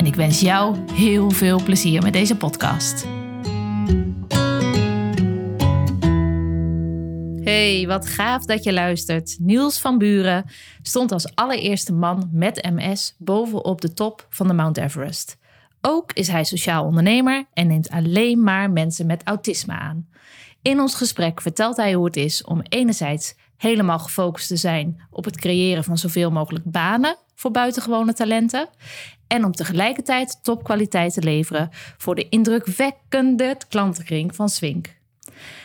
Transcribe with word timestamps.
en 0.00 0.06
ik 0.06 0.14
wens 0.14 0.40
jou 0.40 0.76
heel 0.92 1.30
veel 1.30 1.62
plezier 1.62 2.02
met 2.02 2.12
deze 2.12 2.36
podcast. 2.36 3.06
Hey, 7.44 7.84
wat 7.86 8.06
gaaf 8.06 8.44
dat 8.44 8.64
je 8.64 8.72
luistert. 8.72 9.36
Niels 9.40 9.80
van 9.80 9.98
Buren 9.98 10.44
stond 10.82 11.12
als 11.12 11.34
allereerste 11.34 11.92
man 11.92 12.28
met 12.32 12.70
MS 12.74 13.14
bovenop 13.18 13.80
de 13.80 13.92
top 13.92 14.26
van 14.30 14.46
de 14.46 14.52
Mount 14.52 14.76
Everest. 14.76 15.36
Ook 15.80 16.12
is 16.12 16.28
hij 16.28 16.44
sociaal 16.44 16.84
ondernemer 16.84 17.44
en 17.52 17.66
neemt 17.66 17.90
alleen 17.90 18.42
maar 18.42 18.70
mensen 18.70 19.06
met 19.06 19.22
autisme 19.24 19.72
aan. 19.72 20.08
In 20.62 20.80
ons 20.80 20.94
gesprek 20.94 21.40
vertelt 21.40 21.76
hij 21.76 21.94
hoe 21.94 22.04
het 22.04 22.16
is 22.16 22.44
om 22.44 22.62
enerzijds 22.68 23.34
helemaal 23.60 23.98
gefocust 23.98 24.48
te 24.48 24.56
zijn 24.56 25.00
op 25.10 25.24
het 25.24 25.36
creëren 25.36 25.84
van 25.84 25.98
zoveel 25.98 26.30
mogelijk 26.30 26.64
banen 26.64 27.16
voor 27.34 27.50
buitengewone 27.50 28.12
talenten. 28.12 28.68
En 29.26 29.44
om 29.44 29.52
tegelijkertijd 29.52 30.38
topkwaliteit 30.42 31.12
te 31.12 31.22
leveren 31.22 31.68
voor 31.96 32.14
de 32.14 32.28
indrukwekkende 32.28 33.56
klantenkring 33.68 34.34
van 34.34 34.48
Swink. 34.48 34.96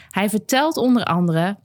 Hij 0.10 0.30
vertelt 0.30 0.78
onder 0.78 1.04
andere 1.04 1.58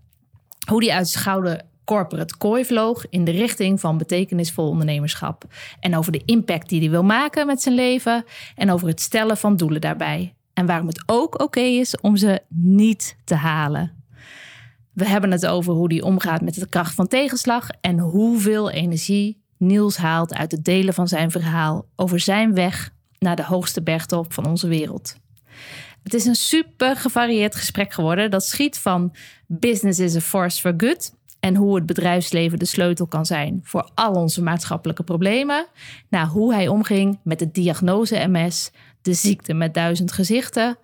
hoe 0.68 0.84
hij 0.84 0.94
uit 0.94 1.16
gouden 1.16 1.66
corporate 1.84 2.36
kooi 2.36 2.64
vloog 2.64 3.06
in 3.08 3.24
de 3.24 3.30
richting 3.30 3.80
van 3.80 3.98
betekenisvol 3.98 4.68
ondernemerschap. 4.68 5.44
En 5.80 5.96
over 5.96 6.12
de 6.12 6.22
impact 6.24 6.68
die 6.68 6.80
hij 6.80 6.90
wil 6.90 7.04
maken 7.04 7.46
met 7.46 7.62
zijn 7.62 7.74
leven 7.74 8.24
en 8.54 8.70
over 8.70 8.88
het 8.88 9.00
stellen 9.00 9.36
van 9.36 9.56
doelen 9.56 9.80
daarbij. 9.80 10.34
En 10.52 10.66
waarom 10.66 10.86
het 10.86 11.02
ook 11.06 11.42
oké 11.42 11.60
is 11.60 12.00
om 12.00 12.16
ze 12.16 12.42
niet 12.48 13.16
te 13.24 13.34
halen. 13.34 13.99
We 14.92 15.08
hebben 15.08 15.30
het 15.30 15.46
over 15.46 15.72
hoe 15.74 15.92
hij 15.92 16.02
omgaat 16.02 16.40
met 16.40 16.54
de 16.54 16.68
kracht 16.68 16.94
van 16.94 17.08
tegenslag 17.08 17.68
en 17.80 17.98
hoeveel 17.98 18.70
energie 18.70 19.42
Niels 19.56 19.96
haalt 19.96 20.34
uit 20.34 20.52
het 20.52 20.64
delen 20.64 20.94
van 20.94 21.08
zijn 21.08 21.30
verhaal 21.30 21.86
over 21.96 22.20
zijn 22.20 22.54
weg 22.54 22.90
naar 23.18 23.36
de 23.36 23.44
hoogste 23.44 23.82
bergtop 23.82 24.32
van 24.32 24.46
onze 24.46 24.68
wereld. 24.68 25.16
Het 26.02 26.14
is 26.14 26.24
een 26.24 26.34
super 26.34 26.96
gevarieerd 26.96 27.54
gesprek 27.54 27.92
geworden 27.92 28.30
dat 28.30 28.44
schiet 28.44 28.78
van 28.78 29.14
business 29.46 29.98
is 29.98 30.16
a 30.16 30.20
force 30.20 30.60
for 30.60 30.74
good 30.76 31.14
en 31.40 31.56
hoe 31.56 31.74
het 31.74 31.86
bedrijfsleven 31.86 32.58
de 32.58 32.64
sleutel 32.64 33.06
kan 33.06 33.26
zijn 33.26 33.60
voor 33.62 33.90
al 33.94 34.14
onze 34.14 34.42
maatschappelijke 34.42 35.02
problemen, 35.02 35.66
naar 36.08 36.26
hoe 36.26 36.54
hij 36.54 36.68
omging 36.68 37.18
met 37.22 37.38
de 37.38 37.50
diagnose 37.50 38.26
MS, 38.28 38.70
de 39.02 39.14
ziekte 39.14 39.54
met 39.54 39.74
duizend 39.74 40.12
gezichten 40.12 40.78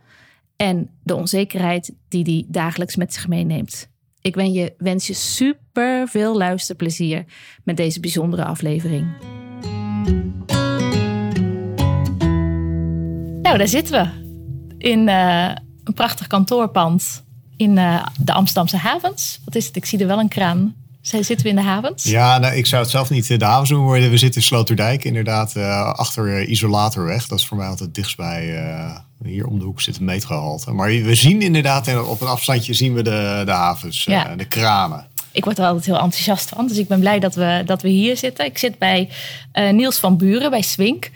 en 0.57 0.91
de 1.03 1.15
onzekerheid 1.15 1.93
die 2.09 2.23
hij 2.23 2.45
dagelijks 2.49 2.97
met 2.97 3.15
zich 3.15 3.29
meeneemt. 3.29 3.89
Ik 4.27 4.35
wens 4.35 4.55
je, 4.55 4.75
wens 4.79 5.07
je 5.07 5.15
super 5.15 6.09
veel 6.09 6.37
luisterplezier 6.37 7.25
met 7.65 7.77
deze 7.77 8.01
bijzondere 8.01 8.45
aflevering. 8.45 9.07
Nou, 13.43 13.59
daar 13.59 13.69
zitten 13.69 13.93
we. 14.03 14.25
In 14.79 15.09
uh, 15.09 15.51
een 15.85 15.95
prachtig 15.95 16.27
kantoorpand 16.27 17.25
in 17.57 17.77
uh, 17.77 18.07
de 18.21 18.33
Amsterdamse 18.33 18.77
havens. 18.77 19.41
Wat 19.45 19.55
is 19.55 19.67
het? 19.67 19.77
Ik 19.77 19.85
zie 19.85 19.99
er 19.99 20.07
wel 20.07 20.19
een 20.19 20.29
kraan. 20.29 20.75
Zitten 21.07 21.43
we 21.43 21.49
in 21.49 21.57
de 21.57 21.63
havens? 21.63 22.03
Ja, 22.05 22.39
nou, 22.39 22.55
ik 22.55 22.67
zou 22.67 22.83
het 22.83 22.91
zelf 22.91 23.11
niet 23.11 23.39
de 23.39 23.45
havens 23.45 23.71
noemen 23.71 23.89
worden. 23.89 24.11
We 24.11 24.17
zitten 24.17 24.41
in 24.41 24.47
Sloterdijk, 24.47 25.05
inderdaad, 25.05 25.55
uh, 25.57 25.93
achter 25.93 26.43
Isolatorweg. 26.43 27.27
Dat 27.27 27.39
is 27.39 27.47
voor 27.47 27.57
mij 27.57 27.67
altijd 27.67 27.95
dichtstbij 27.95 28.55
hier 29.25 29.47
om 29.47 29.59
de 29.59 29.65
hoek 29.65 29.81
zit 29.81 29.99
een 29.99 30.05
metrohalte. 30.05 30.73
Maar 30.73 30.89
we 30.89 31.15
zien 31.15 31.43
inderdaad, 31.43 32.07
op 32.07 32.21
een 32.21 32.27
afstandje 32.27 32.75
zien 32.75 32.95
we 32.95 33.03
de, 33.03 33.43
de 33.45 33.51
havens, 33.51 34.05
ja. 34.05 34.31
uh, 34.31 34.39
de 34.39 34.45
kranen. 34.45 35.07
Ik 35.33 35.45
word 35.45 35.59
er 35.59 35.65
altijd 35.65 35.85
heel 35.85 35.99
enthousiast 36.01 36.49
van. 36.49 36.67
Dus 36.67 36.79
ik 36.79 36.89
ben 36.89 37.01
blij 37.01 37.19
dat 37.19 37.35
we, 37.35 37.63
dat 37.67 37.83
we 37.83 37.89
hier 37.89 38.17
zitten. 38.17 38.45
Ik 38.45 38.59
zit 38.59 38.79
bij 38.79 39.09
uh, 39.55 39.71
Niels 39.71 39.99
van 39.99 40.17
Buren, 40.17 40.51
bij 40.51 40.63
Swink. 40.63 41.11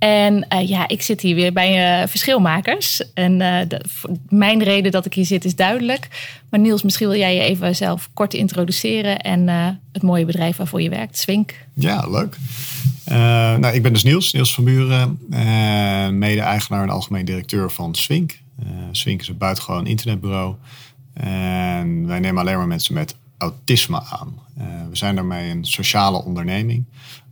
En 0.00 0.46
uh, 0.52 0.68
ja, 0.68 0.88
ik 0.88 1.02
zit 1.02 1.20
hier 1.20 1.34
weer 1.34 1.52
bij 1.52 2.00
uh, 2.02 2.08
verschilmakers. 2.08 3.12
En 3.14 3.38
de, 3.38 3.84
mijn 4.28 4.62
reden 4.62 4.92
dat 4.92 5.06
ik 5.06 5.14
hier 5.14 5.24
zit 5.24 5.44
is 5.44 5.54
duidelijk. 5.54 6.08
Maar 6.50 6.60
Niels, 6.60 6.82
misschien 6.82 7.08
wil 7.08 7.18
jij 7.18 7.34
je 7.34 7.40
even 7.40 7.76
zelf 7.76 8.10
kort 8.14 8.34
introduceren 8.34 9.18
en 9.18 9.48
het 9.92 10.02
mooie 10.02 10.24
bedrijf 10.24 10.56
waarvoor 10.56 10.82
je 10.82 10.88
werkt, 10.88 11.18
Swink. 11.18 11.54
Ja, 11.74 12.06
leuk. 12.08 12.36
Nou, 13.60 13.74
ik 13.74 13.82
ben 13.82 13.92
dus 13.92 14.02
Niels, 14.02 14.32
Niels 14.32 14.54
van 14.54 14.64
Buren, 14.64 15.18
mede-eigenaar 16.18 16.82
en 16.82 16.90
algemeen 16.90 17.24
directeur 17.24 17.70
van 17.70 17.94
Swink. 17.94 18.38
Swink 18.92 19.20
is 19.20 19.28
een 19.28 19.38
buitengewoon 19.38 19.86
internetbureau. 19.86 20.54
En 21.14 22.06
wij 22.06 22.18
nemen 22.18 22.40
alleen 22.40 22.56
maar 22.56 22.66
mensen 22.66 22.94
met 22.94 23.16
autisme 23.40 24.02
aan. 24.02 24.38
we 24.90 24.96
zijn 24.96 25.14
daarmee 25.14 25.50
een 25.50 25.64
sociale 25.64 26.24
onderneming. 26.24 26.84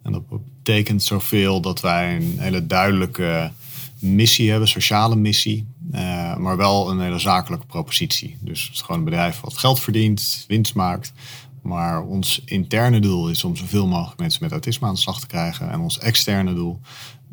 En 0.03 0.13
dat 0.13 0.23
betekent 0.29 1.03
zoveel 1.03 1.61
dat 1.61 1.81
wij 1.81 2.17
een 2.17 2.35
hele 2.39 2.67
duidelijke 2.67 3.51
missie 3.99 4.51
hebben, 4.51 4.69
sociale 4.69 5.17
missie. 5.17 5.67
maar 6.39 6.57
wel 6.57 6.91
een 6.91 7.01
hele 7.01 7.19
zakelijke 7.19 7.67
propositie. 7.67 8.37
Dus 8.41 8.63
het 8.63 8.75
is 8.75 8.81
gewoon 8.81 8.99
een 8.99 9.05
bedrijf 9.05 9.41
wat 9.41 9.59
geld 9.59 9.81
verdient, 9.81 10.45
winst 10.49 10.75
maakt. 10.75 11.13
Maar 11.63 12.03
ons 12.03 12.43
interne 12.45 13.01
doel 13.01 13.29
is 13.29 13.45
om 13.45 13.57
zoveel 13.57 13.87
mogelijk 13.87 14.21
mensen 14.21 14.43
met 14.43 14.53
autisme 14.53 14.87
aan 14.87 14.95
de 14.95 15.01
slag 15.01 15.21
te 15.21 15.27
krijgen. 15.27 15.71
En 15.71 15.81
ons 15.81 15.99
externe 15.99 16.55
doel 16.55 16.81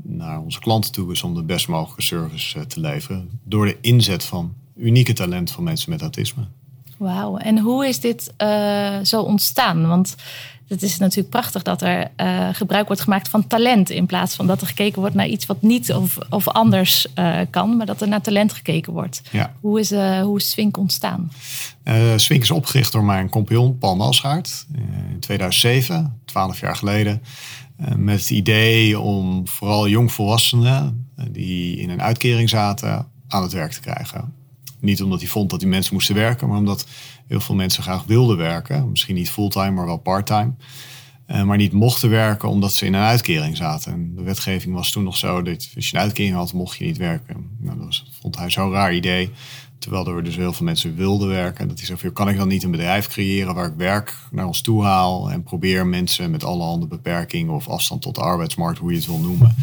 naar 0.04 0.40
onze 0.40 0.60
klanten 0.60 0.92
toe 0.92 1.12
is 1.12 1.24
om 1.24 1.34
de 1.34 1.44
best 1.44 1.68
mogelijke 1.68 2.02
service 2.02 2.60
eh, 2.60 2.66
te 2.66 2.80
leveren. 2.80 3.40
Door 3.44 3.66
de 3.66 3.78
inzet 3.82 4.24
van 4.24 4.54
unieke 4.76 5.14
talenten 5.14 5.56
van 5.56 5.64
mensen 5.64 5.90
met 5.90 6.02
autisme. 6.02 6.48
Wauw, 7.06 7.38
en 7.38 7.60
hoe 7.60 7.88
is 7.88 8.00
dit 8.00 8.34
uh, 8.38 8.98
zo 9.04 9.22
ontstaan? 9.22 9.88
Want 9.88 10.16
het 10.68 10.82
is 10.82 10.98
natuurlijk 10.98 11.30
prachtig 11.30 11.62
dat 11.62 11.82
er 11.82 12.12
uh, 12.18 12.50
gebruik 12.52 12.88
wordt 12.88 13.02
gemaakt 13.02 13.30
van 13.30 13.48
talent. 13.48 13.90
In 13.90 14.06
plaats 14.06 14.36
van 14.36 14.48
dat 14.48 14.62
er 14.62 14.68
gekeken 14.68 15.00
wordt 15.00 15.16
naar 15.16 15.28
iets 15.28 15.46
wat 15.46 15.62
niet 15.62 15.94
of, 15.94 16.18
of 16.30 16.48
anders 16.48 17.08
uh, 17.20 17.40
kan. 17.50 17.78
Maar 17.78 17.86
dat 17.86 18.02
er 18.02 18.08
naar 18.08 18.22
talent 18.22 18.54
gekeken 18.54 18.94
wordt. 18.94 19.22
Ja. 19.32 19.54
Hoe, 19.60 19.80
is, 19.80 19.92
uh, 19.92 20.22
hoe 20.22 20.38
is 20.38 20.50
Swink 20.50 20.78
ontstaan? 20.78 21.32
Swink 22.16 22.42
is 22.42 22.52
opgericht 22.52 22.92
door 22.92 23.04
mijn 23.04 23.30
compagnon 23.30 23.78
Paul 23.78 23.96
Malschaert. 23.96 24.66
in 25.12 25.20
2007, 25.20 26.22
12 26.26 26.60
jaar 26.60 26.76
geleden. 26.76 27.22
met 27.96 28.20
het 28.20 28.30
idee 28.30 29.00
om 29.00 29.48
vooral 29.48 29.88
jongvolwassenen 29.88 31.10
die 31.32 31.78
in 31.78 31.90
een 31.90 32.02
uitkering 32.02 32.50
zaten 32.50 33.08
aan 33.28 33.42
het 33.42 33.54
werk 33.54 33.72
te 33.72 33.80
krijgen. 33.80 34.34
Niet 34.86 35.02
omdat 35.04 35.20
hij 35.20 35.30
vond 35.30 35.50
dat 35.50 35.60
die 35.60 35.70
mensen 35.70 35.94
moesten 35.94 36.16
werken, 36.16 36.48
maar 36.48 36.58
omdat 36.58 36.88
heel 37.28 37.40
veel 37.40 37.56
mensen 37.56 37.84
graag 37.84 38.04
wilden 38.04 38.38
werken. 38.38 38.90
Misschien 38.90 39.16
niet 39.16 39.30
fulltime, 39.30 39.72
maar 39.72 39.86
wel 39.86 39.98
parttime. 39.98 40.54
Uh, 41.28 41.44
maar 41.44 41.58
niet 41.58 41.72
mochten 41.72 42.10
werken 42.10 42.50
omdat 42.50 42.74
ze 42.74 42.86
in 42.86 42.94
een 42.94 43.02
uitkering 43.02 43.58
zaten. 43.58 43.94
En 43.94 44.16
de 44.16 44.24
wetgeving 44.24 44.74
was 44.76 44.92
toen 44.92 45.04
nog 45.04 45.18
zo 45.18 45.42
dat 45.42 45.70
als 45.76 45.90
je 45.90 45.96
een 45.96 46.02
uitkering 46.02 46.36
had, 46.36 46.54
mocht 46.54 46.78
je 46.78 46.86
niet 46.86 46.98
werken. 46.98 47.50
Nou, 47.60 47.78
dat 47.78 47.86
was, 47.86 48.12
vond 48.22 48.38
hij 48.38 48.50
zo'n 48.50 48.72
raar 48.72 48.94
idee. 48.94 49.32
Terwijl 49.80 50.08
er 50.08 50.24
dus 50.24 50.36
heel 50.36 50.54
veel 50.54 50.66
mensen 50.66 50.96
wilden 50.96 51.28
werken. 51.28 51.68
Dat 51.68 51.78
hij 51.80 51.98
zei, 51.98 52.12
kan 52.14 52.30
ik 52.30 52.38
dan 52.38 52.48
niet 52.48 52.64
een 52.64 52.72
bedrijf 52.72 53.08
creëren 53.08 53.56
waar 53.56 53.68
ik 53.68 53.76
werk 53.78 54.18
naar 54.32 54.46
ons 54.46 54.62
toe 54.62 54.84
haal 54.84 55.32
en 55.32 55.44
probeer 55.44 55.88
mensen 55.88 56.32
met 56.32 56.44
allerhande 56.44 56.88
beperkingen 56.88 57.54
of 57.54 57.68
afstand 57.68 58.02
tot 58.02 58.16
de 58.16 58.22
arbeidsmarkt, 58.22 58.80
hoe 58.80 58.92
je 58.92 58.98
het 58.98 59.06
wil 59.06 59.20
noemen, 59.20 59.56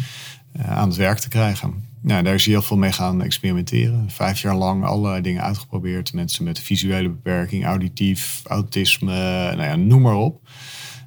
aan 0.61 0.87
het 0.87 0.97
werk 0.97 1.19
te 1.19 1.29
krijgen. 1.29 1.73
Nou, 2.01 2.23
daar 2.23 2.33
is 2.33 2.45
heel 2.45 2.61
veel 2.61 2.77
mee 2.77 2.91
gaan 2.91 3.21
experimenteren. 3.21 4.09
Vijf 4.09 4.41
jaar 4.41 4.55
lang 4.55 4.83
allerlei 4.85 5.21
dingen 5.21 5.43
uitgeprobeerd. 5.43 6.13
Mensen 6.13 6.43
met 6.43 6.59
visuele 6.59 7.09
beperking, 7.09 7.65
auditief, 7.65 8.41
autisme, 8.45 9.15
nou 9.55 9.63
ja, 9.63 9.75
noem 9.75 10.01
maar 10.01 10.15
op. 10.15 10.47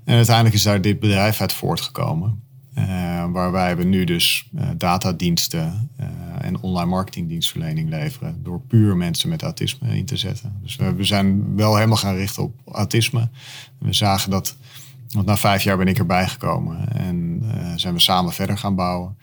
En 0.05 0.17
uiteindelijk 0.17 0.55
is 0.55 0.63
daar 0.63 0.81
dit 0.81 1.01
bedrijf 1.01 1.41
uit 1.41 1.53
voortgekomen. 1.53 2.45
Uh, 2.79 2.85
waar 3.33 3.53
wij 3.53 3.75
nu 3.75 4.05
dus 4.05 4.49
uh, 4.55 4.69
datadiensten 4.77 5.91
en 6.41 6.61
online 6.61 6.91
marketingdienstverlening 6.91 7.89
leveren. 7.89 8.43
Door 8.43 8.61
puur 8.61 8.97
mensen 8.97 9.29
met 9.29 9.43
autisme 9.43 9.97
in 9.97 10.05
te 10.05 10.17
zetten. 10.17 10.59
Dus 10.63 10.77
we, 10.77 10.95
we 10.95 11.05
zijn 11.05 11.57
wel 11.57 11.75
helemaal 11.75 11.97
gaan 11.97 12.15
richten 12.15 12.43
op 12.43 12.55
autisme. 12.73 13.29
We 13.79 13.93
zagen 13.93 14.31
dat, 14.31 14.57
want 15.09 15.27
na 15.27 15.37
vijf 15.37 15.63
jaar 15.63 15.77
ben 15.77 15.89
ik 15.89 15.99
erbij 15.99 16.29
gekomen. 16.29 16.93
En 16.93 17.43
zijn 17.77 17.95
we 17.95 18.01
samen 18.01 18.33
verder 18.33 18.59
gaan 18.59 18.75
bouwen. 18.75 19.17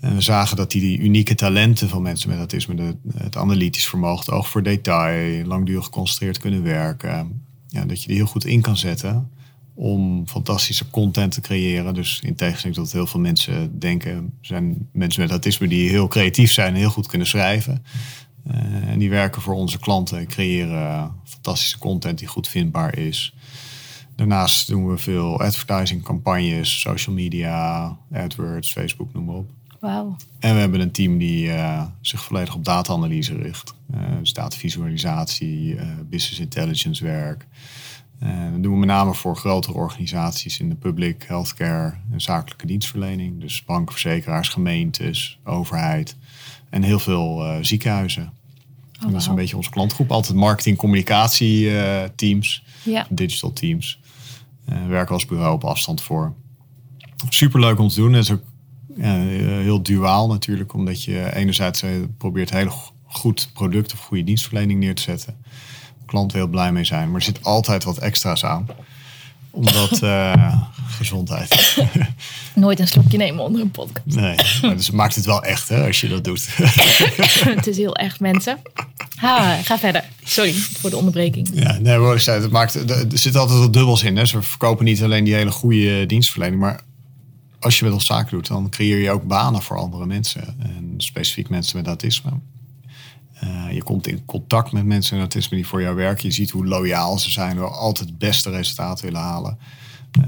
En 0.00 0.14
we 0.14 0.20
zagen 0.20 0.56
dat 0.56 0.70
die, 0.70 0.98
unieke 0.98 1.34
talenten 1.34 1.88
van 1.88 2.02
mensen 2.02 2.28
met 2.28 2.38
autisme, 2.38 2.74
de, 2.74 2.96
het 3.16 3.36
analytisch 3.36 3.86
vermogen, 3.86 4.32
oog 4.32 4.48
voor 4.48 4.62
detail, 4.62 5.44
langdurig 5.44 5.84
geconcentreerd 5.84 6.38
kunnen 6.38 6.62
werken, 6.62 7.44
ja, 7.68 7.84
dat 7.84 8.02
je 8.02 8.08
die 8.08 8.16
heel 8.16 8.26
goed 8.26 8.44
in 8.44 8.60
kan 8.60 8.76
zetten 8.76 9.30
om 9.74 10.26
fantastische 10.26 10.90
content 10.90 11.32
te 11.32 11.40
creëren. 11.40 11.94
Dus 11.94 12.20
in 12.24 12.34
tegenstelling 12.34 12.78
tot 12.78 12.92
heel 12.92 13.06
veel 13.06 13.20
mensen 13.20 13.78
denken, 13.78 14.32
zijn 14.40 14.88
mensen 14.92 15.22
met 15.22 15.30
autisme 15.30 15.68
die 15.68 15.88
heel 15.88 16.08
creatief 16.08 16.52
zijn 16.52 16.74
en 16.74 16.78
heel 16.78 16.90
goed 16.90 17.06
kunnen 17.06 17.26
schrijven. 17.26 17.84
Uh, 18.50 18.88
en 18.88 18.98
die 18.98 19.10
werken 19.10 19.42
voor 19.42 19.54
onze 19.54 19.78
klanten, 19.78 20.26
creëren 20.26 21.12
fantastische 21.24 21.78
content 21.78 22.18
die 22.18 22.28
goed 22.28 22.48
vindbaar 22.48 22.98
is. 22.98 23.34
Daarnaast 24.16 24.68
doen 24.68 24.88
we 24.88 24.98
veel 24.98 25.40
advertising 25.40 26.02
campagnes, 26.02 26.80
social 26.80 27.14
media, 27.14 27.86
AdWords, 28.12 28.72
Facebook, 28.72 29.12
noem 29.12 29.24
maar 29.24 29.34
op. 29.34 29.50
Wauw. 29.80 30.16
En 30.38 30.54
we 30.54 30.60
hebben 30.60 30.80
een 30.80 30.90
team 30.90 31.18
die 31.18 31.46
uh, 31.46 31.82
zich 32.00 32.24
volledig 32.24 32.54
op 32.54 32.64
data-analyse 32.64 33.36
richt. 33.36 33.74
Uh, 33.94 34.00
dus 34.18 34.32
datavisualisatie, 34.32 35.76
business 36.10 36.40
intelligence 36.40 37.04
werk. 37.04 37.46
En 38.18 38.52
dat 38.52 38.62
doen 38.62 38.72
we 38.72 38.78
met 38.78 38.88
name 38.88 39.14
voor 39.14 39.36
grotere 39.36 39.74
organisaties 39.74 40.60
in 40.60 40.68
de 40.68 40.74
public, 40.74 41.24
healthcare 41.26 41.94
en 42.12 42.20
zakelijke 42.20 42.66
dienstverlening. 42.66 43.40
Dus 43.40 43.64
banken, 43.64 43.92
verzekeraars, 43.92 44.48
gemeentes, 44.48 45.38
overheid 45.44 46.16
en 46.70 46.82
heel 46.82 46.98
veel 46.98 47.58
ziekenhuizen. 47.60 48.32
Oh, 49.04 49.12
dat 49.12 49.20
is 49.20 49.26
een 49.26 49.34
beetje 49.34 49.56
onze 49.56 49.70
klantgroep. 49.70 50.10
Altijd 50.10 50.36
marketing, 50.36 50.76
communicatie 50.76 51.70
teams, 52.14 52.64
ja. 52.82 53.06
digital 53.10 53.52
teams. 53.52 54.00
We 54.64 54.86
werken 54.86 55.14
als 55.14 55.26
bureau 55.26 55.54
op 55.54 55.64
afstand 55.64 56.02
voor. 56.02 56.34
Superleuk 57.28 57.78
om 57.78 57.88
te 57.88 57.94
doen. 57.94 58.12
Het 58.12 58.24
is 58.24 58.32
ook 58.32 58.44
heel 59.62 59.82
duaal 59.82 60.28
natuurlijk, 60.28 60.72
omdat 60.72 61.02
je 61.02 61.34
enerzijds 61.34 61.84
probeert 62.18 62.50
heel 62.50 62.72
goed 63.04 63.50
product 63.52 63.92
of 63.92 63.98
goede 63.98 64.24
dienstverlening 64.24 64.80
neer 64.80 64.94
te 64.94 65.02
zetten 65.02 65.36
klant 66.14 66.32
heel 66.32 66.46
blij 66.46 66.72
mee 66.72 66.84
zijn. 66.84 67.06
Maar 67.06 67.16
er 67.16 67.22
zit 67.22 67.42
altijd 67.42 67.84
wat 67.84 67.98
extra's 67.98 68.44
aan. 68.44 68.66
Omdat 69.50 70.02
uh, 70.02 70.62
gezondheid. 70.98 71.76
Nooit 72.54 72.80
een 72.80 72.88
slokje 72.88 73.16
nemen 73.16 73.44
onder 73.44 73.60
een 73.60 73.70
podcast. 73.70 74.16
Nee, 74.16 74.36
maar 74.62 74.76
dus 74.76 74.90
maakt 74.90 75.14
het 75.14 75.24
wel 75.24 75.42
echt 75.42 75.68
hè, 75.68 75.86
als 75.86 76.00
je 76.00 76.08
dat 76.08 76.24
doet. 76.24 76.48
het 77.56 77.66
is 77.66 77.76
heel 77.76 77.94
echt, 77.94 78.20
mensen. 78.20 78.58
Ha, 79.24 79.62
ga 79.62 79.78
verder. 79.78 80.04
Sorry 80.24 80.52
voor 80.52 80.90
de 80.90 80.96
onderbreking. 80.96 81.50
Ja, 81.52 81.78
nee, 81.78 81.98
maar 81.98 82.24
het 82.24 82.50
maakt, 82.50 82.90
er 82.90 83.06
zit 83.18 83.36
altijd 83.36 83.58
wat 83.58 83.72
dubbels 83.72 84.02
in. 84.02 84.16
Hè. 84.16 84.24
Ze 84.24 84.42
verkopen 84.42 84.84
niet 84.84 85.02
alleen 85.02 85.24
die 85.24 85.34
hele 85.34 85.50
goede 85.50 86.06
dienstverlening, 86.06 86.60
maar 86.60 86.80
als 87.60 87.78
je 87.78 87.84
met 87.84 87.94
ons 87.94 88.06
zaken 88.06 88.30
doet, 88.30 88.46
dan 88.46 88.70
creëer 88.70 88.98
je 88.98 89.10
ook 89.10 89.26
banen 89.26 89.62
voor 89.62 89.76
andere 89.76 90.06
mensen. 90.06 90.56
En 90.58 90.94
specifiek 90.96 91.48
mensen 91.48 91.76
met 91.76 91.86
autisme. 91.86 92.30
Uh, 93.44 93.72
je 93.72 93.82
komt 93.82 94.06
in 94.06 94.24
contact 94.24 94.72
met 94.72 94.84
mensen 94.84 95.14
met 95.18 95.22
autisme 95.22 95.56
die 95.56 95.66
voor 95.66 95.82
jou 95.82 95.94
werken. 95.96 96.28
Je 96.28 96.34
ziet 96.34 96.50
hoe 96.50 96.66
loyaal 96.66 97.18
ze 97.18 97.30
zijn, 97.30 97.56
we 97.56 97.64
altijd 97.64 98.08
het 98.08 98.18
beste 98.18 98.50
resultaat 98.50 99.00
willen 99.00 99.20
halen. 99.20 99.58
Uh, 100.18 100.26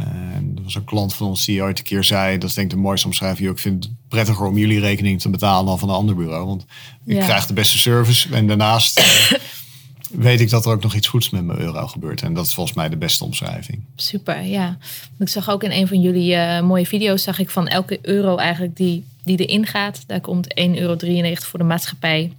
er 0.56 0.62
was 0.62 0.74
een 0.74 0.84
klant 0.84 1.14
van 1.14 1.26
ons 1.26 1.44
die 1.44 1.62
ooit 1.62 1.78
een 1.78 1.84
keer 1.84 2.04
zei, 2.04 2.38
dat 2.38 2.48
is 2.48 2.54
denk 2.54 2.70
ik 2.70 2.76
de 2.76 2.82
mooiste 2.82 3.06
omschrijving, 3.06 3.50
ik 3.50 3.58
vind 3.58 3.84
het 3.84 3.92
prettiger 4.08 4.46
om 4.46 4.58
jullie 4.58 4.80
rekening 4.80 5.20
te 5.20 5.28
betalen 5.28 5.66
dan 5.66 5.78
van 5.78 5.88
een 5.88 5.94
ander 5.94 6.16
bureau. 6.16 6.46
Want 6.46 6.64
ik 7.04 7.18
krijg 7.18 7.46
de 7.46 7.52
beste 7.52 7.78
service 7.78 8.34
en 8.34 8.46
daarnaast 8.46 8.98
eh, 8.98 9.38
weet 10.26 10.40
ik 10.40 10.50
dat 10.50 10.66
er 10.66 10.72
ook 10.72 10.82
nog 10.82 10.94
iets 10.94 11.08
goeds 11.08 11.30
met 11.30 11.44
mijn 11.44 11.58
euro 11.58 11.86
gebeurt. 11.86 12.22
En 12.22 12.34
dat 12.34 12.46
is 12.46 12.54
volgens 12.54 12.76
mij 12.76 12.88
de 12.88 12.96
beste 12.96 13.24
omschrijving. 13.24 13.84
Super, 13.96 14.42
ja. 14.42 14.78
Ik 15.18 15.28
zag 15.28 15.50
ook 15.50 15.62
in 15.62 15.70
een 15.70 15.88
van 15.88 16.00
jullie 16.00 16.62
mooie 16.62 16.86
video's, 16.86 17.22
zag 17.22 17.38
ik 17.38 17.50
van 17.50 17.68
elke 17.68 17.98
euro 18.02 18.36
eigenlijk 18.36 18.76
die, 18.76 19.04
die 19.24 19.46
erin 19.46 19.66
gaat, 19.66 20.04
daar 20.06 20.20
komt 20.20 20.54
1,93 20.60 20.70
euro 20.74 20.96
voor 21.34 21.58
de 21.58 21.64
maatschappij 21.64 22.32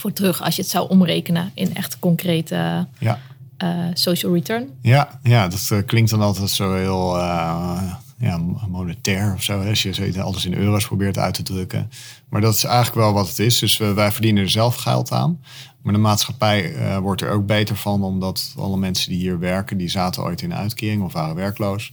voor 0.00 0.12
terug 0.12 0.42
als 0.42 0.56
je 0.56 0.62
het 0.62 0.70
zou 0.70 0.88
omrekenen 0.88 1.50
in 1.54 1.74
echt 1.74 1.98
concrete 1.98 2.86
ja. 2.98 3.20
Uh, 3.62 3.84
social 3.92 4.32
return. 4.32 4.68
Ja, 4.82 5.20
ja 5.22 5.48
dat 5.48 5.68
uh, 5.72 5.78
klinkt 5.86 6.10
dan 6.10 6.20
altijd 6.20 6.50
zo 6.50 6.74
heel 6.74 7.16
uh, 7.16 7.92
ja, 8.18 8.40
monetair 8.68 9.32
of 9.34 9.42
zo. 9.42 9.62
Als 9.62 9.82
je 9.82 10.22
alles 10.22 10.44
in 10.44 10.54
euro's 10.54 10.86
probeert 10.86 11.18
uit 11.18 11.34
te 11.34 11.42
drukken. 11.42 11.90
Maar 12.28 12.40
dat 12.40 12.54
is 12.54 12.64
eigenlijk 12.64 12.96
wel 12.96 13.12
wat 13.12 13.28
het 13.28 13.38
is. 13.38 13.58
Dus 13.58 13.76
wij 13.76 14.12
verdienen 14.12 14.42
er 14.42 14.50
zelf 14.50 14.76
geld 14.76 15.12
aan. 15.12 15.40
Maar 15.82 15.92
de 15.92 15.98
maatschappij 15.98 16.74
wordt 17.00 17.22
er 17.22 17.30
ook 17.30 17.46
beter 17.46 17.76
van, 17.76 18.02
omdat 18.04 18.54
alle 18.58 18.76
mensen 18.76 19.10
die 19.10 19.18
hier 19.18 19.38
werken, 19.38 19.76
die 19.76 19.88
zaten 19.88 20.22
ooit 20.22 20.42
in 20.42 20.54
uitkering 20.54 21.02
of 21.02 21.12
waren 21.12 21.34
werkloos. 21.34 21.92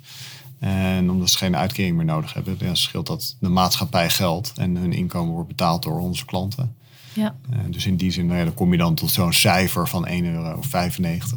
En 0.60 1.12
omdat 1.12 1.30
ze 1.30 1.38
geen 1.38 1.56
uitkering 1.56 1.96
meer 1.96 2.06
nodig 2.06 2.34
hebben, 2.34 2.58
dan 2.58 2.78
scheelt 2.78 3.08
dat 3.08 3.36
de 3.40 3.50
maatschappij 3.50 4.10
geld 4.10 4.52
en 4.56 4.76
hun 4.76 4.94
inkomen 4.94 5.34
wordt 5.34 5.48
betaald 5.48 5.84
door 5.84 6.00
onze 6.00 6.26
klanten. 6.26 6.76
Ja. 7.18 7.36
Uh, 7.54 7.60
dus 7.68 7.86
in 7.86 7.96
die 7.96 8.12
zin, 8.12 8.26
nou 8.26 8.38
ja, 8.38 8.44
dan 8.44 8.54
kom 8.54 8.72
je 8.72 8.78
dan 8.78 8.96
tot 8.96 9.12
zo'n 9.12 9.34
cijfer 9.34 9.88
van 9.88 10.08
1,95 10.08 10.14
euro 10.22 10.60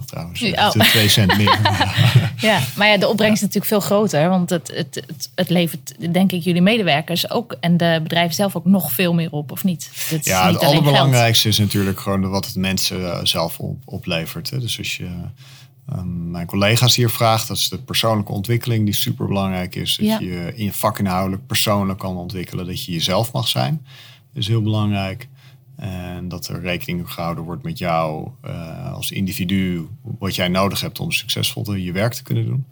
trouwens. 0.07 0.41
Ja. 0.41 0.69
Oh. 0.69 0.81
2 0.81 1.09
cent 1.09 1.37
meer. 1.37 1.59
ja, 2.51 2.61
maar 2.77 2.89
ja, 2.89 2.97
de 2.97 3.09
opbrengst 3.09 3.35
is 3.35 3.41
natuurlijk 3.41 3.67
veel 3.67 3.81
groter. 3.81 4.29
Want 4.29 4.51
het, 4.51 4.73
het, 4.75 5.03
het, 5.07 5.31
het, 5.35 5.51
levert, 5.51 6.13
denk 6.13 6.33
ik, 6.33 6.43
jullie 6.43 6.63
medewerkers 6.63 7.31
ook 7.31 7.57
en 7.61 7.77
de 7.77 8.01
bedrijven 8.03 8.35
zelf 8.35 8.57
ook 8.57 8.65
nog 8.65 8.93
veel 8.93 9.15
meer 9.15 9.31
op, 9.31 9.51
of 9.53 9.65
niet? 9.65 9.91
Het 10.09 10.25
ja, 10.25 10.47
niet 10.47 10.55
het 10.55 10.65
allerbelangrijkste 10.65 11.49
is 11.49 11.59
natuurlijk 11.59 12.01
gewoon 12.01 12.29
wat 12.29 12.47
het 12.47 12.57
mensen 12.57 13.13
eh, 13.13 13.25
zelf 13.25 13.59
op, 13.59 13.77
oplevert. 13.85 14.51
Hè. 14.51 14.59
Dus 14.59 14.79
als 14.79 14.97
je 14.97 15.09
um, 15.93 16.31
mijn 16.31 16.47
collega's 16.47 16.97
hier 16.97 17.11
vraagt, 17.11 17.49
dat 17.49 17.57
is 17.57 17.69
de 17.69 17.79
persoonlijke 17.79 18.33
ontwikkeling 18.33 18.85
die 18.85 18.95
super 18.95 19.27
belangrijk 19.27 19.75
is. 19.75 19.97
Dat 19.97 20.21
je 20.21 20.53
in 20.55 20.65
je 20.65 20.73
vakinhoudelijk 20.73 21.47
persoonlijk 21.47 21.99
kan 21.99 22.17
ontwikkelen, 22.17 22.67
dat 22.67 22.85
je 22.85 22.93
jezelf 22.93 23.33
mag 23.33 23.49
zijn. 23.49 23.87
Dat 24.33 24.43
is 24.43 24.49
heel 24.49 24.63
belangrijk. 24.63 25.29
En 25.81 26.29
dat 26.29 26.49
er 26.49 26.61
rekening 26.61 27.11
gehouden 27.11 27.45
wordt 27.45 27.63
met 27.63 27.79
jou 27.79 28.31
uh, 28.45 28.93
als 28.93 29.11
individu, 29.11 29.89
wat 30.03 30.35
jij 30.35 30.49
nodig 30.49 30.81
hebt 30.81 31.01
om 31.01 31.13
succesvol 31.13 31.75
je 31.75 31.93
werk 31.93 32.13
te 32.13 32.23
kunnen 32.23 32.45
doen. 32.45 32.67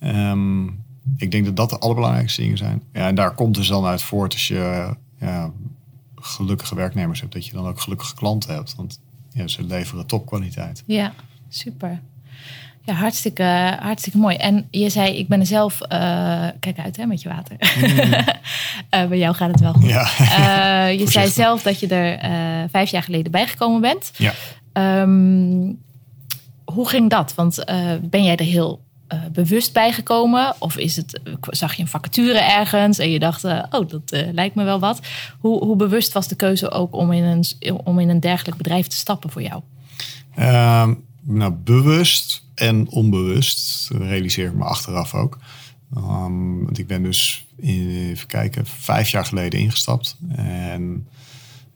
Um, 0.00 0.84
ik 1.16 1.30
denk 1.30 1.44
dat 1.44 1.56
dat 1.56 1.70
de 1.70 1.78
allerbelangrijkste 1.78 2.40
dingen 2.40 2.56
zijn. 2.56 2.82
Ja, 2.92 3.06
en 3.06 3.14
daar 3.14 3.34
komt 3.34 3.54
dus 3.54 3.68
dan 3.68 3.84
uit 3.84 4.02
voort 4.02 4.32
als 4.32 4.48
je 4.48 4.94
ja, 5.20 5.52
gelukkige 6.14 6.74
werknemers 6.74 7.20
hebt, 7.20 7.32
dat 7.32 7.46
je 7.46 7.52
dan 7.52 7.66
ook 7.66 7.80
gelukkige 7.80 8.14
klanten 8.14 8.54
hebt. 8.54 8.74
Want 8.74 9.00
ze 9.44 9.64
leveren 9.64 10.06
topkwaliteit. 10.06 10.82
Ja, 10.86 11.14
super. 11.48 12.00
Ja, 12.88 12.94
hartstikke, 12.94 13.76
hartstikke 13.80 14.18
mooi. 14.18 14.36
En 14.36 14.68
je 14.70 14.88
zei, 14.88 15.18
ik 15.18 15.28
ben 15.28 15.40
er 15.40 15.46
zelf... 15.46 15.80
Uh, 15.82 15.88
kijk 16.60 16.78
uit 16.78 16.96
hè, 16.96 17.06
met 17.06 17.22
je 17.22 17.28
water. 17.28 17.56
Mm. 17.78 17.84
uh, 19.02 19.08
bij 19.08 19.18
jou 19.18 19.34
gaat 19.34 19.50
het 19.50 19.60
wel 19.60 19.72
goed. 19.72 19.88
Ja. 19.88 20.08
Uh, 20.18 20.98
je 20.98 21.10
zei 21.10 21.28
zelf 21.28 21.62
dat 21.62 21.80
je 21.80 21.86
er 21.86 22.18
vijf 22.70 22.90
jaar 22.90 23.02
geleden 23.02 23.32
bijgekomen 23.32 23.80
bent. 23.80 24.10
Ja. 24.16 24.32
Um, 25.00 25.78
hoe 26.64 26.88
ging 26.88 27.10
dat? 27.10 27.34
Want 27.34 27.64
ben 28.02 28.24
jij 28.24 28.36
er 28.36 28.44
heel 28.44 28.84
bewust 29.32 29.72
bijgekomen? 29.72 30.54
Of 30.58 30.76
is 30.76 30.96
het, 30.96 31.20
zag 31.40 31.74
je 31.74 31.82
een 31.82 31.88
vacature 31.88 32.38
ergens 32.38 32.98
en 32.98 33.10
je 33.10 33.18
dacht, 33.18 33.44
oh, 33.44 33.88
dat 33.88 34.24
lijkt 34.32 34.54
me 34.54 34.64
wel 34.64 34.78
wat. 34.78 35.00
Hoe, 35.38 35.64
hoe 35.64 35.76
bewust 35.76 36.12
was 36.12 36.28
de 36.28 36.36
keuze 36.36 36.70
ook 36.70 36.94
om 36.94 37.12
in 37.12 37.24
een, 37.24 37.44
om 37.84 37.98
in 37.98 38.08
een 38.08 38.20
dergelijk 38.20 38.56
bedrijf 38.56 38.86
te 38.86 38.96
stappen 38.96 39.30
voor 39.30 39.42
jou? 39.42 39.62
Um, 40.38 41.04
nou, 41.22 41.52
bewust 41.52 42.46
en 42.58 42.88
onbewust, 42.88 43.88
realiseer 43.92 44.46
ik 44.46 44.54
me 44.54 44.64
achteraf 44.64 45.14
ook. 45.14 45.38
Um, 45.96 46.64
want 46.64 46.78
ik 46.78 46.86
ben 46.86 47.02
dus, 47.02 47.46
even 47.60 48.26
kijken, 48.26 48.66
vijf 48.66 49.10
jaar 49.10 49.24
geleden 49.24 49.60
ingestapt. 49.60 50.16
En 50.36 51.08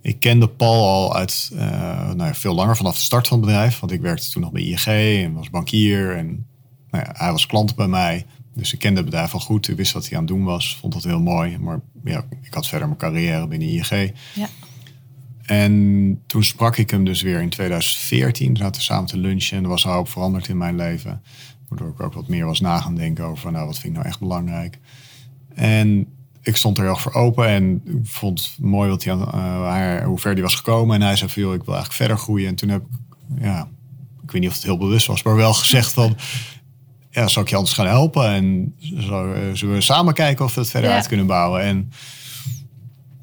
ik 0.01 0.21
kende 0.21 0.49
Paul 0.49 0.89
al 0.89 1.17
uit 1.17 1.51
uh, 1.53 2.12
nou, 2.12 2.35
veel 2.35 2.55
langer 2.55 2.77
vanaf 2.77 2.97
de 2.97 3.03
start 3.03 3.29
van 3.29 3.39
het 3.39 3.47
bedrijf. 3.47 3.81
Want 3.81 3.93
ik 3.93 4.01
werkte 4.01 4.31
toen 4.31 4.43
nog 4.43 4.53
bij 4.53 4.62
ING 4.62 5.25
en 5.25 5.33
was 5.33 5.51
bankier. 5.51 6.17
En 6.17 6.47
nou 6.91 7.05
ja, 7.05 7.15
hij 7.17 7.31
was 7.33 7.47
klant 7.47 7.75
bij 7.75 7.89
mij. 7.89 8.27
Dus 8.55 8.73
ik 8.73 8.79
kende 8.79 8.97
het 8.97 9.11
bedrijf 9.11 9.35
al 9.35 9.41
goed. 9.41 9.69
Ik 9.69 9.77
wist 9.77 9.93
wat 9.93 10.09
hij 10.09 10.19
aan 10.19 10.25
het 10.25 10.33
doen 10.33 10.45
was. 10.45 10.77
Vond 10.81 10.93
dat 10.93 11.05
heel 11.05 11.21
mooi. 11.21 11.59
Maar 11.59 11.81
ja, 12.05 12.25
ik 12.43 12.55
had 12.55 12.67
verder 12.67 12.87
mijn 12.87 12.99
carrière 12.99 13.47
binnen 13.47 13.69
ING. 13.69 14.12
Ja. 14.35 14.49
En 15.52 16.23
toen 16.26 16.44
sprak 16.44 16.76
ik 16.76 16.90
hem 16.90 17.04
dus 17.04 17.23
weer 17.23 17.40
in 17.40 17.49
2014. 17.49 18.52
We 18.52 18.59
zaten 18.59 18.82
samen 18.82 19.06
te 19.06 19.18
lunchen 19.18 19.56
en 19.56 19.62
er 19.62 19.68
was 19.68 19.85
een 19.85 19.90
hoop 19.90 20.09
veranderd 20.09 20.49
in 20.49 20.56
mijn 20.56 20.76
leven. 20.76 21.23
Waardoor 21.68 21.88
ik 21.88 22.00
ook 22.00 22.12
wat 22.12 22.28
meer 22.28 22.47
was 22.47 22.61
na 22.61 22.80
gaan 22.80 22.94
denken 22.94 23.25
over 23.25 23.52
nou, 23.52 23.66
wat 23.66 23.78
vind 23.78 23.87
ik 23.87 23.99
nou 23.99 24.06
echt 24.06 24.18
belangrijk. 24.18 24.78
En 25.54 26.06
ik 26.42 26.56
stond 26.56 26.78
er 26.78 26.85
heel 26.85 26.97
voor 26.97 27.12
open 27.12 27.47
en 27.47 27.82
ik 27.85 28.06
vond 28.06 28.40
het 28.40 28.64
mooi 28.64 28.90
wat 28.90 29.04
hij, 29.04 29.14
uh, 29.14 30.04
hoe 30.04 30.18
ver 30.18 30.32
hij 30.32 30.42
was 30.42 30.54
gekomen. 30.54 30.94
En 30.94 31.02
hij 31.02 31.16
zei 31.16 31.30
veel, 31.30 31.52
ik 31.52 31.64
wil 31.64 31.75
eigenlijk 31.75 32.02
verder 32.02 32.18
groeien. 32.18 32.49
En 32.49 32.54
toen 32.54 32.68
heb 32.68 32.82
ik, 32.82 32.99
ja, 33.42 33.68
ik 34.23 34.30
weet 34.30 34.40
niet 34.40 34.50
of 34.50 34.56
het 34.56 34.64
heel 34.64 34.78
bewust 34.78 35.06
was, 35.06 35.23
maar 35.23 35.37
wel 35.37 35.54
gezegd 35.54 35.92
van... 35.92 36.16
Ja, 37.11 37.28
zou 37.28 37.44
ik 37.44 37.50
je 37.50 37.56
anders 37.56 37.75
gaan 37.75 37.87
helpen? 37.87 38.28
En 38.28 38.75
zullen 39.54 39.75
we 39.75 39.80
samen 39.80 40.14
kijken 40.14 40.44
of 40.44 40.54
we 40.54 40.61
het 40.61 40.71
verder 40.71 40.90
uit 40.90 41.06
kunnen 41.09 41.26
bouwen? 41.26 41.62
En 41.62 41.92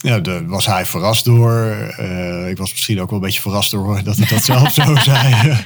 ja, 0.01 0.19
daar 0.19 0.47
was 0.47 0.65
hij 0.65 0.85
verrast 0.85 1.25
door. 1.25 1.53
Uh, 1.99 2.49
ik 2.49 2.57
was 2.57 2.71
misschien 2.71 3.01
ook 3.01 3.09
wel 3.09 3.19
een 3.19 3.25
beetje 3.25 3.41
verrast 3.41 3.71
door 3.71 4.01
dat 4.03 4.17
hij 4.17 4.27
dat 4.27 4.43
zelf 4.43 4.73
zo 4.73 4.95
zei. 5.11 5.57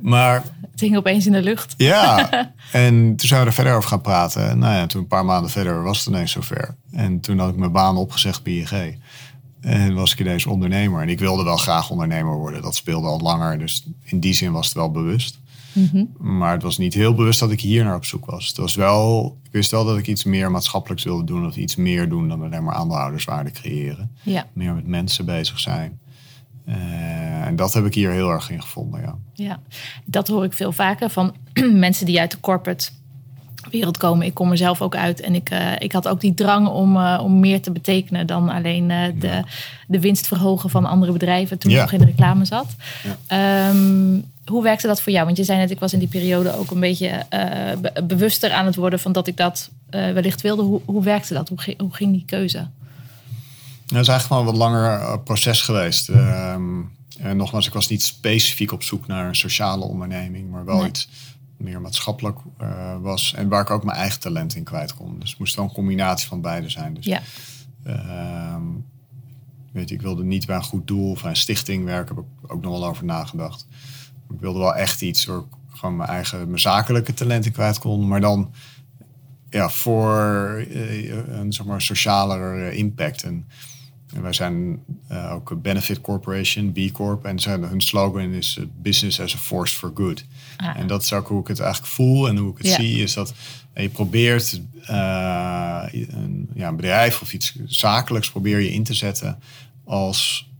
maar... 0.00 0.42
Het 0.70 0.80
hing 0.80 0.96
opeens 0.96 1.26
in 1.26 1.32
de 1.32 1.42
lucht. 1.42 1.74
ja, 1.76 2.30
en 2.72 3.16
toen 3.16 3.28
zouden 3.28 3.40
we 3.40 3.46
er 3.46 3.52
verder 3.52 3.74
over 3.74 3.88
gaan 3.88 4.00
praten. 4.00 4.58
Nou 4.58 4.74
ja, 4.74 4.86
toen 4.86 5.00
een 5.00 5.06
paar 5.06 5.24
maanden 5.24 5.50
verder 5.50 5.82
was 5.82 5.98
het 5.98 6.06
ineens 6.06 6.32
zover. 6.32 6.74
En 6.92 7.20
toen 7.20 7.38
had 7.38 7.48
ik 7.48 7.56
mijn 7.56 7.72
baan 7.72 7.96
opgezegd 7.96 8.42
bij 8.42 8.52
ING. 8.52 8.98
En 9.60 9.94
was 9.94 10.12
ik 10.12 10.20
ineens 10.20 10.46
ondernemer. 10.46 11.02
En 11.02 11.08
ik 11.08 11.18
wilde 11.18 11.44
wel 11.44 11.56
graag 11.56 11.90
ondernemer 11.90 12.34
worden. 12.34 12.62
Dat 12.62 12.74
speelde 12.74 13.08
al 13.08 13.20
langer. 13.20 13.58
Dus 13.58 13.86
in 14.04 14.20
die 14.20 14.34
zin 14.34 14.52
was 14.52 14.66
het 14.66 14.76
wel 14.76 14.90
bewust. 14.90 15.38
Mhm. 15.72 16.04
Maar 16.18 16.52
het 16.52 16.62
was 16.62 16.78
niet 16.78 16.94
heel 16.94 17.14
bewust 17.14 17.40
dat 17.40 17.50
ik 17.50 17.60
hier 17.60 17.84
naar 17.84 17.96
op 17.96 18.04
zoek 18.04 18.24
was. 18.26 18.48
Het 18.48 18.56
was 18.56 18.74
wel, 18.74 19.38
ik 19.44 19.52
wist 19.52 19.70
wel 19.70 19.84
dat 19.84 19.98
ik 19.98 20.06
iets 20.06 20.24
meer 20.24 20.50
maatschappelijks 20.50 21.04
wilde 21.04 21.24
doen. 21.24 21.46
Of 21.46 21.56
iets 21.56 21.76
meer 21.76 22.08
doen 22.08 22.28
dan 22.28 22.42
alleen 22.42 22.64
maar 22.64 22.74
aandeelhouderswaarde 22.74 23.50
creëren. 23.50 24.10
Ja, 24.22 24.46
Meer 24.52 24.74
met 24.74 24.86
mensen 24.86 25.24
bezig 25.24 25.58
zijn. 25.58 26.00
Eh, 26.64 27.46
en 27.46 27.56
dat 27.56 27.72
heb 27.72 27.84
ik 27.84 27.94
hier 27.94 28.10
heel 28.10 28.30
erg 28.30 28.50
in 28.50 28.62
gevonden, 28.62 29.00
ja. 29.00 29.18
ja, 29.32 29.60
dat 30.04 30.28
hoor 30.28 30.44
ik 30.44 30.52
veel 30.52 30.72
vaker 30.72 31.10
van 31.10 31.34
mensen 31.86 32.06
die 32.06 32.20
uit 32.20 32.30
de 32.30 32.40
corporate 32.40 32.90
wereld 33.70 33.96
komen. 33.96 34.26
Ik 34.26 34.34
kom 34.34 34.50
er 34.50 34.56
zelf 34.56 34.80
ook 34.82 34.96
uit 34.96 35.20
en 35.20 35.34
ik, 35.34 35.50
eh, 35.50 35.72
ik 35.78 35.92
had 35.92 36.08
ook 36.08 36.20
die 36.20 36.34
drang 36.34 36.68
om, 36.68 36.96
eh, 36.96 37.20
om 37.22 37.40
meer 37.40 37.60
te 37.62 37.70
betekenen 37.70 38.26
dan 38.26 38.48
alleen 38.48 38.90
eh, 38.90 38.98
de, 39.18 39.42
de 39.86 40.00
winst 40.00 40.26
verhogen 40.26 40.70
van 40.70 40.84
andere 40.84 41.12
bedrijven 41.12 41.58
toen 41.58 41.70
ik 41.70 41.76
Ja. 41.76 41.82
nog 41.82 41.92
in 41.92 41.98
de 41.98 42.04
reclame 42.04 42.44
zat. 42.44 42.66
Ja. 43.02 43.16
Ehm, 43.70 44.20
hoe 44.46 44.62
werkte 44.62 44.86
dat 44.86 45.00
voor 45.00 45.12
jou? 45.12 45.24
Want 45.24 45.36
je 45.36 45.44
zei 45.44 45.58
net, 45.58 45.70
ik 45.70 45.80
was 45.80 45.92
in 45.92 45.98
die 45.98 46.08
periode 46.08 46.56
ook 46.58 46.70
een 46.70 46.80
beetje 46.80 47.26
be- 47.80 48.02
bewuster 48.04 48.52
aan 48.52 48.66
het 48.66 48.76
worden 48.76 48.98
van 48.98 49.12
dat 49.12 49.26
ik 49.26 49.36
dat 49.36 49.70
wellicht 49.90 50.40
wilde. 50.40 50.62
Hoe, 50.62 50.80
hoe 50.84 51.02
werkte 51.02 51.34
dat? 51.34 51.48
Hoe, 51.48 51.60
ging- 51.60 51.80
hoe 51.80 51.94
ging 51.94 52.12
die 52.12 52.24
keuze? 52.26 52.58
Het 53.86 54.00
is 54.00 54.08
eigenlijk 54.08 54.28
wel 54.28 54.38
een 54.38 54.44
wat 54.44 54.56
langer 54.56 55.18
proces 55.20 55.60
geweest. 55.60 56.08
Ehm, 56.08 56.62
en 57.18 57.36
nogmaals, 57.36 57.66
ik 57.66 57.72
was 57.72 57.88
niet 57.88 58.02
specifiek 58.02 58.72
op 58.72 58.82
zoek 58.82 59.06
naar 59.06 59.28
een 59.28 59.36
sociale 59.36 59.84
onderneming, 59.84 60.50
maar 60.50 60.64
wel 60.64 60.76
Nee. 60.78 60.88
iets 60.88 61.08
meer 61.62 61.80
maatschappelijk 61.80 62.38
eh, 62.58 62.96
was. 63.00 63.34
En 63.34 63.48
waar 63.48 63.62
ik 63.62 63.70
ook 63.70 63.84
mijn 63.84 63.96
eigen 63.96 64.20
talent 64.20 64.54
in 64.54 64.64
kwijt 64.64 64.94
kon. 64.94 65.18
Dus 65.18 65.30
het 65.30 65.38
moest 65.38 65.54
wel 65.54 65.64
een 65.64 65.72
combinatie 65.72 66.28
van 66.28 66.40
beide 66.40 66.68
zijn. 66.68 66.94
Dus, 66.94 67.04
Ja, 67.04 67.22
ehm, 67.84 68.62
weet 69.72 69.88
je, 69.88 69.94
ik 69.94 70.02
wilde 70.02 70.24
niet 70.24 70.46
bij 70.46 70.56
een 70.56 70.62
goed 70.62 70.86
doel 70.86 71.10
of 71.10 71.20
bij 71.20 71.30
een 71.30 71.36
stichting 71.36 71.84
werken. 71.84 72.16
Heb 72.16 72.24
ik 72.24 72.52
ook 72.52 72.62
nog 72.62 72.72
wel 72.72 72.88
over 72.88 73.04
nagedacht. 73.04 73.66
Ik 74.32 74.40
wilde 74.40 74.58
wel 74.58 74.74
echt 74.74 75.02
iets 75.02 75.24
waar 75.24 75.38
ik 75.38 75.44
gewoon 75.68 75.96
mijn 75.96 76.08
eigen 76.08 76.46
mijn 76.46 76.60
zakelijke 76.60 77.14
talenten 77.14 77.52
kwijt 77.52 77.78
kon. 77.78 78.08
Maar 78.08 78.20
dan 78.20 78.52
ja, 79.52 79.68
voor 79.68 80.64
eh, 80.70 81.38
een 81.38 81.52
zeg 81.52 81.66
maar, 81.66 81.82
socialer 81.82 82.68
eh, 82.68 82.78
impact. 82.78 83.22
En, 83.22 83.46
en 84.14 84.22
wij 84.22 84.32
zijn 84.32 84.84
eh, 85.08 85.32
ook 85.32 85.50
een 85.50 85.60
Benefit 85.60 86.00
Corporation, 86.00 86.72
B 86.72 86.92
Corp. 86.92 87.24
En 87.24 87.38
zijn, 87.38 87.62
hun 87.62 87.80
slogan 87.80 88.32
is 88.32 88.56
eh, 88.58 88.64
Business 88.82 89.20
as 89.20 89.34
a 89.34 89.38
Force 89.38 89.76
for 89.76 89.92
Good. 89.94 90.24
Ah. 90.56 90.76
En 90.78 90.86
dat 90.86 91.02
is 91.02 91.12
ook 91.12 91.28
hoe 91.28 91.40
ik 91.40 91.46
het 91.46 91.60
eigenlijk 91.60 91.92
voel 91.92 92.28
en 92.28 92.36
hoe 92.36 92.50
ik 92.50 92.58
het 92.58 92.66
Ja. 92.66 92.74
zie. 92.74 93.02
Is 93.02 93.14
dat 93.14 93.34
je 93.74 93.88
probeert 93.88 94.60
eh, 94.82 95.84
een, 95.92 96.48
ja, 96.54 96.68
een 96.68 96.76
bedrijf 96.76 97.20
of 97.20 97.32
iets 97.32 97.56
zakelijks 97.66 98.30
probeer 98.30 98.60
je 98.60 98.72
in 98.72 98.84
te 98.84 98.94
zetten 98.94 99.38
als 99.84 100.50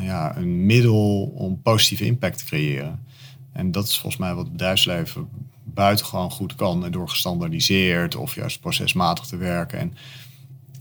ja, 0.00 0.36
een 0.36 0.66
middel 0.66 1.32
om 1.34 1.62
positieve 1.62 2.04
impact 2.04 2.38
te 2.38 2.44
creëren. 2.44 3.04
En 3.52 3.72
dat 3.72 3.88
is 3.88 3.94
volgens 3.98 4.16
mij 4.16 4.34
wat 4.34 4.44
het 4.44 4.52
bedrijfsleven 4.52 5.28
buitengewoon 5.64 6.30
goed 6.30 6.54
kan. 6.54 6.84
En 6.84 6.90
door 6.90 7.08
gestandaardiseerd 7.08 8.14
of 8.14 8.34
juist 8.34 8.60
procesmatig 8.60 9.26
te 9.26 9.36
werken. 9.36 9.78
En, 9.78 9.96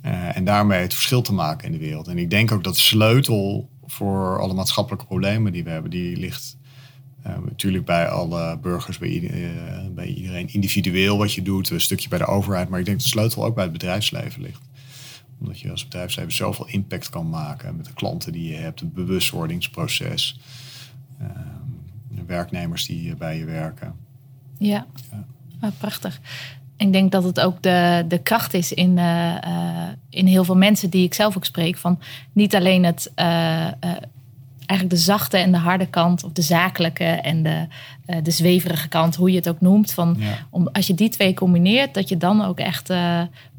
eh, 0.06 0.38
en 0.38 0.46
daarmee 0.46 0.82
het 0.82 0.94
verschil 0.94 1.22
te 1.22 1.34
maken 1.34 1.66
in 1.66 1.72
de 1.72 1.78
wereld. 1.78 2.08
En 2.08 2.18
ik 2.18 2.30
denk 2.30 2.52
ook 2.52 2.64
dat 2.64 2.76
de 2.76 2.82
sleutel 2.82 3.70
voor 3.86 4.40
alle 4.40 4.54
maatschappelijke 4.54 5.06
problemen 5.06 5.52
die 5.52 5.64
we 5.64 5.70
hebben, 5.70 5.92
die 5.92 6.18
ligt 6.18 6.58
eh, 7.22 7.34
natuurlijk 7.46 7.86
bij 7.86 8.08
alle 8.08 8.58
burgers, 8.58 8.98
bij, 8.98 9.30
eh, 9.30 9.90
bij 9.92 10.08
iedereen 10.08 10.54
individueel 10.54 11.18
wat 11.18 11.34
je 11.34 11.42
doet. 11.42 11.70
Een 11.70 11.82
stukje 11.82 12.10
bij 12.10 12.18
de 12.18 12.26
overheid. 12.26 12.70
Maar 12.70 12.80
ik 12.80 12.86
denk 12.86 12.98
dat 12.98 13.06
de 13.06 13.12
sleutel 13.12 13.46
ook 13.46 13.56
bij 13.56 13.64
het 13.64 13.74
bedrijfsleven 13.74 14.42
ligt 14.42 14.64
omdat 15.40 15.60
je 15.60 15.72
als 15.72 15.84
bedrijfsleven 15.84 16.34
zoveel 16.34 16.68
impact 16.68 17.10
kan 17.10 17.30
maken 17.30 17.76
met 17.76 17.86
de 17.86 17.94
klanten 17.94 18.32
die 18.32 18.52
je 18.52 18.56
hebt, 18.56 18.80
het 18.80 18.94
bewustwordingsproces, 18.94 20.40
ehm, 21.20 21.32
de 22.10 22.26
werknemers 22.26 22.86
die 22.86 23.16
bij 23.16 23.38
je 23.38 23.46
werken. 23.46 23.96
Ja, 24.58 24.86
Ja. 25.12 25.26
Ah, 25.60 25.72
prachtig. 25.78 26.22
Ik 26.78 26.94
denk 26.94 27.12
dat 27.12 27.24
het 27.24 27.40
ook 27.40 27.62
de, 27.62 28.06
de 28.08 28.18
kracht 28.18 28.54
is 28.54 28.74
in, 28.74 28.98
eh, 28.98 29.36
eh, 29.36 29.90
in 30.10 30.28
heel 30.28 30.44
veel 30.44 30.56
mensen 30.58 30.90
die 30.90 31.04
ik 31.04 31.14
zelf 31.14 31.38
ook 31.38 31.46
spreek. 31.46 31.78
Van 31.78 32.00
niet 32.34 32.56
alleen 32.56 32.84
het, 32.84 33.12
eh, 33.16 33.26
eigenlijk 34.66 34.90
de 34.90 34.96
zachte 35.04 35.38
en 35.38 35.52
de 35.52 35.58
harde 35.58 35.86
kant, 35.88 36.24
of 36.24 36.32
de 36.32 36.42
zakelijke 36.42 37.04
en 37.04 37.44
de, 37.44 37.68
de 38.24 38.32
zweverige 38.32 38.88
kant, 38.88 39.16
hoe 39.16 39.30
je 39.30 39.36
het 39.36 39.50
ook 39.50 39.62
noemt. 39.62 39.92
Van, 39.92 40.16
Ja. 40.20 40.46
om, 40.50 40.68
als 40.72 40.88
je 40.88 40.94
die 40.94 41.10
twee 41.10 41.34
combineert, 41.34 41.94
dat 41.94 42.10
je 42.10 42.18
dan 42.18 42.46
ook 42.46 42.60
echt 42.60 42.88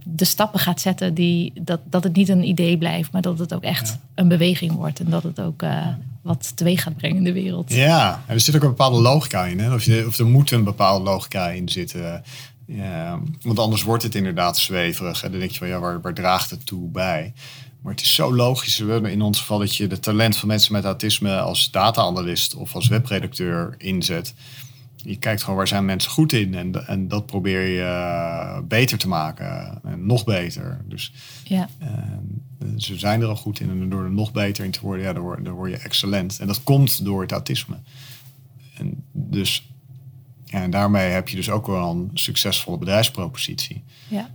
de 0.08 0.24
stappen 0.24 0.60
gaat 0.60 0.80
zetten. 0.80 1.14
Die, 1.14 1.52
dat, 1.60 1.80
dat 1.84 2.04
het 2.04 2.16
niet 2.16 2.28
een 2.28 2.48
idee 2.48 2.78
blijft, 2.78 3.12
maar 3.12 3.22
dat 3.22 3.38
het 3.38 3.54
ook 3.54 3.62
echt 3.62 3.88
Ja. 3.88 3.96
een 4.14 4.28
beweging 4.28 4.72
wordt. 4.72 5.00
En 5.00 5.10
dat 5.10 5.22
het 5.22 5.40
ook 5.40 5.64
wat 6.22 6.56
teweeg 6.56 6.82
gaat 6.82 6.96
brengen 6.96 7.16
in 7.16 7.24
de 7.24 7.32
wereld. 7.32 7.72
Ja, 7.72 8.22
en 8.26 8.34
er 8.34 8.40
zit 8.40 8.56
ook 8.56 8.62
een 8.62 8.68
bepaalde 8.68 9.00
logica 9.00 9.44
in. 9.44 9.58
Hè? 9.60 9.74
Of, 9.74 9.84
je, 9.84 10.04
of 10.06 10.18
er 10.18 10.26
moet 10.26 10.50
een 10.50 10.64
bepaalde 10.64 11.04
logica 11.04 11.48
in 11.48 11.68
zitten. 11.68 12.22
Ja, 12.66 13.20
want 13.42 13.58
anders 13.58 13.82
wordt 13.82 14.02
het 14.02 14.14
inderdaad 14.14 14.58
zweverig. 14.58 15.22
En 15.22 15.30
dan 15.30 15.40
denk 15.40 15.52
je 15.52 15.58
van 15.58 15.68
ja, 15.68 15.78
waar, 15.78 16.00
waar 16.00 16.14
draagt 16.14 16.50
het 16.50 16.66
toe 16.66 16.88
bij? 16.88 17.32
Maar 17.82 17.92
het 17.92 18.04
is 18.04 18.14
zo 18.14 18.34
logisch. 18.34 18.78
We 18.78 18.92
hebben 18.92 19.10
in 19.10 19.22
ons 19.22 19.38
geval 19.38 19.58
dat 19.58 19.76
je 19.76 19.86
de 19.86 20.00
talent 20.00 20.36
van 20.36 20.48
mensen 20.48 20.72
met 20.72 20.84
autisme 20.84 21.38
als 21.38 21.70
data-analyst 21.70 22.54
of 22.54 22.74
als 22.74 22.88
webredacteur 22.88 23.74
inzet. 23.78 24.34
Je 24.96 25.16
kijkt 25.16 25.40
gewoon 25.40 25.56
waar 25.56 25.68
zijn 25.68 25.84
mensen 25.84 26.10
goed 26.10 26.32
in 26.32 26.54
en, 26.54 26.86
en 26.86 27.08
dat 27.08 27.26
probeer 27.26 27.60
je 27.60 27.82
eh, 27.82 28.58
beter 28.68 28.98
te 28.98 29.08
maken. 29.08 29.80
En 29.84 30.06
nog 30.06 30.24
beter. 30.24 30.80
Dus 30.88 31.12
Ja, 31.44 31.68
eh, 31.78 31.88
ze 32.76 32.98
zijn 32.98 33.20
er 33.20 33.28
al 33.28 33.36
goed 33.36 33.60
in 33.60 33.70
en 33.70 33.88
door 33.88 34.04
er 34.04 34.10
nog 34.10 34.32
beter 34.32 34.64
in 34.64 34.70
te 34.70 34.80
worden, 34.80 35.04
ja, 35.04 35.12
dan, 35.12 35.22
word, 35.22 35.44
dan 35.44 35.54
word 35.54 35.70
je 35.70 35.76
excellent. 35.76 36.38
En 36.40 36.46
dat 36.46 36.62
komt 36.62 37.04
door 37.04 37.22
het 37.22 37.32
autisme. 37.32 37.76
En 38.74 39.04
dus 39.12 39.68
en 40.50 40.70
daarmee 40.70 41.10
heb 41.10 41.28
je 41.28 41.36
dus 41.36 41.50
ook 41.50 41.66
wel 41.66 41.90
een 41.90 42.10
succesvolle 42.14 42.78
bedrijfspropositie. 42.78 43.84
ja, 44.08 44.30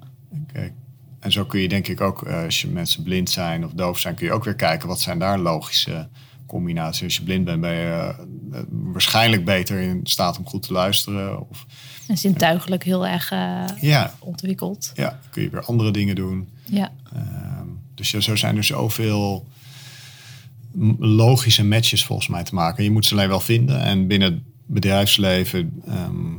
en 1.20 1.32
zo 1.32 1.46
kun 1.46 1.60
je 1.60 1.68
denk 1.68 1.88
ik 1.88 2.01
ook, 2.01 2.24
eh, 2.24 2.44
als 2.44 2.62
je 2.62 2.68
mensen 2.68 3.03
blind 3.03 3.30
zijn 3.30 3.65
of 3.65 3.72
doof 3.72 4.00
zijn, 4.00 4.15
kun 4.15 4.25
je 4.25 4.34
ook 4.34 4.44
weer 4.44 4.56
kijken 4.56 4.88
wat 4.88 5.01
zijn 5.01 5.20
daar 5.20 5.39
logische 5.39 6.08
combinaties. 6.46 7.03
Als 7.03 7.15
je 7.15 7.24
blind 7.24 7.46
bent, 7.46 7.62
ben 7.62 7.74
je 7.74 8.15
eh, 8.51 8.60
waarschijnlijk 8.70 9.46
beter 9.46 9.80
in 9.80 10.00
staat 10.03 10.38
om 10.38 10.48
goed 10.48 10.63
te 10.63 10.74
luisteren. 10.74 11.50
Of 11.50 11.65
en 12.08 12.18
zintuigelijk 12.18 12.84
heel 12.84 13.08
erg 13.08 13.32
eh, 13.32 13.63
ja, 13.80 14.13
ontwikkeld. 14.20 14.91
ja, 14.96 15.20
kun 15.30 15.41
je 15.41 15.50
weer 15.50 15.63
andere 15.63 15.91
dingen 15.91 16.15
doen. 16.15 16.50
Ja, 16.65 16.91
Ehm, 17.13 17.68
dus 17.96 18.12
ja, 18.12 18.20
zo 18.20 18.36
zijn 18.36 18.58
er 18.58 18.63
zoveel 18.63 19.48
logische 21.00 21.65
matches 21.65 22.06
volgens 22.06 22.27
mij 22.27 22.44
te 22.44 22.53
maken. 22.53 22.84
Je 22.84 22.91
moet 22.91 23.06
ze 23.06 23.13
alleen 23.13 23.27
wel 23.27 23.39
vinden. 23.39 23.82
En 23.82 24.08
binnen 24.08 24.34
het 24.34 24.41
bedrijfsleven, 24.72 25.82
ehm, 25.86 26.34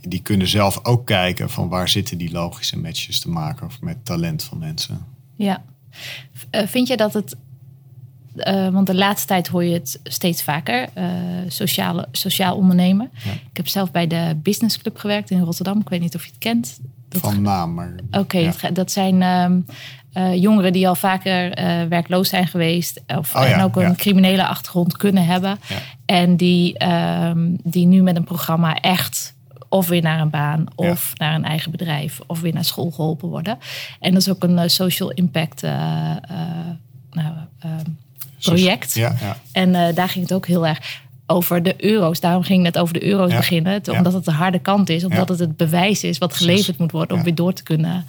die 0.00 0.22
kunnen 0.22 0.48
zelf 0.48 0.78
ook 0.82 1.06
kijken 1.06 1.50
van 1.50 1.68
waar 1.68 1.88
zitten 1.88 2.18
die 2.18 2.30
logische 2.30 2.78
matches 2.78 3.20
te 3.20 3.28
maken 3.30 3.66
of 3.66 3.80
met 3.80 4.04
talent 4.04 4.42
van 4.42 4.58
mensen. 4.58 5.06
ja. 5.36 5.64
Eh, 6.50 6.66
vind 6.66 6.88
je 6.88 6.96
dat 6.96 7.12
het, 7.12 7.36
eh, 8.36 8.68
want 8.68 8.86
de 8.86 8.94
laatste 8.94 9.26
tijd 9.26 9.46
hoor 9.48 9.64
je 9.64 9.72
het 9.72 10.00
steeds 10.02 10.42
vaker, 10.42 10.88
eh, 10.94 11.06
sociale, 11.48 12.08
sociaal 12.12 12.56
ondernemen. 12.56 13.10
Ja. 13.24 13.32
Ik 13.32 13.56
heb 13.56 13.68
zelf 13.68 13.90
bij 13.90 14.06
de 14.06 14.36
Business 14.42 14.78
Club 14.78 14.96
gewerkt 14.96 15.30
in 15.30 15.40
Rotterdam. 15.40 15.80
Ik 15.80 15.88
weet 15.88 16.00
niet 16.00 16.14
of 16.14 16.24
je 16.24 16.30
het 16.30 16.38
kent. 16.38 16.78
Dat 17.08 17.20
Van 17.20 17.42
naam, 17.42 17.74
maar 17.74 17.94
Oké, 18.10 18.38
ja. 18.38 18.70
dat 18.72 18.90
zijn 18.92 19.22
ehm, 19.22 19.60
eh, 20.16 20.34
jongeren 20.34 20.72
die 20.72 20.88
al 20.88 20.94
vaker 20.94 21.52
eh, 21.52 21.82
werkloos 21.88 22.28
zijn 22.28 22.46
geweest. 22.46 23.00
Of, 23.06 23.34
Oh 23.34 23.48
ja, 23.48 23.62
ook 23.62 23.76
een 23.76 23.82
ja. 23.82 23.94
criminele 23.94 24.46
achtergrond 24.46 24.96
kunnen 24.96 25.26
hebben. 25.26 25.58
Ja. 25.68 25.76
En 26.06 26.36
die, 26.36 26.78
ehm, 26.78 27.38
die 27.62 27.86
nu 27.86 28.02
met 28.02 28.16
een 28.16 28.24
programma 28.24 28.74
echt 28.80 29.34
of 29.68 29.88
weer 29.88 30.02
naar 30.02 30.20
een 30.20 30.30
baan 30.30 30.64
of 30.74 31.12
naar 31.14 31.34
een 31.34 31.44
eigen 31.44 31.70
bedrijf 31.70 32.20
of 32.26 32.40
weer 32.40 32.52
naar 32.52 32.64
school 32.64 32.90
geholpen 32.90 33.28
worden. 33.28 33.58
En 34.00 34.12
dat 34.12 34.20
is 34.20 34.28
ook 34.28 34.42
een 34.42 34.58
eh, 34.58 34.68
social 34.68 35.10
impact 35.10 35.62
nou, 35.62 37.34
ehm, 37.60 37.90
project. 38.40 38.94
Ja, 38.94 39.14
ja. 39.20 39.36
En 39.52 39.94
daar 39.94 40.08
ging 40.08 40.24
het 40.24 40.32
ook 40.32 40.46
heel 40.46 40.66
erg 40.66 41.00
over 41.26 41.62
de 41.62 41.74
euro's. 41.84 42.20
Daarom 42.20 42.42
ging 42.42 42.64
het 42.64 42.74
net 42.74 42.82
over 42.82 42.94
de 42.94 43.04
euro's 43.04 43.34
beginnen. 43.34 43.82
Omdat 43.90 44.12
het 44.12 44.24
de 44.24 44.30
harde 44.30 44.58
kant 44.58 44.88
is. 44.88 45.04
Omdat 45.04 45.28
het 45.28 45.38
het 45.38 45.56
bewijs 45.56 46.04
is 46.04 46.18
wat 46.18 46.34
geleverd 46.34 46.78
moet 46.78 46.92
worden 46.92 47.16
om 47.16 47.22
weer 47.22 47.34
door 47.34 47.52
te 47.52 47.62
kunnen 47.62 48.04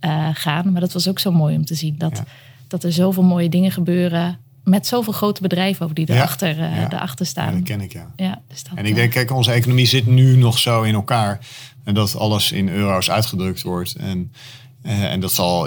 eh, 0.00 0.28
gaan. 0.32 0.72
Maar 0.72 0.80
dat 0.80 0.92
was 0.92 1.08
ook 1.08 1.18
zo 1.18 1.32
mooi 1.32 1.56
om 1.56 1.64
te 1.64 1.74
zien. 1.74 1.94
Dat, 1.98 2.16
Ja. 2.16 2.24
dat 2.68 2.84
er 2.84 2.92
zoveel 2.92 3.22
mooie 3.22 3.48
dingen 3.48 3.70
gebeuren. 3.72 4.38
Met 4.64 4.86
zoveel 4.86 5.12
grote 5.12 5.40
bedrijven 5.42 5.86
ook 5.86 5.94
die 5.94 6.10
erachter, 6.10 6.48
eh, 6.60 6.76
Ja. 6.76 6.92
erachter 6.92 7.24
Ja, 7.24 7.30
staan. 7.30 7.52
dat 7.54 7.62
ken 7.62 7.80
ik, 7.80 7.92
ja. 7.92 8.10
Ja, 8.16 8.40
dus 8.48 8.62
dat, 8.62 8.72
En 8.74 8.84
ik 8.84 8.90
eh, 8.90 8.96
denk, 8.96 9.12
kijk, 9.12 9.30
onze 9.32 9.52
economie 9.52 9.86
zit 9.86 10.06
nu 10.06 10.36
nog 10.36 10.58
zo 10.58 10.82
in 10.82 10.94
elkaar. 10.94 11.38
En 11.84 11.94
dat 11.94 12.16
alles 12.16 12.52
in 12.52 12.68
euro's 12.68 13.10
uitgedrukt 13.10 13.62
wordt. 13.62 13.94
En, 13.94 14.32
en 14.82 15.20
dat 15.20 15.32
zal 15.32 15.66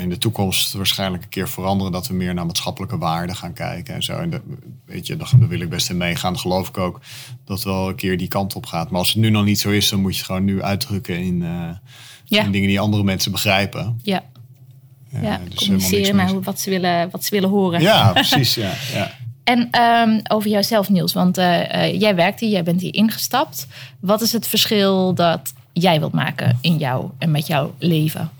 in 0.00 0.08
de 0.08 0.18
toekomst 0.18 0.72
waarschijnlijk 0.72 1.22
een 1.22 1.28
keer 1.28 1.48
veranderen. 1.48 1.92
Dat 1.92 2.06
we 2.08 2.14
meer 2.14 2.34
naar 2.34 2.46
maatschappelijke 2.46 2.98
waarden 2.98 3.36
gaan 3.36 3.52
kijken 3.52 3.94
en 3.94 4.02
zo. 4.02 4.12
En 4.18 4.30
dat, 4.30 4.40
weet 4.84 5.06
je, 5.06 5.16
daar 5.16 5.30
wil 5.48 5.60
ik 5.60 5.68
best 5.68 5.90
in 5.90 5.96
meegaan. 5.96 6.38
Geloof 6.38 6.68
ik 6.68 6.78
ook 6.78 7.00
dat 7.44 7.62
wel 7.62 7.88
een 7.88 7.94
keer 7.94 8.18
die 8.18 8.28
kant 8.28 8.54
op 8.54 8.66
gaat. 8.66 8.90
Maar 8.90 8.98
als 9.00 9.08
het 9.08 9.16
nu 9.18 9.30
nog 9.30 9.44
niet 9.44 9.60
zo 9.60 9.70
is, 9.70 9.88
dan 9.88 10.00
moet 10.00 10.12
je 10.12 10.16
het 10.18 10.26
gewoon 10.26 10.44
nu 10.44 10.62
uitdrukken 10.62 11.18
in, 11.18 11.44
Ja. 12.28 12.44
in 12.44 12.52
dingen 12.52 12.68
die 12.68 12.80
andere 12.80 13.02
mensen 13.02 13.32
begrijpen. 13.32 14.00
ja, 14.02 14.22
ja, 15.22 15.40
dus 15.48 15.58
communiceren 15.58 16.16
naar 16.16 16.40
wat 16.40 16.60
ze, 16.60 16.70
willen, 16.70 17.10
wat 17.10 17.24
ze 17.24 17.30
willen 17.30 17.48
horen. 17.48 17.80
Ja, 17.80 18.12
precies. 18.12 18.54
Ja, 18.54 18.72
ja. 18.92 19.10
En 19.44 19.68
ehm, 19.70 20.20
over 20.28 20.50
jouzelf, 20.50 20.88
Niels, 20.88 21.12
want 21.12 21.38
eh, 21.38 21.84
eh, 21.84 22.00
jij 22.00 22.14
werkt 22.14 22.40
hier, 22.40 22.50
jij 22.50 22.62
bent 22.62 22.80
hier 22.80 22.94
ingestapt. 22.94 23.66
Wat 24.00 24.20
is 24.20 24.32
het 24.32 24.46
verschil 24.46 25.14
dat 25.14 25.52
jij 25.72 25.98
wilt 25.98 26.12
maken 26.12 26.58
in 26.60 26.76
jou 26.76 27.10
en 27.18 27.30
met 27.30 27.46
jouw 27.46 27.74
leven? 27.78 28.30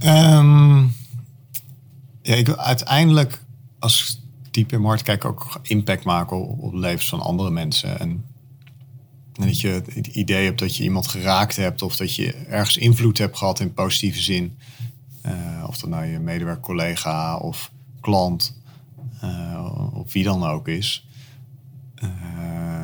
Ehm, 0.00 0.82
ja, 2.22 2.34
ik 2.34 2.46
wil 2.46 2.56
uiteindelijk 2.56 3.42
als 3.78 4.20
diep 4.50 4.72
in 4.72 4.80
markt 4.80 5.02
kijken 5.02 5.28
ook 5.28 5.60
impact 5.62 6.04
maken 6.04 6.36
op, 6.36 6.62
op 6.62 6.70
de 6.70 6.78
levens 6.78 7.08
van 7.08 7.20
andere 7.20 7.50
mensen. 7.50 7.98
En, 7.98 8.24
dat 9.36 9.60
je 9.60 9.68
het 9.68 10.06
idee 10.06 10.44
hebt 10.44 10.58
dat 10.58 10.76
je 10.76 10.82
iemand 10.82 11.06
geraakt 11.06 11.56
hebt 11.56 11.82
of 11.82 11.96
dat 11.96 12.14
je 12.14 12.32
ergens 12.32 12.76
invloed 12.76 13.18
hebt 13.18 13.36
gehad 13.36 13.60
in 13.60 13.74
positieve 13.74 14.22
zin. 14.22 14.56
Eh, 15.26 15.64
of 15.66 15.78
dat 15.78 15.90
nou 15.90 16.04
je 16.04 16.18
medewerker, 16.18 16.62
collega 16.62 17.36
of 17.36 17.70
klant 18.00 18.60
uh, 19.24 19.90
of 19.94 20.12
wie 20.12 20.24
dan 20.24 20.44
ook 20.44 20.68
is. 20.68 21.06
Uh, 22.04 22.10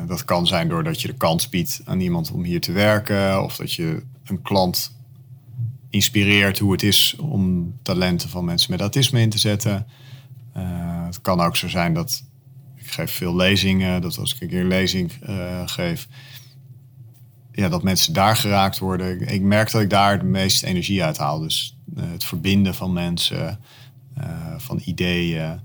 dat 0.07 0.25
kan 0.25 0.47
zijn 0.47 0.67
doordat 0.67 1.01
je 1.01 1.07
de 1.07 1.13
kans 1.13 1.49
biedt 1.49 1.81
aan 1.85 1.99
iemand 1.99 2.31
om 2.31 2.43
hier 2.43 2.61
te 2.61 2.71
werken 2.71 3.43
of 3.43 3.55
dat 3.55 3.73
je 3.73 4.03
een 4.25 4.41
klant 4.41 4.95
inspireert 5.89 6.59
hoe 6.59 6.71
het 6.71 6.83
is 6.83 7.15
om 7.19 7.73
talenten 7.81 8.29
van 8.29 8.45
mensen 8.45 8.71
met 8.71 8.79
autisme 8.79 9.21
in 9.21 9.29
te 9.29 9.39
zetten. 9.39 9.87
Het 11.05 11.21
kan 11.21 11.41
ook 11.41 11.55
zo 11.55 11.67
zijn 11.67 11.93
dat 11.93 12.23
ik 12.75 12.87
geef 12.87 13.11
veel 13.11 13.35
lezingen, 13.35 14.01
dat 14.01 14.17
als 14.17 14.35
ik 14.35 14.41
een 14.41 14.47
keer 14.47 14.59
een 14.59 14.67
lezing 14.67 15.11
geef, 15.65 16.07
ja, 17.53 17.69
dat 17.69 17.83
mensen 17.83 18.13
daar 18.13 18.35
geraakt 18.35 18.79
worden. 18.79 19.33
Ik, 19.33 19.41
merk 19.41 19.71
dat 19.71 19.81
ik 19.81 19.89
daar 19.89 20.19
de 20.19 20.25
meeste 20.25 20.67
energie 20.67 21.03
uit 21.03 21.17
haal. 21.17 21.39
Dus 21.39 21.77
uh, 21.97 22.03
het 22.11 22.23
verbinden 22.23 22.75
van 22.75 22.93
mensen, 22.93 23.59
van 24.57 24.81
ideeën. 24.85 25.59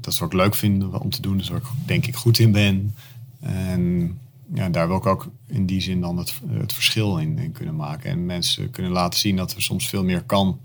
dat 0.00 0.12
is 0.12 0.18
wat 0.18 0.32
ik 0.32 0.38
leuk 0.38 0.54
vind 0.54 0.98
om 0.98 1.10
te 1.10 1.22
doen, 1.22 1.32
dat 1.32 1.42
is 1.42 1.48
waar 1.48 1.60
ik 1.60 1.86
denk 1.86 2.06
ik 2.06 2.16
goed 2.16 2.38
in 2.38 2.52
ben. 2.52 2.94
En 3.40 4.18
ja, 4.54 4.68
daar 4.68 4.88
wil 4.88 4.96
ik 4.96 5.06
ook 5.06 5.30
in 5.46 5.66
die 5.66 5.80
zin 5.80 6.00
dan 6.00 6.16
het, 6.16 6.40
het 6.48 6.72
verschil 6.72 7.18
in, 7.18 7.38
in, 7.38 7.52
kunnen 7.52 7.76
maken. 7.76 8.10
En 8.10 8.26
mensen 8.26 8.70
kunnen 8.70 8.92
laten 8.92 9.18
zien 9.18 9.36
dat 9.36 9.52
er 9.52 9.62
soms 9.62 9.88
veel 9.88 10.04
meer 10.04 10.22
kan 10.22 10.60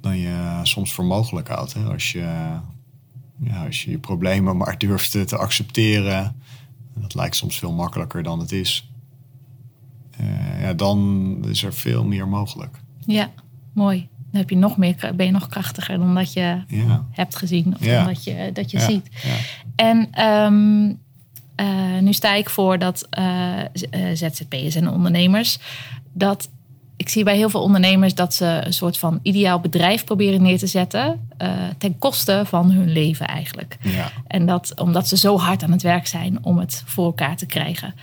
dan 0.00 0.18
je 0.18 0.60
soms 0.62 0.92
voor 0.92 1.04
mogelijk 1.04 1.48
houdt. 1.48 1.72
Hè? 1.72 1.82
Als, 1.84 2.12
je, 2.12 2.58
ja, 3.42 3.64
als 3.66 3.84
je 3.84 3.90
je 3.90 3.98
problemen 3.98 4.56
maar 4.56 4.78
durft 4.78 5.10
te 5.10 5.36
accepteren, 5.36 6.36
dat 7.00 7.14
lijkt 7.14 7.36
soms 7.36 7.58
veel 7.58 7.72
makkelijker 7.72 8.22
dan 8.22 8.38
het 8.38 8.52
is. 8.52 8.90
Uh, 10.20 10.62
ja, 10.62 10.74
dan 10.74 11.38
is 11.48 11.62
er 11.62 11.74
veel 11.74 12.04
meer 12.04 12.28
mogelijk. 12.28 12.80
Ja, 12.98 13.30
mooi. 13.72 14.08
Dan 14.30 14.40
heb 14.40 14.50
je 14.50 14.56
nog 14.56 14.76
meer, 14.76 15.12
ben 15.16 15.26
je 15.26 15.32
nog 15.32 15.46
krachtiger 15.46 15.98
dan 15.98 16.14
dat 16.14 16.32
je 16.32 16.62
ja. 16.66 17.06
hebt 17.10 17.36
gezien 17.36 17.74
of 17.74 17.84
ja. 17.84 17.96
dan 17.96 18.12
dat 18.12 18.24
je, 18.24 18.50
dat 18.52 18.70
je 18.70 18.78
ja. 18.78 18.84
ziet. 18.84 19.08
En 19.76 20.24
um, 20.26 20.98
uh, 21.60 21.98
nu 22.00 22.12
sta 22.12 22.34
ik 22.34 22.50
voor 22.50 22.78
dat 22.78 23.08
uh, 23.18 23.60
ZZP'ers 24.14 24.74
en 24.74 24.88
ondernemers. 24.88 25.58
Dat 26.12 26.50
ik 27.00 27.08
zie 27.08 27.24
bij 27.24 27.36
heel 27.36 27.50
veel 27.50 27.62
ondernemers 27.62 28.14
dat 28.14 28.34
ze 28.34 28.60
een 28.64 28.72
soort 28.72 28.98
van 28.98 29.18
ideaal 29.22 29.60
bedrijf 29.60 30.04
proberen 30.04 30.42
neer 30.42 30.58
te 30.58 30.66
zetten. 30.66 31.28
Uh, 31.42 31.52
ten 31.78 31.98
koste 31.98 32.42
van 32.44 32.70
hun 32.70 32.92
leven 32.92 33.26
eigenlijk. 33.26 33.78
Ja. 33.82 34.12
En 34.26 34.46
dat 34.46 34.72
omdat 34.80 35.08
ze 35.08 35.16
zo 35.16 35.38
hard 35.38 35.62
aan 35.62 35.70
het 35.70 35.82
werk 35.82 36.06
zijn 36.06 36.38
om 36.42 36.58
het 36.58 36.82
voor 36.86 37.04
elkaar 37.04 37.36
te 37.36 37.46
krijgen. 37.46 37.94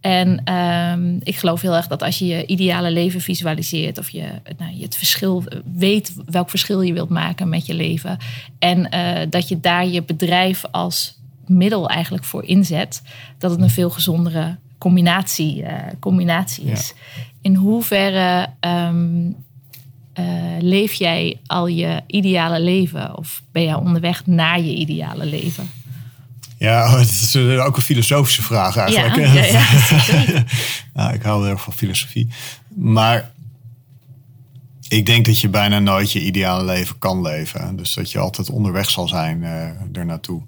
En 0.00 0.52
um, 0.54 1.20
ik 1.22 1.36
geloof 1.36 1.60
heel 1.60 1.74
erg 1.74 1.86
dat 1.86 2.02
als 2.02 2.18
je 2.18 2.26
je 2.26 2.46
ideale 2.46 2.90
leven 2.90 3.20
visualiseert, 3.20 3.98
of 3.98 4.08
je, 4.08 4.28
nou, 4.58 4.74
je 4.74 4.82
het 4.82 4.96
verschil 4.96 5.44
weet 5.74 6.14
welk 6.26 6.50
verschil 6.50 6.80
je 6.80 6.92
wilt 6.92 7.10
maken 7.10 7.48
met 7.48 7.66
je 7.66 7.74
leven. 7.74 8.18
En 8.58 8.88
uh, 8.94 9.18
dat 9.30 9.48
je 9.48 9.60
daar 9.60 9.86
je 9.86 10.02
bedrijf 10.02 10.64
als 10.70 11.18
middel 11.46 11.88
eigenlijk 11.88 12.24
voor 12.24 12.44
inzet, 12.44 13.02
dat 13.38 13.50
het 13.50 13.60
een 13.60 13.70
veel 13.70 13.90
gezondere 13.90 14.56
combinatie, 14.78 15.62
uh, 15.62 15.70
combinatie 16.00 16.64
is. 16.64 16.92
Ja. 16.94 17.22
In 17.46 17.54
hoeverre 17.54 18.48
um, 18.60 19.36
uh, 20.18 20.24
leef 20.58 20.92
jij 20.92 21.40
al 21.46 21.66
je 21.66 22.02
ideale 22.06 22.60
leven 22.60 23.18
of 23.18 23.42
ben 23.52 23.62
jij 23.62 23.74
onderweg 23.74 24.26
naar 24.26 24.60
je 24.60 24.74
ideale 24.74 25.26
leven? 25.26 25.70
Ja, 26.58 26.90
het 26.98 27.08
is 27.08 27.36
ook 27.36 27.76
een 27.76 27.82
filosofische 27.82 28.42
vraag 28.42 28.76
eigenlijk. 28.76 29.16
Ja, 29.16 29.44
ja, 29.44 29.44
ja, 30.34 30.44
nou, 30.94 31.14
ik 31.14 31.22
hou 31.22 31.42
heel 31.42 31.50
erg 31.50 31.62
van 31.62 31.72
filosofie. 31.72 32.28
Maar 32.74 33.30
ik 34.88 35.06
denk 35.06 35.26
dat 35.26 35.40
je 35.40 35.48
bijna 35.48 35.78
nooit 35.78 36.12
je 36.12 36.24
ideale 36.24 36.64
leven 36.64 36.98
kan 36.98 37.22
leven. 37.22 37.76
Dus 37.76 37.94
dat 37.94 38.10
je 38.10 38.18
altijd 38.18 38.50
onderweg 38.50 38.90
zal 38.90 39.08
zijn 39.08 39.40
uh, 39.42 39.68
er 39.92 40.06
naartoe. 40.06 40.42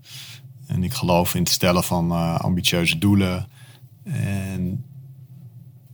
En 0.66 0.84
ik 0.84 0.94
geloof 0.94 1.34
in 1.34 1.42
het 1.42 1.50
stellen 1.50 1.84
van 1.84 2.12
uh, 2.12 2.38
ambitieuze 2.38 2.98
doelen. 2.98 3.48
En, 4.04 4.84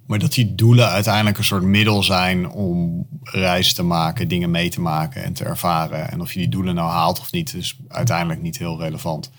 maar 0.07 0.19
dat 0.19 0.33
die 0.33 0.55
doelen 0.55 0.89
uiteindelijk 0.89 1.39
een 1.39 1.45
soort 1.45 1.63
middel 1.63 2.03
zijn 2.03 2.51
om 2.51 3.07
reizen 3.23 3.75
te 3.75 3.83
maken, 3.83 4.29
dingen 4.29 4.51
mee 4.51 4.71
te 4.71 4.81
maken 4.81 5.25
en 5.25 5.33
te 5.33 5.45
ervaren. 5.45 6.11
En 6.11 6.21
of 6.21 6.33
je 6.33 6.39
die 6.39 6.49
doelen 6.49 6.75
nou 6.75 6.91
haalt 6.91 7.21
of 7.21 7.33
niet, 7.33 7.55
is 7.55 7.79
uiteindelijk 7.89 8.43
niet 8.43 8.59
heel 8.59 8.81
relevant. 8.81 9.31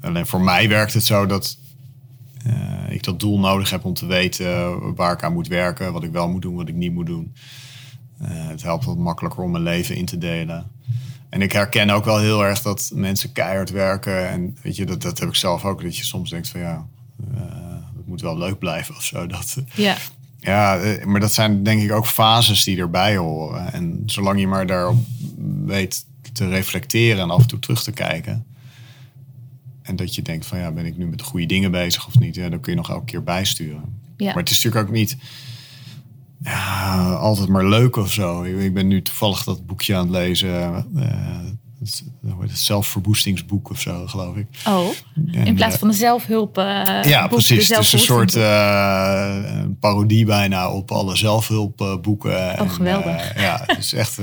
Alleen 0.00 0.26
voor 0.26 0.40
mij 0.40 0.68
werkt 0.68 0.94
het 0.94 1.04
zo 1.04 1.26
dat 1.26 1.58
uh, 2.46 2.90
ik 2.90 3.02
dat 3.02 3.20
doel 3.20 3.38
nodig 3.38 3.70
heb 3.70 3.84
om 3.84 3.94
te 3.94 4.06
weten 4.06 4.94
waar 4.94 5.12
ik 5.12 5.22
aan 5.22 5.32
moet 5.32 5.48
werken, 5.48 5.92
wat 5.92 6.02
ik 6.02 6.12
wel 6.12 6.28
moet 6.28 6.42
doen, 6.42 6.54
wat 6.54 6.68
ik 6.68 6.74
niet 6.74 6.92
moet 6.92 7.06
doen. 7.06 7.34
Uh, 8.22 8.28
het 8.48 8.62
helpt 8.62 8.84
wat 8.84 8.96
makkelijker 8.96 9.42
om 9.42 9.50
mijn 9.50 9.62
leven 9.62 9.96
in 9.96 10.04
te 10.04 10.18
delen. 10.18 10.66
En 11.28 11.42
ik 11.42 11.52
herken 11.52 11.90
ook 11.90 12.04
wel 12.04 12.18
heel 12.18 12.44
erg 12.44 12.62
dat 12.62 12.90
mensen 12.94 13.32
keihard 13.32 13.70
werken. 13.70 14.28
En 14.28 14.56
weet 14.62 14.76
je, 14.76 14.86
dat, 14.86 15.02
dat 15.02 15.18
heb 15.18 15.28
ik 15.28 15.34
zelf 15.34 15.64
ook. 15.64 15.82
Dat 15.82 15.96
je 15.96 16.04
soms 16.04 16.30
denkt 16.30 16.48
van 16.48 16.60
ja, 16.60 16.86
uh, 17.34 17.73
het 18.04 18.12
moet 18.12 18.20
wel 18.20 18.38
leuk 18.38 18.58
blijven 18.58 18.96
of 18.96 19.02
zo. 19.04 19.26
Dat, 19.26 19.56
ja. 19.74 19.96
Ja, 20.38 20.80
maar 21.04 21.20
dat 21.20 21.32
zijn 21.32 21.62
denk 21.62 21.82
ik 21.82 21.92
ook 21.92 22.06
fases 22.06 22.64
die 22.64 22.78
erbij 22.78 23.16
horen. 23.16 23.72
En 23.72 24.02
zolang 24.06 24.40
je 24.40 24.46
maar 24.46 24.66
daarop 24.66 24.96
weet 25.64 26.06
te 26.32 26.48
reflecteren 26.48 27.22
en 27.22 27.30
af 27.30 27.40
en 27.40 27.46
toe 27.46 27.58
terug 27.58 27.82
te 27.82 27.92
kijken. 27.92 28.46
En 29.82 29.96
dat 29.96 30.14
je 30.14 30.22
denkt 30.22 30.46
van 30.46 30.58
ja, 30.58 30.70
ben 30.70 30.86
ik 30.86 30.96
nu 30.96 31.06
met 31.06 31.18
de 31.18 31.24
goede 31.24 31.46
dingen 31.46 31.70
bezig 31.70 32.06
of 32.06 32.18
niet? 32.18 32.34
Ja, 32.34 32.48
dan 32.48 32.60
kun 32.60 32.72
je 32.72 32.78
nog 32.78 32.90
elke 32.90 33.04
keer 33.04 33.22
bijsturen. 33.22 33.98
Ja. 34.16 34.26
Maar 34.26 34.42
het 34.42 34.50
is 34.50 34.62
natuurlijk 34.62 34.88
ook 34.88 34.94
niet 34.94 35.16
ja, 36.42 37.12
altijd 37.12 37.48
maar 37.48 37.66
leuk 37.66 37.96
of 37.96 38.12
zo. 38.12 38.42
Ik 38.42 38.74
ben 38.74 38.86
nu 38.86 39.02
toevallig 39.02 39.44
dat 39.44 39.66
boekje 39.66 39.94
aan 39.94 40.00
het 40.00 40.10
lezen. 40.10 40.86
Uh, 40.96 41.38
het, 41.84 42.04
het 42.40 42.58
zelfverwoestingsboek 42.58 43.70
of 43.70 43.80
zo, 43.80 44.06
geloof 44.06 44.36
ik. 44.36 44.46
Oh, 44.66 44.88
en, 45.32 45.46
in 45.46 45.54
plaats 45.54 45.76
van 45.76 45.88
de 45.88 45.94
zelfhulp. 45.94 46.58
Uh, 46.58 46.64
ja, 47.02 47.20
boek, 47.20 47.30
precies. 47.30 47.68
Het 47.68 47.78
is 47.78 47.92
een 47.92 47.98
soort 47.98 48.34
uh, 48.34 49.38
een 49.44 49.78
parodie 49.78 50.24
bijna 50.24 50.70
op 50.70 50.90
alle 50.90 51.16
zelfhulpboeken. 51.16 52.60
Oh, 52.60 52.70
geweldig. 52.70 53.40
ja, 53.40 53.62
het 53.66 53.78
is 53.78 53.92
echt 53.92 54.18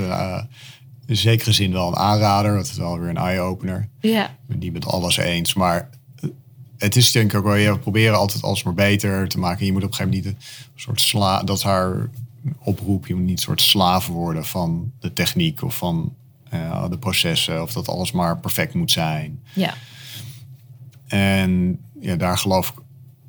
in 1.06 1.16
zekere 1.16 1.52
zin 1.52 1.72
wel 1.72 1.88
een 1.88 1.96
aanrader. 1.96 2.56
Het 2.56 2.70
is 2.70 2.76
wel 2.76 2.98
weer 2.98 3.08
een 3.08 3.16
eye-opener. 3.16 3.88
Ja. 4.00 4.24
Ik 4.24 4.46
ben 4.46 4.58
niet 4.58 4.72
met 4.72 4.86
alles 4.86 5.16
eens, 5.16 5.54
maar 5.54 5.88
het 6.82 6.96
is 6.96 7.12
denk 7.12 7.32
ik 7.32 7.38
ook 7.38 7.44
wel, 7.44 7.54
je 7.54 7.78
proberen 7.78 8.18
altijd 8.18 8.42
alles 8.42 8.62
maar 8.62 8.74
beter 8.74 9.28
te 9.28 9.38
maken. 9.38 9.66
Je 9.66 9.72
moet 9.72 9.82
op 9.82 9.88
een 9.88 9.94
gegeven 9.94 10.18
moment 10.18 10.34
niet 10.36 10.44
een 10.74 10.80
soort 10.80 11.00
sla, 11.00 11.42
dat 11.42 11.62
haar 11.62 12.10
oproep. 12.58 13.06
Je 13.06 13.14
moet 13.14 13.24
niet 13.24 13.36
een 13.36 13.38
soort 13.38 13.60
slaven 13.60 14.12
worden 14.12 14.44
van 14.44 14.92
de 15.00 15.12
techniek 15.12 15.62
of 15.62 15.76
van 15.76 16.14
uh, 16.54 16.88
de 16.88 16.98
processen. 16.98 17.62
Of 17.62 17.72
dat 17.72 17.88
alles 17.88 18.12
maar 18.12 18.38
perfect 18.38 18.74
moet 18.74 18.90
zijn. 18.90 19.42
Ja. 19.54 19.74
En 21.06 21.80
ja, 22.00 22.16
daar 22.16 22.38
geloof 22.38 22.68
ik 22.68 22.74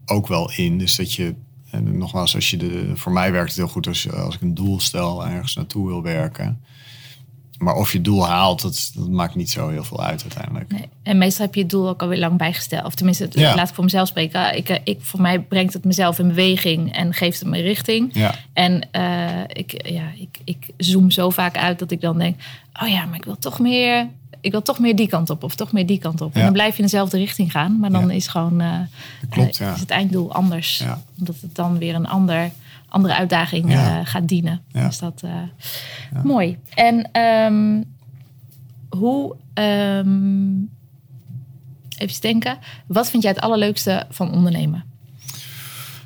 ook 0.06 0.28
wel 0.28 0.52
in. 0.52 0.78
Dus 0.78 0.96
dat 0.96 1.14
je, 1.14 1.36
en 1.70 1.98
nogmaals, 1.98 2.36
als 2.36 2.50
je 2.50 2.58
de, 2.58 2.92
voor 2.96 3.12
mij 3.12 3.32
werkt 3.32 3.50
het 3.50 3.58
heel 3.58 3.68
goed 3.68 3.88
als, 3.88 4.12
als 4.12 4.36
ik 4.36 4.42
een 4.42 4.54
doel 4.54 4.80
stel 4.80 5.26
en 5.26 5.32
ergens 5.32 5.56
naartoe 5.56 5.88
wil 5.88 6.02
werken 6.02 6.62
maar 7.58 7.76
of 7.76 7.92
je 7.92 8.02
doel 8.02 8.28
haalt, 8.28 8.62
dat, 8.62 8.92
dat, 8.96 9.10
maakt 9.10 9.36
niet 9.36 9.52
zo 9.52 9.70
heel 9.70 9.84
veel 9.84 10.04
uit 10.04 10.22
uiteindelijk. 10.22 10.72
Nee. 10.72 10.90
En 11.04 11.18
meestal 11.18 11.46
heb 11.46 11.56
je 11.56 11.62
het 11.62 11.70
doel 11.70 11.90
ook 11.90 12.02
alweer 12.02 12.20
lang 12.20 12.38
bijgesteld. 12.38 12.86
Of 12.86 12.96
tenminste, 12.96 13.28
ja. 13.32 13.56
laat 13.56 13.70
ik 13.70 13.76
voor 13.76 13.84
mezelf 13.84 14.08
spreken. 14.08 14.58
Ik, 14.58 14.82
ik, 14.84 14.98
voor 15.02 15.22
mij 15.22 15.40
brengt 15.40 15.74
het 15.74 15.86
mezelf 15.86 16.20
in 16.20 16.28
beweging 16.28 16.94
en 16.94 17.14
geeft 17.14 17.40
het 17.40 17.50
me 17.50 17.62
richting. 17.62 18.10
Ja. 18.14 18.36
En 18.54 18.88
uh, 18.92 19.44
ik, 19.48 19.88
ja, 19.90 20.04
ik, 20.16 20.40
ik 20.44 20.68
zoom 20.78 21.12
zo 21.12 21.30
vaak 21.30 21.58
uit 21.58 21.80
dat 21.80 21.92
ik 21.92 22.02
dan 22.02 22.18
denk... 22.18 22.40
oh 22.82 22.88
ja, 22.88 23.06
maar 23.06 23.18
ik 23.18 23.26
wil 23.26 23.38
toch 23.38 23.60
meer... 23.60 24.08
Ik 24.42 24.52
wil 24.52 24.62
toch 24.62 24.80
meer 24.80 24.96
die 24.96 25.08
kant 25.08 25.30
op 25.30 25.44
of 25.44 25.56
toch 25.56 25.72
meer 25.72 25.86
die 25.86 26.00
kant 26.00 26.22
op. 26.22 26.34
Ja. 26.34 26.40
En 26.40 26.44
dan 26.44 26.54
blijf 26.54 26.72
je 26.72 26.78
in 26.78 26.84
dezelfde 26.84 27.18
richting 27.18 27.52
gaan. 27.52 27.80
Maar 27.80 27.92
dan 27.92 28.12
is 28.12 28.28
gewoon 28.28 28.62
uh, 28.62 28.80
Klopt, 29.30 29.60
uh, 29.60 29.74
is 29.74 29.80
het 29.80 29.90
einddoel 29.90 30.34
anders. 30.34 30.84
Omdat 31.20 31.36
het 31.42 31.56
dan 31.56 31.78
weer 31.78 31.96
een 31.96 32.08
ander 32.08 32.52
andere 32.94 33.16
uitdaging 33.16 33.72
ja. 33.72 34.00
uh, 34.00 34.06
gaat 34.06 34.28
dienen. 34.28 34.62
Ja. 34.68 34.88
Dus 34.88 34.98
dat 34.98 35.22
uh, 35.26 35.32
ja. 36.14 36.22
mooi. 36.24 36.58
En 36.74 37.22
um, 37.22 37.84
hoe, 38.90 39.36
um, 39.54 40.70
even 41.98 42.22
denken, 42.22 42.58
wat 42.88 43.10
vind 43.10 43.24
jij 43.24 43.32
het 43.32 43.42
allerleukste 43.42 44.06
van 44.10 44.32
ondernemen? 44.32 44.84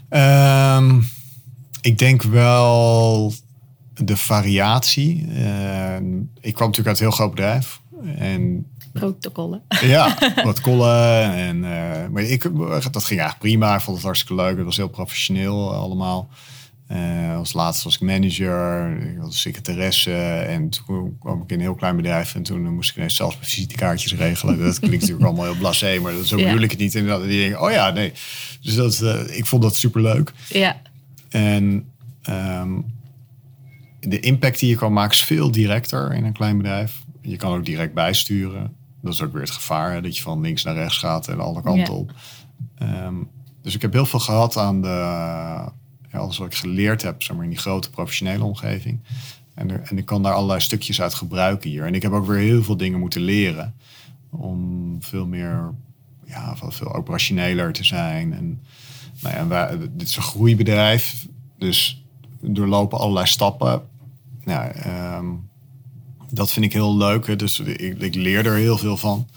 Um, 0.09 1.05
ik 1.81 1.97
denk 1.97 2.21
wel 2.21 3.33
de 3.93 4.17
variatie. 4.17 5.27
Uh, 5.27 5.95
ik 6.39 6.53
kwam 6.53 6.67
natuurlijk 6.67 6.87
uit 6.87 6.99
een 6.99 7.05
heel 7.05 7.11
groot 7.11 7.29
bedrijf. 7.29 7.81
En 8.17 8.65
Protocollen. 8.99 9.61
ja, 9.81 10.17
protocollen. 10.35 11.33
En, 11.33 11.63
eh, 11.63 12.07
maar 12.09 12.23
ik, 12.23 12.41
dat 12.91 13.05
ging 13.05 13.19
eigenlijk 13.19 13.39
prima. 13.39 13.75
Ik 13.75 13.81
vond 13.81 13.97
het 13.97 14.05
hartstikke 14.05 14.41
leuk. 14.41 14.55
Het 14.55 14.65
was 14.65 14.77
heel 14.77 14.87
professioneel 14.87 15.73
allemaal. 15.73 16.29
Eh, 16.87 17.35
als 17.35 17.53
laatste 17.53 17.83
was 17.83 17.95
ik 17.95 18.01
manager, 18.01 18.91
ik 19.11 19.17
was 19.17 19.41
secretaresse 19.41 20.13
en 20.47 20.69
toen 20.69 21.17
kwam 21.19 21.41
ik 21.41 21.49
in 21.49 21.55
een 21.55 21.61
heel 21.61 21.75
klein 21.75 21.95
bedrijf 21.95 22.35
en 22.35 22.43
toen 22.43 22.73
moest 22.73 22.89
ik 22.89 22.95
ineens 22.95 23.15
zelfs 23.15 23.35
mijn 23.35 23.47
visitekaartjes 23.47 24.15
regelen. 24.15 24.59
Dat 24.59 24.79
klinkt 24.79 24.99
natuurlijk 24.99 25.25
allemaal 25.25 25.45
heel 25.45 25.57
blasé, 25.57 25.99
maar 25.99 26.13
zo 26.23 26.37
Ja. 26.37 26.45
bedoel 26.45 26.61
ik 26.61 26.71
het 26.71 26.79
niet. 26.79 26.95
En 26.95 27.05
die 27.27 27.39
denken, 27.39 27.61
oh 27.61 27.71
ja, 27.71 27.89
nee. 27.91 28.13
Dus 28.61 28.75
dat, 28.75 29.01
eh, 29.01 29.37
ik 29.37 29.45
vond 29.45 29.61
dat 29.61 29.75
superleuk. 29.75 30.33
Ja, 30.49 30.81
En 31.29 31.85
ehm, 32.21 32.69
de 33.99 34.19
impact 34.19 34.59
die 34.59 34.69
je 34.69 34.75
kan 34.75 34.93
maken 34.93 35.11
is 35.11 35.23
veel 35.23 35.51
directer 35.51 36.13
in 36.13 36.23
een 36.25 36.33
klein 36.33 36.57
bedrijf. 36.57 37.03
Je 37.21 37.35
kan 37.35 37.53
ook 37.57 37.65
direct 37.65 37.93
bijsturen. 37.93 38.73
Dat 39.01 39.13
is 39.13 39.21
ook 39.21 39.33
weer 39.33 39.41
het 39.41 39.51
gevaar, 39.51 39.93
hè, 39.93 40.01
dat 40.01 40.15
je 40.17 40.21
van 40.23 40.41
links 40.41 40.63
naar 40.63 40.75
rechts 40.75 40.97
gaat 40.97 41.27
en 41.27 41.39
alle 41.39 41.61
kanten 41.61 41.83
Ja. 41.93 41.99
op. 41.99 42.11
Ehm, 42.77 43.15
dus 43.61 43.75
ik 43.75 43.81
heb 43.81 43.93
heel 43.93 44.05
veel 44.05 44.19
gehad 44.19 44.57
aan 44.57 44.81
de, 44.81 44.87
alles 46.17 46.37
wat 46.37 46.47
ik 46.47 46.55
geleerd 46.55 47.01
heb, 47.01 47.23
zeg 47.23 47.35
maar, 47.35 47.45
in 47.45 47.51
die 47.51 47.59
grote 47.59 47.89
professionele 47.89 48.43
omgeving. 48.43 48.99
En, 49.53 49.71
er, 49.71 49.81
en 49.81 49.97
ik 49.97 50.05
kan 50.05 50.23
daar 50.23 50.33
allerlei 50.33 50.59
stukjes 50.59 51.01
uit 51.01 51.13
gebruiken 51.13 51.69
hier. 51.69 51.85
En 51.85 51.95
ik 51.95 52.01
heb 52.01 52.11
ook 52.11 52.25
weer 52.25 52.37
heel 52.37 52.63
veel 52.63 52.77
dingen 52.77 52.99
moeten 52.99 53.21
leren 53.21 53.75
om 54.29 54.97
veel 54.99 55.25
meer, 55.25 55.73
ja, 56.25 56.55
veel- 56.57 56.93
operationeler 56.93 57.73
te 57.73 57.83
zijn. 57.83 58.33
En, 58.33 58.61
nou 59.21 59.49
ja, 59.49 59.75
dit 59.75 60.07
is 60.07 60.15
een 60.15 60.21
groeibedrijf, 60.21 61.27
dus 61.57 62.05
doorlopen 62.41 62.99
allerlei 62.99 63.27
stappen. 63.27 63.81
Nou, 64.43 64.71
ehm, 64.71 65.25
dat 66.31 66.51
vind 66.51 66.65
ik 66.65 66.73
heel 66.73 66.97
leuk. 66.97 67.27
Hè. 67.27 67.35
Dus 67.35 67.59
ik, 67.59 67.99
ik 67.99 68.15
leer 68.15 68.45
er 68.45 68.55
heel 68.55 68.77
veel 68.77 68.97
van. 68.97 69.27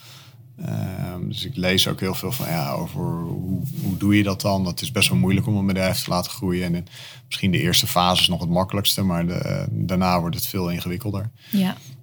Ehm, 0.65 1.29
dus 1.29 1.45
ik 1.45 1.57
lees 1.57 1.89
ook 1.89 2.01
heel 2.01 2.15
veel 2.15 2.33
van 2.33 2.49
ja, 2.49 2.71
over 2.73 3.01
hoe, 3.01 3.63
hoe 3.83 3.97
doe 3.97 4.17
je 4.17 4.23
dat 4.23 4.41
dan. 4.41 4.65
Dat 4.65 4.81
is 4.81 4.93
best 4.93 5.09
wel 5.09 5.19
moeilijk 5.19 5.47
om 5.47 5.57
een 5.57 5.67
bedrijf 5.67 6.03
te 6.03 6.11
laten 6.11 6.31
groeien. 6.31 6.65
En 6.65 6.75
in- 6.75 6.87
misschien 7.27 7.51
de 7.51 7.61
eerste 7.61 7.87
fase 7.87 8.21
is 8.23 8.29
nog 8.29 8.41
het 8.41 8.49
makkelijkste, 8.51 9.03
maar 9.03 9.27
de, 9.27 9.67
daarna 9.71 10.21
wordt 10.21 10.37
het 10.37 10.47
veel 10.47 10.71
ingewikkelder. 10.71 11.31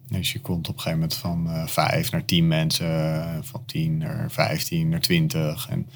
ja, 0.09 0.19
Dus 0.19 0.31
je 0.31 0.39
komt 0.41 0.67
op 0.67 0.73
een 0.75 0.81
gegeven 0.81 0.99
moment 0.99 1.17
van 1.17 1.49
eh, 1.49 1.67
vijf 1.67 2.11
naar 2.11 2.25
tien 2.25 2.47
mensen, 2.47 3.43
van 3.45 3.63
tien 3.65 3.97
naar 3.97 4.31
vijftien 4.31 4.89
naar 4.89 4.99
twintig. 5.01 5.67
En 5.69 5.87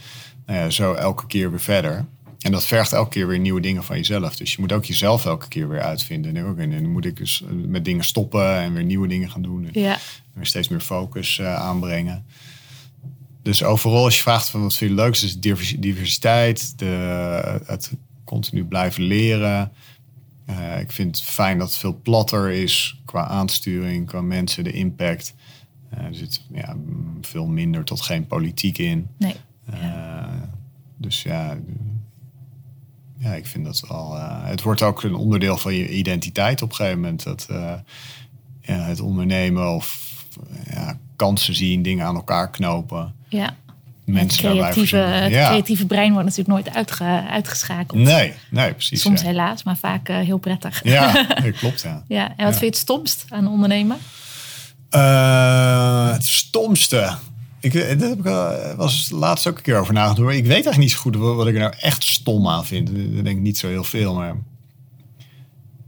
nou 0.45 0.59
ja, 0.59 0.69
zo 0.69 0.93
elke 0.93 1.27
keer 1.27 1.49
weer 1.49 1.59
verder. 1.61 2.05
En 2.39 2.51
dat 2.51 2.65
vergt 2.65 2.93
elke 2.93 3.09
keer 3.09 3.27
weer 3.27 3.39
nieuwe 3.39 3.61
dingen 3.61 3.83
van 3.83 3.95
jezelf. 3.97 4.35
Dus 4.35 4.51
je 4.53 4.57
moet 4.61 4.71
ook 4.71 4.85
jezelf 4.85 5.25
elke 5.25 5.47
keer 5.47 5.69
weer 5.69 5.81
uitvinden. 5.81 6.35
En 6.37 6.71
dan 6.71 6.89
moet 6.91 7.05
ik 7.05 7.15
dus 7.17 7.41
eh, 7.43 7.49
met 7.67 7.85
dingen 7.85 8.03
stoppen 8.03 8.55
en 8.55 8.73
weer 8.73 8.83
nieuwe 8.83 9.07
dingen 9.07 9.29
gaan 9.31 9.41
doen. 9.41 9.63
En 9.73 9.81
ja, 9.81 9.97
weer 10.33 10.45
steeds 10.45 10.67
meer 10.67 10.79
focus 10.79 11.39
eh, 11.39 11.55
aanbrengen. 11.55 12.25
Dus 13.41 13.63
overal, 13.63 14.03
als 14.03 14.15
je 14.15 14.21
vraagt 14.21 14.49
van 14.49 14.61
wat 14.61 14.75
vind 14.75 14.89
je 14.89 14.95
leuk, 14.95 15.13
is 15.13 15.39
divers- 15.39 15.75
diversiteit, 15.79 16.79
de, 16.79 17.61
het 17.65 17.91
continu 18.23 18.65
blijven 18.65 19.03
leren. 19.03 19.71
Eh, 20.45 20.79
ik 20.79 20.91
vind 20.91 21.17
het 21.17 21.25
fijn 21.25 21.57
dat 21.57 21.67
het 21.67 21.77
veel 21.77 21.99
platter 22.03 22.51
is 22.51 23.01
qua 23.05 23.27
aansturing, 23.27 24.07
qua 24.07 24.21
mensen, 24.21 24.63
de 24.63 24.71
impact. 24.71 25.33
Eh, 25.89 26.03
er 26.03 26.15
zit 26.15 26.41
ja, 26.53 26.75
veel 27.21 27.45
minder 27.45 27.83
tot 27.83 28.01
geen 28.01 28.27
politiek 28.27 28.77
in. 28.77 29.07
nee. 29.17 29.35
Eh, 29.65 30.25
dus 30.97 31.23
ja, 31.23 31.57
ja, 33.17 33.33
ik 33.33 33.45
vind 33.45 33.65
dat 33.65 33.83
wel. 33.87 34.15
het 34.19 34.61
wordt 34.61 34.81
ook 34.81 35.03
een 35.03 35.15
onderdeel 35.15 35.57
van 35.57 35.73
je 35.73 35.89
identiteit 35.89 36.61
op 36.61 36.69
een 36.69 36.75
gegeven 36.75 36.99
moment. 36.99 37.23
Dat, 37.23 37.47
ja, 38.61 38.75
het 38.75 38.99
ondernemen 38.99 39.75
of 39.75 40.15
ja, 40.69 40.99
kansen 41.15 41.55
zien, 41.55 41.81
dingen 41.81 42.05
aan 42.05 42.15
elkaar 42.15 42.49
knopen. 42.49 43.15
Ja. 43.31 43.55
Mensen 44.05 44.45
het 44.47 44.55
creatieve, 44.57 44.97
voorzien. 44.97 45.21
het 45.23 45.31
Ja. 45.31 45.47
creatieve 45.47 45.85
brein 45.85 46.11
wordt 46.13 46.27
natuurlijk 46.27 46.49
nooit 46.65 46.75
uitge, 46.75 47.03
uitgeschakeld. 47.29 47.99
Nee, 47.99 48.33
nee, 48.49 48.73
precies. 48.73 49.01
Soms 49.01 49.21
ja. 49.21 49.27
helaas, 49.27 49.63
maar 49.63 49.77
vaak 49.77 50.09
eh, 50.09 50.17
heel 50.17 50.37
prettig. 50.37 50.83
Ja, 50.83 51.25
dat 51.43 51.51
klopt, 51.57 51.81
ja. 51.81 52.03
Ja, 52.07 52.33
en 52.37 52.45
wat 52.45 52.57
vind 52.57 52.59
je 52.59 52.65
het 52.65 52.77
stomst 52.77 53.25
aan 53.29 53.47
ondernemen? 53.47 53.97
Eh, 54.89 56.11
het 56.11 56.25
stomste. 56.25 57.15
Ik, 57.59 57.73
eh, 57.73 57.99
daar 57.99 58.09
heb 58.09 58.17
ik 58.17 58.23
wel- 58.23 58.75
was 58.75 59.09
laatst 59.09 59.47
ook 59.47 59.57
een 59.57 59.63
keer 59.63 59.79
over 59.79 59.93
nagedacht. 59.93 60.19
maar 60.19 60.33
Ik 60.33 60.41
weet 60.43 60.51
eigenlijk 60.51 60.77
niet 60.77 60.91
zo 60.91 60.97
goed 60.99 61.15
wat 61.15 61.47
ik 61.47 61.53
er 61.53 61.59
nou 61.59 61.73
echt 61.79 62.03
stom 62.03 62.47
aan 62.47 62.65
vind. 62.65 62.89
Ik 62.89 63.13
denk 63.23 63.37
ik 63.37 63.43
niet 63.43 63.57
zo 63.57 63.67
heel 63.67 63.83
veel. 63.83 64.13
Maar 64.13 64.35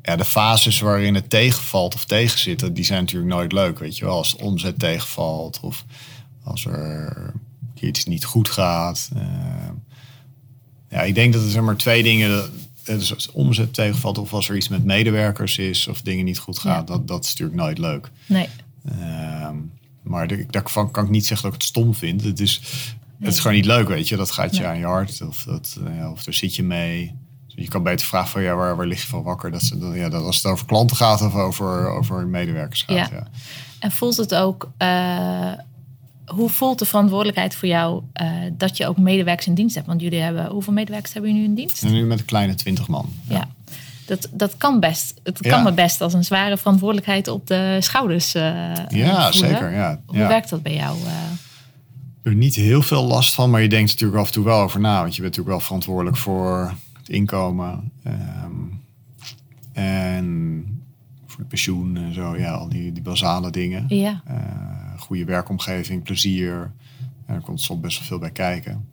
ja, 0.01 0.15
de 0.15 0.25
fases 0.25 0.79
waarin 0.79 1.15
het 1.15 1.29
tegenvalt 1.29 1.93
of 1.95 2.05
tegenzit, 2.05 2.75
die 2.75 2.85
zijn 2.85 2.99
natuurlijk 3.01 3.33
nooit 3.33 3.51
leuk. 3.51 3.79
Weet 3.79 3.97
je 3.97 4.05
wel, 4.05 4.17
als 4.17 4.31
de 4.37 4.43
omzet 4.43 4.79
tegenvalt 4.79 5.59
of 5.61 5.85
als 6.43 6.65
er 6.65 7.33
iets 7.79 8.05
niet 8.05 8.25
goed 8.25 8.49
gaat. 8.49 9.09
Eh, 9.15 9.69
ja, 10.89 11.01
ik 11.01 11.15
denk 11.15 11.33
dat 11.33 11.41
er 11.43 11.49
zeg 11.49 11.61
maar 11.61 11.75
twee 11.75 12.03
dingen. 12.03 12.49
Dus 12.83 13.13
als 13.13 13.31
omzet 13.31 13.73
tegenvalt 13.73 14.17
of 14.17 14.33
als 14.33 14.49
er 14.49 14.55
iets 14.55 14.67
met 14.69 14.83
medewerkers 14.83 15.57
is 15.57 15.87
of 15.87 16.01
dingen 16.01 16.25
niet 16.25 16.39
goed 16.39 16.59
gaan, 16.59 16.85
dat, 16.85 17.07
dat 17.07 17.23
is 17.23 17.29
natuurlijk 17.29 17.57
nooit 17.59 17.77
leuk. 17.77 18.09
Nee. 18.25 18.47
Ehm, 18.99 19.55
maar 20.01 20.27
de- 20.27 20.45
daarvan 20.49 20.91
kan 20.91 21.03
ik 21.03 21.09
niet 21.09 21.25
zeggen 21.25 21.45
dat 21.45 21.55
ik 21.55 21.61
het 21.61 21.69
stom 21.69 21.93
vind. 21.95 22.23
Het 22.23 22.39
is, 22.39 22.61
het 23.19 23.33
is 23.33 23.39
gewoon 23.39 23.55
niet 23.55 23.65
leuk, 23.65 23.87
weet 23.87 24.07
je. 24.07 24.15
Dat 24.15 24.31
gaat 24.31 24.55
je 24.57 24.65
aan 24.67 24.77
je 24.77 24.85
hart 24.85 25.21
of, 25.27 25.43
dat, 25.43 25.77
eh, 25.85 25.95
ja, 25.97 26.11
of 26.11 26.23
daar 26.23 26.33
zit 26.33 26.55
je 26.55 26.63
mee. 26.63 27.15
Je 27.47 27.67
kan 27.67 27.83
beter 27.83 28.07
vragen 28.07 28.29
van 28.29 28.41
ja, 28.41 28.55
waar, 28.55 28.75
waar 28.75 28.87
lig 28.87 29.01
je 29.01 29.07
van 29.07 29.23
wakker? 29.23 29.51
Dat, 29.51 29.61
ze- 29.61 29.77
dat, 29.77 29.93
ja, 29.95 30.09
dat 30.09 30.23
als 30.23 30.35
het 30.37 30.45
over 30.45 30.65
klanten 30.65 30.97
gaat 30.97 31.21
of 31.21 31.33
over, 31.35 31.87
over 31.87 32.27
medewerkers 32.27 32.81
gaat. 32.81 32.95
Ja. 32.95 33.07
Ja. 33.11 33.27
En 33.79 33.91
voelt 33.91 34.17
het 34.17 34.35
ook, 34.35 34.71
eh, 34.77 35.51
hoe 36.25 36.49
voelt 36.49 36.79
de 36.79 36.85
verantwoordelijkheid 36.85 37.55
voor 37.55 37.67
jou 37.67 38.03
eh, 38.13 38.27
dat 38.57 38.77
je 38.77 38.87
ook 38.87 38.97
medewerkers 38.97 39.47
in 39.47 39.53
dienst 39.53 39.75
hebt? 39.75 39.87
Want 39.87 40.01
jullie 40.01 40.19
hebben, 40.19 40.45
hoeveel 40.47 40.73
medewerkers 40.73 41.13
hebben 41.13 41.31
jullie 41.31 41.45
nu 41.47 41.53
in 41.53 41.59
dienst? 41.59 41.83
En 41.83 41.91
nu 41.91 42.05
met 42.05 42.19
een 42.19 42.25
kleine 42.25 42.55
twintig 42.55 42.87
man. 42.87 43.09
Ja. 43.27 43.47
Dat, 44.05 44.29
dat 44.31 44.57
kan 44.57 44.79
best. 44.79 45.19
Het 45.23 45.37
Ja. 45.41 45.49
kan 45.49 45.63
me 45.63 45.71
best 45.73 46.01
als 46.01 46.13
een 46.13 46.23
zware 46.23 46.57
verantwoordelijkheid 46.57 47.27
op 47.27 47.47
de 47.47 47.77
schouders 47.79 48.33
eh 48.35 48.43
Ja, 48.89 49.31
voelen. 49.31 49.33
zeker. 49.33 49.71
Ja. 49.71 50.01
Hoe 50.05 50.17
ja. 50.17 50.27
werkt 50.27 50.49
dat 50.49 50.61
bij 50.63 50.75
jou? 50.75 50.97
eh? 51.05 51.11
er 52.23 52.35
niet 52.35 52.55
heel 52.55 52.81
veel 52.81 53.03
last 53.05 53.33
van, 53.33 53.49
maar 53.49 53.61
je 53.61 53.69
denkt 53.69 53.91
natuurlijk 53.91 54.19
af 54.19 54.27
en 54.27 54.33
toe 54.33 54.43
wel 54.43 54.59
over 54.61 54.79
na. 54.79 55.01
Want 55.01 55.15
je 55.15 55.21
bent 55.21 55.35
natuurlijk 55.35 55.49
wel 55.57 55.59
verantwoordelijk 55.59 56.17
voor 56.17 56.73
het 56.97 57.09
inkomen. 57.09 57.91
ehm, 58.03 58.51
en 59.73 60.65
voor 61.27 61.39
het 61.39 61.47
pensioen 61.47 61.97
en 61.97 62.13
zo. 62.13 62.37
Ja, 62.37 62.51
al 62.51 62.69
die, 62.69 62.91
die 62.91 63.03
basale 63.03 63.51
dingen. 63.51 63.85
ja, 63.87 64.21
goede 65.03 65.25
werkomgeving, 65.25 66.03
plezier. 66.03 66.71
En 67.25 67.35
er 67.35 67.41
komt 67.41 67.61
soms 67.61 67.81
best 67.81 67.97
wel 67.97 68.07
veel 68.07 68.19
bij 68.19 68.31
kijken. 68.31 68.87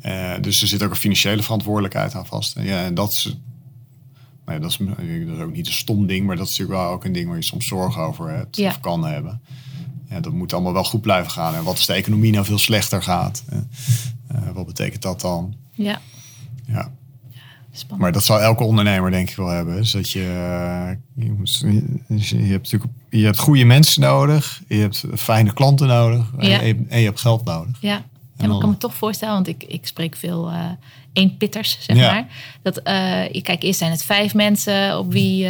Eh, 0.00 0.34
dus 0.40 0.62
er 0.62 0.68
zit 0.68 0.82
ook 0.82 0.90
een 0.90 0.96
financiële 0.96 1.42
verantwoordelijkheid 1.42 2.14
aan 2.14 2.26
vast. 2.26 2.56
En, 2.56 2.64
ja, 2.64 2.84
en 2.84 2.94
dat 2.94 3.12
is, 3.12 3.24
nou 4.44 4.58
ja, 4.58 4.58
dat, 4.58 4.70
is, 4.70 4.76
dat 5.26 5.36
is 5.36 5.42
ook 5.42 5.52
niet 5.52 5.66
een 5.66 5.72
stom 5.72 6.06
ding, 6.06 6.26
maar 6.26 6.36
dat 6.36 6.46
is 6.48 6.58
natuurlijk 6.58 6.80
wel 6.80 6.90
ook 6.92 7.04
een 7.04 7.12
ding 7.12 7.28
waar 7.28 7.36
je 7.36 7.42
soms 7.42 7.66
zorgen 7.66 8.02
over 8.02 8.30
hebt 8.30 8.56
Ja. 8.56 8.68
of 8.68 8.80
kan 8.80 9.04
hebben. 9.04 9.40
Ja, 10.08 10.20
dat 10.20 10.32
moet 10.32 10.52
allemaal 10.52 10.72
wel 10.72 10.84
goed 10.84 11.00
blijven 11.00 11.30
gaan. 11.30 11.54
En 11.54 11.64
wat 11.64 11.76
als 11.76 11.86
de 11.86 11.92
economie 11.92 12.32
nou 12.32 12.44
veel 12.44 12.58
slechter 12.58 13.02
gaat? 13.02 13.44
Eh, 13.48 13.58
eh, 14.26 14.54
wat 14.54 14.66
betekent 14.66 15.02
dat 15.02 15.20
dan? 15.20 15.54
ja, 15.72 16.00
Ja. 16.66 16.92
Spannend. 17.72 18.00
Maar 18.00 18.12
dat 18.12 18.24
zal 18.24 18.40
elke 18.40 18.64
ondernemer 18.64 19.10
denk 19.10 19.30
ik 19.30 19.36
wel 19.36 19.48
hebben. 19.48 19.76
Dus 19.76 19.90
dat 19.90 20.10
je, 20.10 20.20
eh, 20.20 21.24
je, 21.24 22.36
hebt 22.36 22.62
natuurlijk 22.72 22.92
je 23.10 23.24
hebt 23.24 23.38
goede 23.38 23.64
mensen 23.64 24.02
nodig. 24.02 24.62
Je 24.68 24.76
hebt 24.76 25.04
fijne 25.14 25.52
klanten 25.52 25.86
nodig. 25.86 26.32
en- 26.38 26.48
Ja. 26.48 26.60
En, 26.60 26.66
je, 26.66 26.84
en 26.88 26.98
je 26.98 27.04
hebt 27.06 27.20
geld 27.20 27.44
nodig. 27.44 27.76
Ja, 27.80 27.88
ja 27.88 27.96
En 28.36 28.46
maar 28.46 28.54
ik 28.54 28.60
kan 28.60 28.70
me 28.70 28.76
toch 28.76 28.94
voorstellen, 28.94 29.34
want 29.34 29.48
ik, 29.48 29.64
ik 29.64 29.86
spreek 29.86 30.16
veel 30.16 30.50
eh 30.50 30.64
eenpitters, 31.12 31.76
zeg 31.80 31.96
Ja. 31.96 32.12
maar. 32.12 32.26
Dat, 32.62 32.80
je- 33.32 33.40
kijk, 33.42 33.62
eerst 33.62 33.78
zijn 33.78 33.90
het 33.90 34.02
vijf 34.04 34.34
mensen 34.34 34.98
op, 34.98 35.12
wie, 35.12 35.48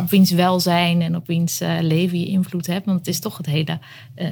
op 0.00 0.10
wiens 0.10 0.30
welzijn 0.30 1.02
en 1.02 1.16
op 1.16 1.26
wiens 1.26 1.58
leven 1.80 2.20
je 2.20 2.26
invloed 2.26 2.66
hebt. 2.66 2.86
Want 2.86 2.98
het 2.98 3.06
is 3.08 3.20
toch 3.20 3.36
het 3.36 3.46
hele, 3.46 3.78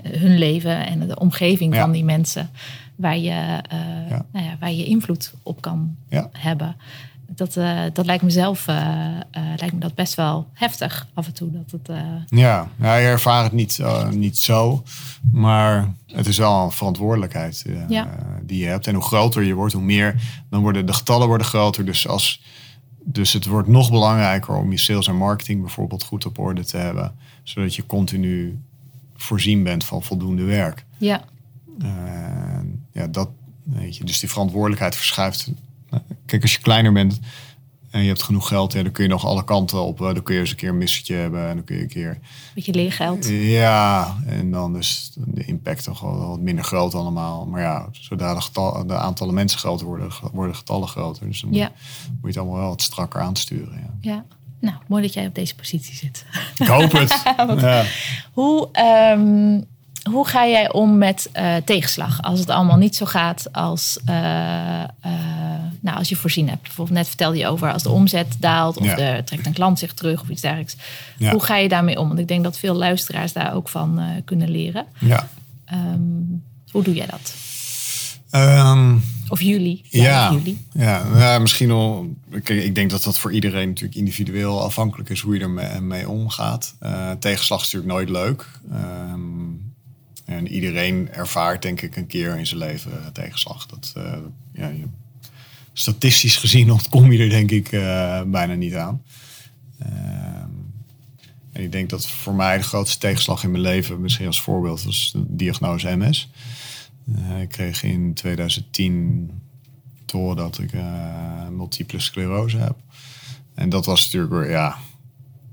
hun 0.02 0.38
leven 0.38 0.86
en 0.86 1.06
de 1.08 1.18
omgeving 1.18 1.74
van 1.74 1.90
die 1.92 2.04
mensen 2.04 2.50
waar 2.96 3.16
je, 3.18 3.30
Ja. 4.08 4.24
Nou 4.32 4.44
ja, 4.46 4.56
waar 4.60 4.72
je 4.72 4.84
invloed 4.84 5.32
op 5.42 5.60
kan 5.60 5.96
Ja. 6.08 6.28
hebben. 6.32 6.76
Dat, 7.30 7.56
eh, 7.56 7.80
dat 7.92 8.06
lijkt 8.06 8.22
mezelf 8.22 8.66
eh, 8.66 9.16
eh, 9.30 9.42
lijkt 9.56 9.72
me 9.72 9.80
dat 9.80 9.94
best 9.94 10.14
wel 10.14 10.48
heftig 10.52 11.06
af 11.14 11.26
en 11.26 11.32
toe. 11.32 11.50
Dat 11.50 11.70
het, 11.70 11.96
Ja, 12.28 12.68
ja 12.80 12.96
je 12.96 13.06
ervaart 13.06 13.44
het 13.44 13.52
niet, 13.52 13.80
niet 14.10 14.38
zo. 14.38 14.82
Maar 15.32 15.94
het 16.06 16.26
is 16.26 16.38
wel 16.38 16.64
een 16.64 16.70
verantwoordelijkheid 16.70 17.64
Ja. 17.88 18.08
die 18.42 18.58
je 18.58 18.66
hebt. 18.66 18.86
En 18.86 18.94
hoe 18.94 19.04
groter 19.04 19.42
je 19.42 19.54
wordt, 19.54 19.72
hoe 19.72 19.82
meer... 19.82 20.22
Dan 20.50 20.60
worden 20.60 20.86
de 20.86 20.92
getallen 20.92 21.26
worden 21.26 21.46
groter. 21.46 21.84
Dus, 21.84 22.08
als, 22.08 22.42
dus 23.04 23.32
het 23.32 23.46
wordt 23.46 23.68
nog 23.68 23.90
belangrijker 23.90 24.54
om 24.54 24.70
je 24.70 24.78
sales 24.78 25.06
en 25.06 25.16
marketing 25.16 25.60
bijvoorbeeld 25.60 26.04
goed 26.04 26.26
op 26.26 26.38
orde 26.38 26.64
te 26.64 26.76
hebben. 26.76 27.14
Zodat 27.42 27.74
je 27.74 27.86
continu 27.86 28.58
voorzien 29.16 29.62
bent 29.62 29.84
van 29.84 30.02
voldoende 30.02 30.44
werk. 30.44 30.84
ja, 30.98 31.22
ja, 32.92 33.06
dat 33.06 33.28
weet 33.62 33.96
je. 33.96 34.04
Dus 34.04 34.18
die 34.20 34.28
verantwoordelijkheid 34.28 34.96
verschuift. 34.96 35.52
Kijk, 36.28 36.42
als 36.42 36.52
je 36.52 36.60
kleiner 36.60 36.92
bent, 36.92 37.20
en 37.90 38.00
je 38.02 38.08
hebt 38.08 38.22
genoeg 38.22 38.48
geld, 38.48 38.72
ja, 38.72 38.82
dan 38.82 38.92
kun 38.92 39.04
je 39.04 39.10
nog 39.10 39.24
alle 39.24 39.44
kanten 39.44 39.82
op. 39.82 39.98
Dan 39.98 40.22
kun 40.22 40.34
je 40.34 40.40
eens 40.40 40.50
een 40.50 40.56
keer 40.56 40.68
een 40.68 40.78
missertje 40.78 41.14
hebben 41.14 41.48
en 41.48 41.54
dan 41.54 41.64
kun 41.64 41.76
je 41.76 41.82
een 41.82 41.88
keer... 41.88 42.18
Beetje 42.54 42.72
leergeld. 42.72 43.28
Ja, 43.28 44.16
en 44.26 44.50
dan 44.50 44.76
is 44.76 45.12
de 45.16 45.44
impact 45.44 45.84
toch 45.84 46.00
wel 46.00 46.28
wat 46.28 46.40
minder 46.40 46.64
groot 46.64 46.94
allemaal. 46.94 47.46
Maar 47.46 47.60
ja, 47.60 47.88
zodra 47.92 48.34
de, 48.34 48.40
getal, 48.40 48.86
de 48.86 48.94
aantallen 48.96 49.34
mensen 49.34 49.58
groter 49.58 49.86
worden, 49.86 50.10
worden 50.32 50.56
getallen 50.56 50.88
groter. 50.88 51.26
Dus 51.26 51.40
dan 51.40 51.52
Ja. 51.52 51.72
moet 52.06 52.18
je 52.20 52.26
het 52.26 52.36
allemaal 52.36 52.58
wel 52.58 52.68
wat 52.68 52.82
strakker 52.82 53.20
aansturen. 53.20 53.72
Ja. 54.00 54.12
Ja. 54.12 54.24
Nou, 54.60 54.76
mooi 54.88 55.02
dat 55.02 55.12
jij 55.14 55.26
op 55.26 55.34
deze 55.34 55.54
positie 55.54 55.94
zit. 55.94 56.24
Ik 56.58 56.66
hoop 56.66 56.92
het. 56.92 57.22
ja. 57.60 57.84
Hoe, 58.32 58.68
ehm, 58.72 59.60
hoe 60.10 60.26
ga 60.28 60.46
jij 60.46 60.72
om 60.72 60.98
met 60.98 61.28
eh, 61.32 61.56
tegenslag 61.64 62.22
als 62.22 62.40
het 62.40 62.50
allemaal 62.50 62.76
niet 62.76 62.96
zo 62.96 63.06
gaat 63.06 63.52
als, 63.52 63.98
eh, 64.04 64.82
eh, 64.82 64.88
nou, 65.80 65.96
als 65.98 66.08
je 66.08 66.16
voorzien 66.16 66.48
hebt? 66.48 66.62
Bijvoorbeeld 66.62 66.96
net 66.96 67.08
vertelde 67.08 67.36
je 67.38 67.46
over 67.46 67.72
als 67.72 67.82
de 67.82 67.90
omzet 67.90 68.36
daalt 68.38 68.76
of 68.76 68.84
Ja. 68.86 68.98
er 68.98 69.24
trekt 69.24 69.46
een 69.46 69.52
klant 69.52 69.78
zich 69.78 69.94
terug 69.94 70.20
of 70.20 70.28
iets 70.28 70.40
dergelijks. 70.42 70.76
Ja. 71.18 71.30
Hoe 71.30 71.42
ga 71.42 71.56
je 71.56 71.68
daarmee 71.68 71.98
om? 71.98 72.06
Want 72.08 72.20
ik 72.20 72.28
denk 72.28 72.44
dat 72.44 72.58
veel 72.58 72.74
luisteraars 72.74 73.32
daar 73.32 73.54
ook 73.54 73.68
van 73.68 74.00
kunnen 74.24 74.50
leren. 74.50 74.86
ja. 74.98 75.28
Ehm, 75.64 76.00
hoe 76.70 76.82
doe 76.82 76.94
jij 76.94 77.06
dat? 77.06 77.34
Ehm, 78.30 78.96
Of 79.28 79.40
jullie? 79.40 79.84
Ja, 79.88 80.32
jullie? 80.32 80.66
ja, 80.72 81.38
misschien 81.38 81.68
wel. 81.68 82.16
Kijk, 82.42 82.62
ik 82.64 82.74
denk 82.74 82.90
dat 82.90 83.02
dat 83.04 83.18
voor 83.18 83.32
iedereen 83.32 83.68
natuurlijk 83.68 83.98
individueel 83.98 84.62
afhankelijk 84.62 85.08
is 85.10 85.20
hoe 85.20 85.34
je 85.34 85.40
ermee 85.40 85.80
mee 85.80 86.08
omgaat. 86.08 86.74
Tegenslag 87.18 87.60
is 87.64 87.72
natuurlijk 87.72 87.92
nooit 87.92 88.08
leuk. 88.10 88.46
Ehm, 88.72 89.20
en 90.28 90.48
iedereen 90.48 91.08
ervaart 91.12 91.62
denk 91.62 91.80
ik 91.80 91.96
een 91.96 92.06
keer 92.06 92.38
in 92.38 92.46
zijn 92.46 92.60
leven 92.60 92.92
eh, 93.00 93.06
tegenslag. 93.06 93.66
Dat, 93.66 93.92
eh, 93.96 94.18
ja, 94.52 94.68
je- 94.68 94.88
statistisch 95.72 96.36
gezien 96.36 96.70
ontkom 96.78 97.12
je 97.12 97.22
er 97.22 97.30
denk 97.30 97.50
ik 97.50 97.72
eh, 97.72 98.22
bijna 98.22 98.54
niet 98.54 98.74
aan. 98.74 99.02
Ehm, 99.78 100.48
en 101.52 101.62
ik 101.62 101.72
denk 101.72 101.90
dat 101.90 102.08
voor 102.08 102.34
mij 102.34 102.56
de 102.56 102.62
grootste 102.62 102.98
tegenslag 102.98 103.44
in 103.44 103.50
mijn 103.50 103.62
leven, 103.62 104.00
misschien 104.00 104.26
als 104.26 104.40
voorbeeld, 104.40 104.82
was 104.82 105.12
de 105.12 105.24
diagnose 105.28 105.96
MS. 105.96 106.30
Ik 107.40 107.48
kreeg 107.48 107.82
in 107.82 108.14
2010 108.14 109.30
te 110.04 110.16
horen 110.16 110.36
dat 110.36 110.58
ik 110.58 110.72
multiple 111.50 112.00
sclerose 112.00 112.56
heb. 112.58 112.76
En 113.54 113.68
dat 113.68 113.86
was 113.86 114.04
natuurlijk 114.12 114.50
ja, 114.50 114.76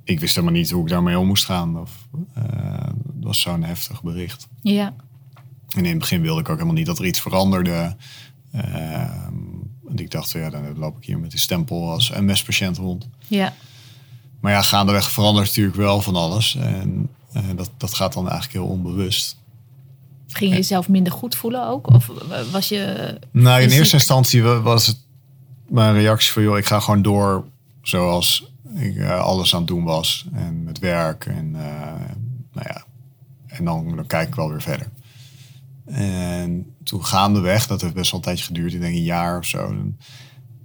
ik 0.03 0.19
wist 0.19 0.35
helemaal 0.35 0.57
niet 0.57 0.71
hoe 0.71 0.83
ik 0.83 0.89
daarmee 0.89 1.19
om 1.19 1.27
moest 1.27 1.45
gaan. 1.45 1.79
Of, 1.79 2.07
was 3.25 3.39
zo'n 3.41 3.63
heftig 3.63 4.03
bericht. 4.03 4.47
Ja, 4.61 4.93
En 5.75 5.83
in 5.85 5.89
het 5.89 5.99
begin 5.99 6.21
wilde 6.21 6.39
ik 6.39 6.49
ook 6.49 6.55
helemaal 6.55 6.75
niet 6.77 6.85
dat 6.85 6.99
er 6.99 7.05
iets 7.05 7.21
veranderde. 7.21 7.95
Ehm, 8.51 9.33
want 9.81 9.99
ik 9.99 10.11
dacht, 10.11 10.31
ja, 10.31 10.49
dan 10.49 10.77
loop 10.77 10.97
ik 10.97 11.05
hier 11.05 11.19
met 11.19 11.31
die 11.31 11.39
stempel 11.39 11.89
als 11.91 12.09
MS-patiënt 12.09 12.77
rond. 12.77 13.07
ja, 13.27 13.53
Maar 14.39 14.51
ja, 14.51 14.61
gaandeweg 14.61 15.11
verandert 15.11 15.47
natuurlijk 15.47 15.75
wel 15.77 16.01
van 16.01 16.15
alles. 16.15 16.55
En 16.55 17.09
eh, 17.33 17.43
dat, 17.55 17.69
dat 17.77 17.93
gaat 17.93 18.13
dan 18.13 18.29
eigenlijk 18.29 18.53
heel 18.53 18.67
onbewust. 18.75 19.37
ging 20.27 20.49
je 20.51 20.55
jezelf 20.57 20.89
minder 20.89 21.13
goed 21.13 21.35
voelen 21.35 21.67
ook? 21.67 21.87
Of 21.93 22.09
was 22.51 22.67
je... 22.69 23.17
Nou, 23.31 23.61
in 23.61 23.69
eerste 23.69 23.95
instantie 23.95 24.43
wa- 24.43 24.61
was 24.61 24.87
het 24.87 24.97
mijn 25.69 25.93
reactie 25.93 26.31
van... 26.31 26.43
joh, 26.43 26.57
ik 26.57 26.65
ga 26.65 26.79
gewoon 26.79 27.01
door 27.01 27.45
zoals 27.81 28.51
ik 28.75 28.95
eh, 28.95 29.19
alles 29.19 29.53
aan 29.53 29.59
het 29.59 29.67
doen 29.67 29.83
was. 29.83 30.25
En 30.33 30.63
met 30.63 30.79
werk 30.79 31.25
en 31.25 31.55
eh, 31.55 31.61
nou 32.53 32.67
ja. 32.67 32.83
En 33.57 33.65
dan, 33.65 33.95
dan 33.95 34.07
kijk 34.07 34.27
ik 34.27 34.35
wel 34.35 34.49
weer 34.49 34.61
verder. 34.61 34.87
En 35.85 36.75
toen 36.83 37.05
gaandeweg, 37.05 37.67
dat 37.67 37.81
heeft 37.81 37.93
best 37.93 38.11
wel 38.11 38.19
een 38.19 38.25
tijdje 38.25 38.45
geduurd. 38.45 38.73
Ik 38.73 38.81
denk 38.81 38.95
een 38.95 39.03
jaar 39.03 39.37
of 39.37 39.45
zo. 39.45 39.67
En 39.67 39.99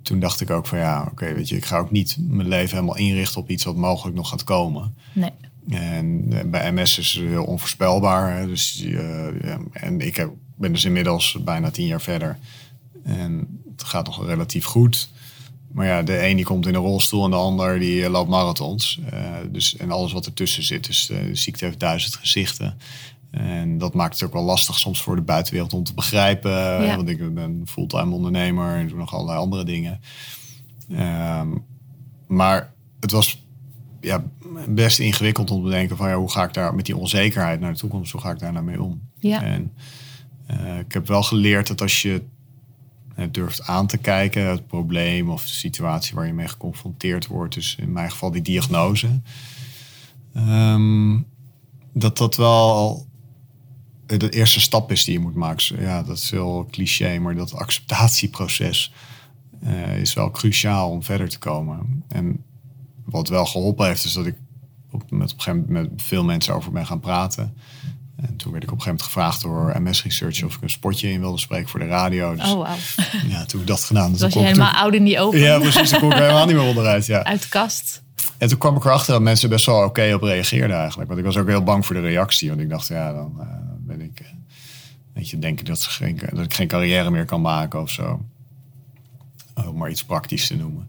toen 0.03 0.20
dacht 0.20 0.40
ik 0.40 0.50
ook 0.50 0.66
van 0.66 0.79
ja, 0.79 1.09
oké, 1.11 1.35
weet 1.35 1.48
je... 1.48 1.57
ik 1.57 1.64
ga 1.64 1.79
ook 1.79 1.90
niet 1.90 2.16
mijn 2.20 2.48
leven 2.48 2.74
helemaal 2.74 2.96
inrichten 2.96 3.40
op 3.40 3.50
iets 3.50 3.64
wat 3.64 3.76
mogelijk 3.76 4.16
nog 4.16 4.29
gaat 4.29 4.44
komen. 4.44 4.94
Nee. 5.12 5.31
En 5.68 6.26
eh, 6.33 6.44
bij 6.44 6.72
MS 6.72 6.98
is 6.98 7.12
het 7.12 7.24
heel 7.24 7.44
onvoorspelbaar. 7.44 8.37
Hè? 8.37 8.46
Dus, 8.46 8.85
eh, 8.85 9.55
en 9.72 10.00
ik 10.00 10.16
heb, 10.16 10.31
ben 10.57 10.72
dus 10.72 10.85
inmiddels 10.85 11.38
bijna 11.44 11.70
tien 11.70 11.87
jaar 11.87 12.00
verder. 12.00 12.38
En 13.05 13.62
het 13.70 13.85
gaat 13.85 14.07
nog 14.07 14.26
relatief 14.26 14.64
goed. 14.64 15.11
Maar 15.72 15.87
ja, 15.87 16.02
de 16.02 16.26
een 16.26 16.37
die 16.37 16.44
komt 16.44 16.66
in 16.66 16.74
een 16.74 16.80
rolstoel 16.80 17.24
en 17.24 17.30
de 17.30 17.37
ander 17.37 17.78
die 17.78 18.04
eh, 18.04 18.11
loopt 18.11 18.30
marathons. 18.30 19.00
Eh, 19.11 19.35
dus, 19.50 19.76
en 19.76 19.90
alles 19.90 20.12
wat 20.12 20.26
ertussen 20.26 20.62
zit. 20.62 20.87
Dus 20.87 21.11
eh, 21.11 21.24
de 21.24 21.35
ziekte 21.35 21.64
heeft 21.64 21.80
duizend 21.80 22.14
gezichten. 22.14 22.78
En 23.30 23.78
dat 23.78 23.94
maakt 23.94 24.14
het 24.14 24.22
ook 24.22 24.33
wel 24.33 24.42
lastig 24.42 24.78
soms 24.78 25.02
voor 25.02 25.16
de 25.16 25.22
buitenwereld 25.22 25.72
om 25.72 25.85
te 25.85 25.94
begrijpen. 25.94 26.50
Ja. 26.50 26.96
Want 26.96 27.09
ik 27.09 27.35
ben 27.35 27.62
fulltime 27.66 28.14
ondernemer 28.14 28.76
en 28.76 28.88
doe 28.88 28.98
nog 28.98 29.14
allerlei 29.14 29.38
andere 29.38 29.64
dingen. 29.64 30.00
Ehm, 30.90 31.48
maar 32.26 32.72
het 33.00 33.11
was 33.11 33.44
ja, 34.00 34.24
best 34.68 34.98
ingewikkeld 34.98 35.50
om 35.50 35.64
te 35.64 35.70
denken 35.70 35.96
van 35.96 36.09
ja, 36.09 36.16
hoe 36.16 36.30
ga 36.30 36.44
ik 36.44 36.54
daar 36.54 36.74
met 36.74 36.87
die 36.87 36.96
onzekerheid 36.96 37.61
naar 37.61 37.72
de 37.72 37.78
toekomst, 37.78 38.12
hoe 38.12 38.20
ga 38.20 38.30
ik 38.30 38.38
daar 38.38 38.52
nou 38.52 38.64
mee 38.64 38.83
om? 38.83 39.00
Ja. 39.18 39.42
En 39.42 39.72
eh, 40.46 40.78
ik 40.78 40.92
heb 40.92 41.06
wel 41.06 41.22
geleerd 41.22 41.66
dat 41.66 41.80
als 41.80 42.02
je 42.02 42.22
durft 43.30 43.62
aan 43.62 43.87
te 43.87 43.98
kijken, 43.98 44.48
het 44.48 44.66
probleem 44.66 45.30
of 45.30 45.42
de 45.42 45.52
situatie 45.52 46.14
waar 46.14 46.26
je 46.26 46.33
mee 46.33 46.48
geconfronteerd 46.48 47.26
wordt, 47.26 47.54
dus 47.54 47.76
in 47.78 47.92
mijn 47.92 48.11
geval 48.11 48.30
die 48.30 48.42
diagnose, 48.42 49.20
ehm, 50.35 51.18
dat 51.92 52.18
dat 52.18 52.37
wel 52.37 53.06
de 54.06 54.30
eerste 54.30 54.61
stap 54.61 54.90
is 54.90 55.04
die 55.04 55.14
je 55.14 55.20
moet 55.20 55.35
maken. 55.35 55.80
Ja, 55.80 56.02
dat 56.02 56.16
is 56.16 56.30
heel 56.30 56.68
cliché, 56.70 57.18
maar 57.18 57.35
dat 57.35 57.54
acceptatieproces 57.54 58.92
eh, 59.61 59.96
is 60.00 60.14
wel 60.14 60.30
cruciaal 60.30 60.90
om 60.90 61.02
verder 61.02 61.28
te 61.28 61.38
komen. 61.38 62.04
En 62.09 62.44
wat 63.04 63.28
wel 63.28 63.46
geholpen 63.46 63.87
heeft, 63.87 64.04
is 64.04 64.12
dat 64.12 64.26
ik 64.26 64.37
op, 64.90 65.11
met, 65.11 65.33
op 65.33 65.37
een 65.38 65.42
gegeven 65.42 65.66
moment 65.66 65.90
met 65.90 66.02
veel 66.02 66.24
mensen 66.24 66.54
over 66.54 66.72
ben 66.72 66.87
gaan 66.87 67.00
praten. 67.00 67.54
En 68.20 68.37
toen 68.37 68.52
werd 68.52 68.62
ik 68.64 68.70
op 68.72 68.76
een 68.76 68.83
gegeven 68.83 68.85
moment 68.85 69.02
gevraagd 69.02 69.42
door 69.42 69.83
MS 69.83 70.02
Research 70.02 70.42
of 70.44 70.56
ik 70.56 70.62
een 70.62 70.70
spotje 70.70 71.11
in 71.11 71.20
wilde 71.20 71.38
spreken 71.38 71.68
voor 71.68 71.80
de 71.80 71.87
radio. 71.87 72.35
Dus 72.35 72.52
Oh, 72.52 72.59
wauw. 72.62 72.76
ja, 73.28 73.44
toen 73.44 73.61
ik 73.61 73.66
dat 73.66 73.85
gedaan. 73.85 74.12
Dus 74.12 74.20
Was 74.20 74.33
je 74.33 74.38
ik 74.40 74.44
helemaal 74.46 74.72
oud 74.72 74.94
in 74.94 75.04
die 75.04 75.20
open? 75.20 75.38
Ja, 75.38 75.59
precies. 75.59 75.90
Toen 75.90 76.00
kon 76.00 76.11
ik 76.12 76.16
helemaal 76.18 76.46
niet 76.46 76.56
meer 76.56 76.64
onderuit. 76.64 77.06
Ja. 77.06 77.24
Uit 77.24 77.42
de 77.42 77.48
kast? 77.48 78.02
En 78.38 78.48
toen 78.48 78.59
kwam 78.59 78.76
ik 78.76 78.85
erachter 78.85 79.12
dat 79.12 79.22
mensen 79.22 79.48
best 79.48 79.66
wel 79.66 79.85
oké 79.85 80.12
op 80.14 80.22
reageerden 80.22 80.76
eigenlijk. 80.76 81.09
Want 81.09 81.20
ik 81.20 81.26
was 81.26 81.37
ook 81.37 81.48
heel 81.48 81.62
bang 81.62 81.87
voor 81.87 81.94
de 81.94 82.00
reactie. 82.00 82.48
Want 82.48 82.61
ik 82.61 82.68
dacht, 82.68 82.88
ja, 82.88 83.12
dan 83.12 83.37
eh, 83.40 83.46
ben 83.78 84.00
ik... 84.00 84.20
eh, 84.20 84.26
weet 85.12 85.28
je, 85.30 85.38
denken 85.38 85.64
dat, 85.64 85.80
ze 85.80 85.90
geen, 85.90 86.20
dat 86.33 86.44
ik 86.44 86.54
geen 86.54 86.68
carrière 86.68 87.11
meer 87.11 87.24
kan 87.24 87.40
maken 87.40 87.80
of 87.80 87.90
zo. 87.90 88.24
Om 89.54 89.76
maar 89.76 89.90
iets 89.90 90.04
praktisch 90.04 90.46
te 90.46 90.56
noemen. 90.56 90.88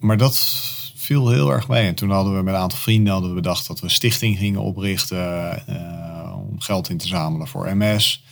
Maar 0.00 0.16
dat 0.16 0.64
viel 1.04 1.30
heel 1.30 1.52
erg 1.52 1.68
mee. 1.68 1.86
En 1.86 1.94
toen 1.94 2.10
hadden 2.10 2.36
we 2.36 2.42
met 2.42 2.54
een 2.54 2.60
aantal 2.60 2.78
vrienden 2.78 3.12
hadden 3.12 3.30
we 3.30 3.36
bedacht 3.36 3.66
dat 3.66 3.80
we 3.80 3.84
een 3.84 3.90
stichting 3.90 4.38
gingen 4.38 4.60
oprichten. 4.60 5.66
eh, 5.66 6.36
om 6.48 6.60
geld 6.60 6.88
in 6.88 6.98
te 6.98 7.06
zamelen 7.06 7.46
voor 7.46 7.76
MS. 7.76 8.24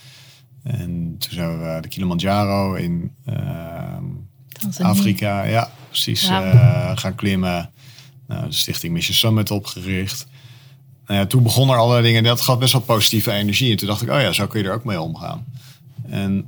En 0.63 1.15
toen 1.17 1.31
zijn 1.31 1.59
we 1.59 1.81
de 1.81 1.87
Kilimanjaro 1.87 2.73
in... 2.73 3.11
Tanzania. 4.63 4.91
Afrika, 4.91 5.43
ja, 5.43 5.71
precies. 5.87 6.27
Eh, 6.27 6.91
gaan 6.95 7.15
klimmen. 7.15 7.71
Nou, 8.27 8.47
de 8.47 8.55
Stichting 8.55 8.93
Mission 8.93 9.15
Summit 9.15 9.51
opgericht. 9.51 10.27
Nou 11.07 11.19
ja, 11.19 11.25
toen 11.25 11.43
begon 11.43 11.69
er 11.69 11.77
allerlei 11.77 12.03
dingen. 12.05 12.23
Dat 12.23 12.41
gaf 12.41 12.57
best 12.57 12.71
wel 12.71 12.81
positieve 12.81 13.31
energie. 13.31 13.71
En 13.71 13.77
toen 13.77 13.87
dacht 13.87 14.01
ik, 14.01 14.09
oh 14.09 14.21
ja, 14.21 14.31
zo 14.31 14.47
kun 14.47 14.61
je 14.61 14.67
er 14.67 14.73
ook 14.73 14.83
mee 14.83 15.01
omgaan. 15.01 15.45
En 16.07 16.45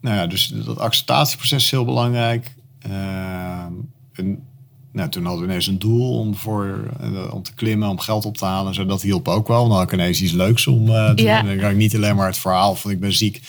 nou 0.00 0.16
ja, 0.16 0.26
dus 0.26 0.46
dat 0.46 0.78
acceptatieproces 0.78 1.64
is 1.64 1.70
heel 1.70 1.84
belangrijk. 1.84 2.54
Ehm, 2.78 3.72
en, 4.12 4.46
nou, 4.92 5.08
toen 5.08 5.24
hadden 5.24 5.42
we 5.42 5.48
ineens 5.48 5.66
een 5.66 5.78
doel 5.78 6.18
om, 6.18 6.34
voor, 6.34 6.90
eh, 7.00 7.34
om 7.34 7.42
te 7.42 7.54
klimmen, 7.54 7.88
om 7.88 7.98
geld 7.98 8.24
op 8.24 8.36
te 8.36 8.44
halen. 8.44 8.74
Zo, 8.74 8.86
dat 8.86 9.02
hielp 9.02 9.28
ook 9.28 9.48
wel. 9.48 9.68
Dan 9.68 9.76
had 9.76 9.82
ik 9.86 9.92
ineens 9.92 10.22
iets 10.22 10.32
leuks 10.32 10.66
om 10.66 10.88
eh, 10.88 11.12
Ja. 11.14 11.42
Dan 11.42 11.58
kan 11.58 11.70
ik 11.70 11.76
niet 11.76 11.94
alleen 11.94 12.16
maar 12.16 12.26
het 12.26 12.38
verhaal 12.38 12.74
van 12.74 12.90
ik 12.90 13.00
ben 13.00 13.12
ziek. 13.12 13.40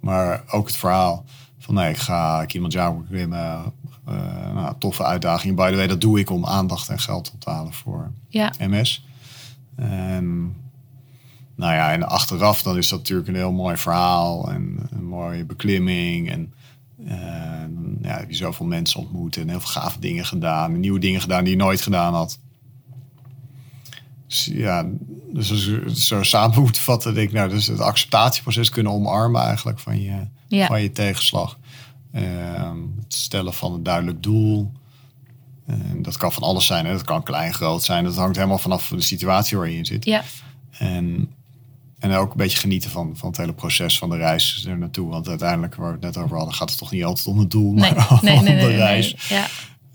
Maar 0.00 0.44
ook 0.50 0.66
het 0.66 0.76
verhaal 0.76 1.24
van 1.58 1.74
nee, 1.74 1.90
ik 1.90 1.96
ga 1.96 2.44
Kilimanjaro 2.44 3.04
klimmen. 3.08 3.38
eh 4.06 4.14
nou, 4.54 4.74
toffe 4.78 5.04
uitdaging. 5.04 5.56
By 5.56 5.70
the 5.70 5.76
way, 5.76 5.86
dat 5.86 6.00
doe 6.00 6.18
ik 6.18 6.30
om 6.30 6.46
aandacht 6.46 6.88
en 6.88 6.98
geld 6.98 7.30
op 7.34 7.40
te 7.40 7.50
halen 7.50 7.72
voor 7.72 8.10
Ja, 8.28 8.52
MS. 8.58 9.04
Nou 11.56 11.74
ja, 11.74 11.92
en 11.92 12.08
achteraf 12.08 12.62
dan 12.62 12.76
is 12.76 12.88
dat 12.88 12.98
natuurlijk 12.98 13.28
een 13.28 13.34
heel 13.34 13.52
mooi 13.52 13.76
verhaal 13.76 14.50
en 14.50 14.88
een 14.90 15.04
mooie 15.04 15.44
beklimming. 15.44 16.30
En, 16.30 16.54
en 17.06 17.18
ja, 18.02 18.16
heb 18.18 18.30
je 18.30 18.36
zoveel 18.36 18.66
mensen 18.66 19.00
ontmoet 19.00 19.36
en 19.36 19.48
heel 19.48 19.60
veel 19.60 19.82
gave 19.82 19.98
dingen 20.00 20.24
gedaan. 20.26 20.80
Nieuwe 20.80 20.98
dingen 20.98 21.20
gedaan 21.20 21.44
die 21.44 21.52
je 21.52 21.58
nooit 21.62 21.80
gedaan 21.80 22.14
had. 22.14 22.38
Dus 24.26 24.48
ja, 24.52 24.86
dus 25.32 25.50
als 25.50 25.64
het 25.64 25.98
zo 25.98 26.22
samen 26.22 26.60
moet 26.62 26.78
vatten, 26.78 27.14
denk 27.14 27.28
ik, 27.28 27.34
nou, 27.34 27.48
dus 27.48 27.66
het 27.66 27.80
acceptatieproces 27.80 28.68
kunnen 28.70 28.92
omarmen 28.92 29.42
eigenlijk 29.42 29.78
van 29.78 30.00
je, 30.02 30.26
Ja. 30.48 30.66
van 30.66 30.82
je 30.82 30.92
tegenslag. 30.92 31.58
Ehm, 32.12 32.76
het 33.02 33.14
stellen 33.14 33.54
van 33.54 33.72
een 33.72 33.82
duidelijk 33.82 34.22
doel. 34.22 34.72
En 35.66 36.02
dat 36.02 36.16
kan 36.16 36.32
van 36.32 36.42
alles 36.42 36.66
zijn. 36.66 36.86
Hè? 36.86 36.92
Dat 36.92 37.04
kan 37.04 37.22
klein, 37.22 37.54
groot 37.54 37.82
zijn. 37.82 38.04
Dat 38.04 38.16
hangt 38.16 38.36
helemaal 38.36 38.58
vanaf 38.58 38.88
de 38.88 39.00
situatie 39.00 39.56
waar 39.58 39.68
je 39.68 39.76
in 39.76 39.84
zit. 39.86 40.04
ja, 40.04 40.22
En 40.78 41.28
En 42.00 42.12
ook 42.12 42.30
een 42.30 42.36
beetje 42.36 42.58
genieten 42.58 42.90
van, 42.90 43.12
van 43.16 43.28
het 43.28 43.36
hele 43.38 43.52
proces 43.52 43.98
van 43.98 44.10
de 44.10 44.16
reis 44.16 44.64
er 44.68 44.78
naartoe. 44.78 45.08
Want 45.10 45.28
uiteindelijk, 45.28 45.74
waar 45.74 45.86
we 45.86 45.92
het 46.06 46.14
net 46.14 46.24
over 46.24 46.36
hadden, 46.36 46.54
gaat 46.54 46.68
het 46.70 46.78
toch 46.78 46.90
niet 46.90 47.04
altijd 47.04 47.26
om 47.26 47.38
het 47.38 47.50
doel, 47.50 47.72
Nee, 47.72 47.94
maar 47.94 48.18
nee, 48.22 48.36
om 48.38 48.44
nee, 48.44 48.58
de 48.58 48.66
reis. 48.76 49.14
Ja. 49.28 49.46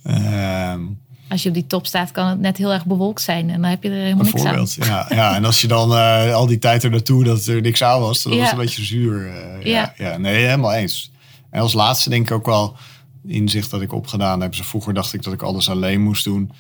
Ehm, 0.04 0.82
Als 1.30 1.44
je 1.44 1.50
op 1.50 1.56
die 1.56 1.68
top 1.68 1.86
staat, 1.88 2.12
kan 2.12 2.28
het 2.28 2.40
net 2.40 2.58
heel 2.58 2.74
erg 2.74 2.86
bewolkt 2.86 3.22
zijn. 3.22 3.50
En 3.50 3.62
dan 3.62 3.70
heb 3.70 3.84
je 3.84 3.90
er 3.90 3.96
helemaal 3.96 4.24
niks 4.26 4.46
aan. 4.46 4.88
Ja, 4.88 5.06
ja, 5.10 5.36
en 5.36 5.46
als 5.46 5.62
je 5.62 5.68
dan 5.68 5.92
eh, 5.96 6.34
al 6.34 6.46
die 6.48 6.60
tijd 6.60 6.84
er 6.84 6.90
naartoe 6.90 7.24
dat 7.24 7.46
er 7.46 7.62
niks 7.62 7.84
aan 7.84 8.00
was, 8.00 8.24
dan 8.24 8.32
was 8.38 8.42
het 8.42 8.52
een 8.52 8.58
beetje 8.66 8.84
zuur. 8.84 9.28
eh, 9.30 9.66
Ja. 9.66 9.94
ja. 9.98 10.12
Ja. 10.12 10.18
nee, 10.18 10.46
helemaal 10.46 10.74
eens. 10.74 11.12
En 11.50 11.62
als 11.62 11.74
laatste 11.74 12.10
denk 12.10 12.30
ik 12.30 12.36
ook 12.36 12.46
wel 12.46 12.76
inzicht 13.28 13.70
dat 13.70 13.82
ik 13.82 13.94
opgedaan 13.94 14.42
heb. 14.42 14.56
Vroeger 14.56 14.94
dacht 14.94 15.14
ik 15.14 15.24
dat 15.24 15.34
ik 15.34 15.42
alles 15.42 15.70
alleen 15.70 16.02
moest 16.02 16.24
doen. 16.24 16.52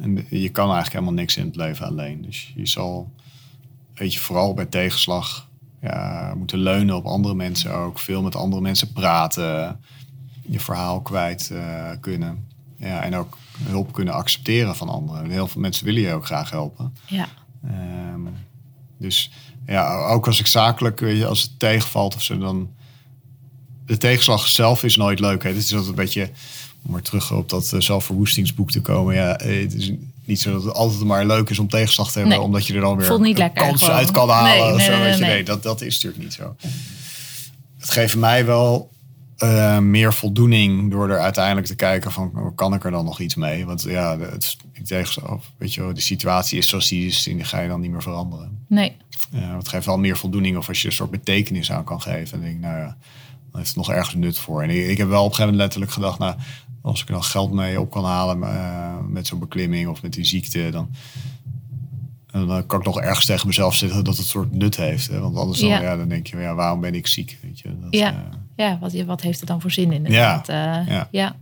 En 0.00 0.26
je 0.30 0.48
kan 0.48 0.64
eigenlijk 0.64 0.92
helemaal 0.92 1.12
niks 1.14 1.36
in 1.36 1.46
het 1.46 1.56
leven 1.56 1.86
alleen. 1.86 2.22
Dus 2.22 2.52
je 2.56 2.66
zal, 2.66 3.12
weet 3.98 4.12
je, 4.12 4.20
vooral 4.20 4.54
bij 4.54 4.66
tegenslag 4.66 5.48
ja, 5.80 6.34
moeten 6.36 6.58
leunen 6.58 6.96
op 6.96 7.04
andere 7.04 7.34
mensen 7.34 7.74
ook. 7.74 7.98
Veel 7.98 8.22
met 8.22 8.36
andere 8.36 8.62
mensen 8.62 8.92
praten. 8.92 9.80
Je 10.42 10.60
verhaal 10.60 11.00
kwijt 11.00 11.50
eh, 11.50 11.90
kunnen. 12.00 12.46
Ja, 12.78 13.02
en 13.02 13.16
ook 13.16 13.38
hulp 13.62 13.92
kunnen 13.92 14.14
accepteren 14.14 14.76
van 14.76 14.88
anderen. 14.88 15.30
Heel 15.30 15.48
veel 15.48 15.60
mensen 15.60 15.84
willen 15.84 16.00
je 16.00 16.12
ook 16.12 16.26
graag 16.26 16.50
helpen. 16.50 16.94
Ja. 17.06 17.28
Ehm, 17.64 18.20
dus 18.98 19.30
ja, 19.66 20.06
ook 20.06 20.26
als 20.26 20.40
ik 20.40 20.46
zakelijk, 20.46 21.00
weet 21.00 21.18
je, 21.18 21.26
als 21.26 21.42
het 21.42 21.58
tegenvalt 21.58 22.14
of 22.14 22.22
zo, 22.22 22.38
dan. 22.38 22.76
De 23.86 23.96
tegenslag 23.96 24.46
zelf 24.46 24.84
is 24.84 24.96
nooit 24.96 25.20
leuk. 25.20 25.42
Hè. 25.42 25.48
Het 25.48 25.58
is 25.58 25.72
altijd 25.72 25.88
een 25.88 25.94
beetje, 25.94 26.30
om 26.82 26.90
maar 26.92 27.02
terug 27.02 27.32
op 27.32 27.48
dat 27.48 27.72
eh, 27.72 27.80
zelfverwoestingsboek 27.80 28.70
te 28.70 28.80
komen. 28.80 29.14
Ja, 29.14 29.38
eh, 29.38 29.62
het 29.62 29.74
is 29.74 29.92
niet 30.28 30.40
zo 30.40 30.52
dat 30.52 30.64
het 30.64 30.74
altijd 30.74 31.04
maar 31.04 31.26
leuk 31.26 31.50
is 31.50 31.58
om 31.58 31.68
tegenslag 31.68 32.12
te 32.12 32.18
hebben, 32.18 32.36
Nee. 32.36 32.46
omdat 32.46 32.66
je 32.66 32.74
er 32.74 32.80
dan 32.80 32.96
weer 32.96 33.06
Voelt 33.06 33.20
niet 33.20 33.36
een 33.38 33.42
lekker 33.42 33.64
kans 33.64 33.82
gewoon. 33.82 33.96
uit 33.96 34.10
kan 34.10 34.28
halen. 34.28 34.64
Nee, 34.66 34.74
of 34.74 34.80
zo, 34.82 34.92
nee, 34.92 35.00
weet 35.02 35.18
je. 35.18 35.24
nee. 35.24 35.44
dat, 35.44 35.62
dat 35.62 35.80
is 35.80 35.94
natuurlijk 35.94 36.22
niet 36.22 36.32
zo. 36.32 36.56
Het 37.78 37.90
geeft 37.90 38.16
mij 38.16 38.46
wel 38.46 38.90
eh, 39.36 39.78
meer 39.78 40.14
voldoening 40.14 40.90
door 40.90 41.10
er 41.10 41.18
uiteindelijk 41.18 41.66
te 41.66 41.74
kijken 41.74 42.12
van 42.12 42.32
oh, 42.34 42.56
kan 42.56 42.74
ik 42.74 42.84
er 42.84 42.90
dan 42.90 43.04
nog 43.04 43.20
iets 43.20 43.34
mee? 43.34 43.66
Want 43.66 43.82
ja, 43.82 44.18
het, 44.18 44.56
ik 44.72 45.08
of, 45.28 45.52
weet 45.58 45.74
je, 45.74 45.80
wel, 45.80 45.94
de 45.94 46.00
situatie 46.00 46.58
is 46.58 46.68
zoals 46.68 46.88
die 46.88 47.06
is, 47.06 47.26
en 47.28 47.36
die 47.36 47.44
ga 47.44 47.60
je 47.60 47.68
dan 47.68 47.80
niet 47.80 47.90
meer 47.90 48.02
veranderen. 48.02 48.64
Nee. 48.68 48.96
Ja, 49.30 49.56
het 49.56 49.68
geeft 49.68 49.86
wel 49.86 49.98
meer 49.98 50.16
voldoening 50.16 50.56
of 50.56 50.68
als 50.68 50.82
je 50.82 50.86
een 50.88 50.94
soort 50.94 51.10
betekenis 51.10 51.72
aan 51.72 51.84
kan 51.84 52.00
geven. 52.00 52.38
En 52.38 52.40
denk 52.44 52.54
ik, 52.54 52.60
nou 52.60 52.78
ja, 52.78 52.96
heeft 53.52 53.66
het 53.66 53.76
nog 53.76 53.90
ergens 53.90 54.14
nut 54.14 54.38
voor. 54.38 54.62
En 54.62 54.70
ik, 54.70 54.86
ik 54.86 54.98
heb 54.98 55.08
wel 55.08 55.24
op 55.24 55.30
een 55.30 55.34
gegeven 55.34 55.52
moment 55.52 55.60
letterlijk 55.62 55.92
gedacht, 55.92 56.18
nou, 56.18 56.34
als 56.88 57.00
ik 57.02 57.06
er 57.08 57.12
dan 57.14 57.22
geld 57.22 57.52
mee 57.52 57.80
op 57.80 57.90
kan 57.90 58.04
halen 58.04 58.42
eh, 58.42 58.94
met 59.08 59.26
zo'n 59.26 59.38
beklimming 59.38 59.88
of 59.88 60.02
met 60.02 60.12
die 60.12 60.24
ziekte, 60.24 60.68
dan, 60.70 60.90
dan 62.46 62.66
kan 62.66 62.78
ik 62.78 62.84
nog 62.86 63.00
ergens 63.00 63.26
tegen 63.26 63.46
mezelf 63.46 63.74
zeggen 63.74 64.04
dat 64.04 64.12
het 64.16 64.22
een 64.24 64.30
soort 64.30 64.52
nut 64.52 64.76
heeft. 64.76 65.06
Hè? 65.08 65.20
Want 65.20 65.36
anders 65.36 65.60
dan, 65.60 65.68
Ja. 65.68 65.80
ja. 65.80 65.96
dan 65.96 66.08
denk 66.08 66.26
je, 66.26 66.36
ja, 66.36 66.54
waarom 66.54 66.80
ben 66.80 66.94
ik 66.94 67.06
ziek? 67.06 67.38
Weet 67.42 67.58
je? 67.60 67.68
Dat, 67.80 67.94
Ja. 67.94 68.10
eh, 68.12 68.16
Ja, 68.56 68.78
wat, 68.80 68.92
wat 68.92 69.20
heeft 69.20 69.38
het 69.38 69.48
dan 69.48 69.60
voor 69.60 69.70
zin 69.70 69.92
in? 69.92 70.04
Ja. 70.04 70.42
Ja. 70.46 71.08
ja. 71.10 71.36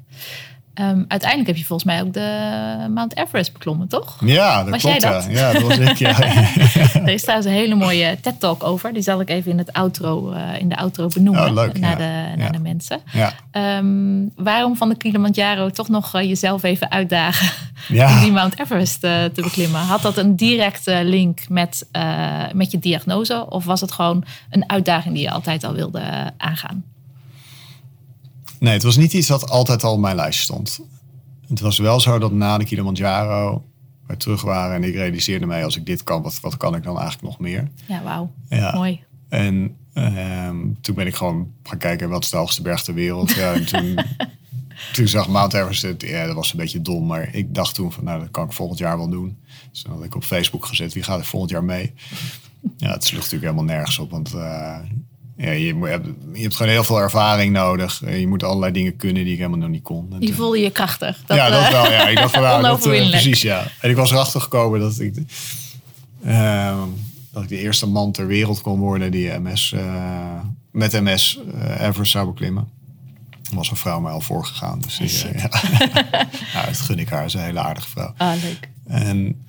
Ehm, 0.77 1.03
uiteindelijk 1.09 1.47
heb 1.47 1.57
je 1.57 1.65
volgens 1.65 1.89
mij 1.93 2.03
ook 2.03 2.13
de 2.13 2.87
Mount 2.95 3.17
Everest 3.17 3.53
beklommen, 3.53 3.89
toch? 3.89 4.17
ja, 4.25 4.63
dat 4.63 4.71
Was 4.73 4.83
jij 4.83 4.97
klopt. 4.97 5.15
dat? 5.15 5.27
Ja. 5.31 5.39
ja, 5.39 5.53
dat 5.53 5.63
was 5.63 5.79
ik. 5.79 5.97
Ja. 5.97 6.17
Er 7.07 7.09
is 7.13 7.23
trouwens 7.23 7.49
een 7.49 7.55
hele 7.55 7.75
mooie 7.75 8.19
TED-talk 8.21 8.63
over. 8.65 8.93
Die 8.93 9.03
zal 9.03 9.21
ik 9.21 9.31
even 9.31 9.51
in, 9.51 9.59
het 9.59 9.73
outro, 9.73 10.31
eh, 10.33 10.61
in 10.61 10.69
de 10.69 10.77
outro 10.77 11.07
benoemen 11.09 11.47
Oh, 11.47 11.53
leuk, 11.53 11.79
naar, 11.79 12.01
ja. 12.03 12.31
de, 12.31 12.37
naar 12.37 12.53
de 12.53 12.59
mensen. 12.59 13.01
ja. 13.13 13.33
Ehm, 13.51 14.27
waarom 14.45 14.77
van 14.77 14.89
de 14.89 14.97
Kilimanjaro 14.97 15.71
toch 15.71 15.89
nog 15.89 16.15
eh, 16.15 16.23
jezelf 16.29 16.63
even 16.63 16.91
uitdagen 16.91 17.49
om 18.15 18.21
die 18.21 18.33
Mount 18.33 18.61
Everest 18.61 19.05
eh, 19.05 19.25
te 19.25 19.43
beklimmen? 19.43 19.81
Had 19.81 20.03
dat 20.03 20.17
een 20.17 20.37
directe 20.37 21.01
link 21.05 21.49
met, 21.49 21.87
met 22.53 22.71
je 22.71 22.79
diagnose? 22.79 23.47
Of 23.51 23.65
was 23.65 23.81
het 23.81 23.93
gewoon 23.93 24.25
een 24.51 24.71
uitdaging 24.71 25.15
die 25.15 25.23
je 25.23 25.31
altijd 25.31 25.65
al 25.65 25.73
wilde 25.73 26.33
aangaan? 26.37 26.85
Nee, 28.59 28.73
het 28.73 28.83
was 28.83 28.97
niet 28.97 29.13
iets 29.13 29.29
wat 29.29 29.51
altijd 29.51 29.85
al 29.85 29.93
op 29.93 30.01
mijn 30.01 30.17
lijstje 30.17 30.43
stond. 30.45 30.81
Het 31.49 31.61
was 31.61 31.79
wel 31.79 32.01
zo 32.01 32.19
dat 32.19 32.33
na 32.33 32.59
de 32.59 32.65
Kilimanjaro 32.65 33.65
we 34.07 34.17
terug 34.17 34.43
waren 34.43 34.77
en 34.77 34.85
ik 34.85 34.95
realiseerde 34.95 35.47
mij 35.47 35.65
als 35.65 35.77
ik 35.77 35.87
dit 35.87 36.03
kan, 36.03 36.23
wat, 36.23 36.41
wat 36.41 36.57
kan 36.57 36.75
ik 36.75 36.83
dan 36.83 36.99
eigenlijk 36.99 37.29
nog 37.29 37.39
meer? 37.39 37.71
Ja, 37.87 38.03
wauw. 38.03 38.33
Ja. 38.49 38.75
Mooi. 38.75 39.05
En 39.29 39.77
ehm, 39.93 40.57
toen 40.81 40.95
ben 40.95 41.07
ik 41.07 41.15
gewoon 41.15 41.53
gaan 41.63 41.79
kijken 41.79 42.09
wat 42.09 42.23
is 42.25 42.31
de 42.31 42.37
hoogste 42.37 42.63
berg 42.63 42.83
ter 42.83 42.95
wereld. 42.95 43.35
Ja, 43.35 43.53
en 43.53 43.67
toen, 43.67 43.99
toen 44.93 45.09
zag 45.09 45.29
Mount 45.29 45.55
Everest, 45.55 45.83
het, 45.83 46.03
ja, 46.03 46.27
dat 46.27 46.35
was 46.35 46.53
een 46.53 46.59
beetje 46.59 46.83
dom, 46.83 47.07
maar 47.07 47.35
ik 47.35 47.55
dacht 47.55 47.75
toen 47.75 47.93
van 47.93 48.05
nou 48.05 48.21
dat 48.21 48.31
kan 48.31 48.45
ik 48.45 48.53
volgend 48.53 48.79
jaar 48.79 48.97
wel 48.97 49.09
doen. 49.09 49.39
Dus 49.71 49.83
toen 49.83 49.93
had 49.93 50.05
ik 50.05 50.15
op 50.15 50.25
Facebook 50.25 50.65
gezet 50.65 50.93
wie 50.93 51.03
gaat 51.03 51.19
er 51.19 51.25
volgend 51.25 51.51
jaar 51.51 51.65
mee. 51.65 51.93
Ja, 52.77 52.93
het 52.93 53.05
sloeg 53.05 53.23
natuurlijk 53.23 53.53
helemaal 53.53 53.75
nergens 53.77 53.99
op, 53.99 54.11
want 54.11 54.35
eh, 54.35 54.79
ja, 55.37 55.51
je, 55.51 55.75
hebt, 55.75 56.07
je 56.33 56.43
hebt 56.43 56.57
gewoon 56.57 56.73
heel 56.73 56.85
veel 56.85 57.01
ervaring 57.01 57.53
nodig. 57.53 58.03
En 58.03 58.21
Je 58.21 58.27
moet 58.27 58.43
allerlei 58.43 58.73
dingen 58.73 58.97
kunnen 58.97 59.25
die 59.25 59.33
ik 59.33 59.39
helemaal 59.39 59.59
nog 59.59 59.69
niet 59.69 59.83
kon. 59.83 60.15
Je 60.19 60.35
voelde 60.35 60.59
je 60.59 60.71
krachtig. 60.71 61.23
Dat, 61.27 61.37
ja, 61.37 61.51
dat 61.51 61.63
eh, 61.63 61.71
wel. 61.71 61.91
Ja. 61.91 62.09
Ik 62.09 62.17
dacht 62.17 62.33
van 62.33 62.43
nou, 62.43 62.55
dat, 62.55 62.65
eh, 62.65 62.71
Onoverwinnelijk. 62.71 63.23
precies 63.23 63.43
ja. 63.43 63.67
En 63.81 63.91
ik 63.91 63.97
was 63.97 64.11
erachter 64.11 64.41
gekomen 64.41 64.81
dat 64.81 65.01
ik, 65.01 65.15
ehm, 66.25 66.79
dat 67.33 67.43
ik 67.43 67.49
de 67.49 67.59
eerste 67.59 67.87
man 67.87 68.13
ter 68.13 68.27
wereld 68.27 68.61
kon 68.61 68.79
worden 68.79 69.11
die 69.11 69.39
MS, 69.39 69.73
eh, 69.73 70.41
met 70.71 70.93
MS 70.93 71.41
eh, 71.55 71.87
Everest 71.87 72.11
zou 72.11 72.27
beklimmen. 72.27 72.69
Er 73.51 73.57
was 73.57 73.71
een 73.71 73.77
vrouw 73.77 74.01
mij 74.01 74.13
al 74.13 74.21
voorgegaan. 74.21 74.81
Dus 74.81 74.97
die, 74.97 75.29
eh, 75.31 75.43
ja. 75.43 75.51
ja, 76.53 76.67
dat 76.67 76.81
gun 76.81 76.99
ik 76.99 77.09
haar. 77.09 77.31
Ze 77.31 77.37
is 77.37 77.43
een 77.43 77.49
hele 77.49 77.61
aardige 77.61 77.89
vrouw. 77.89 78.15
Ah, 78.17 78.43
leuk. 78.43 78.71
En 78.87 79.47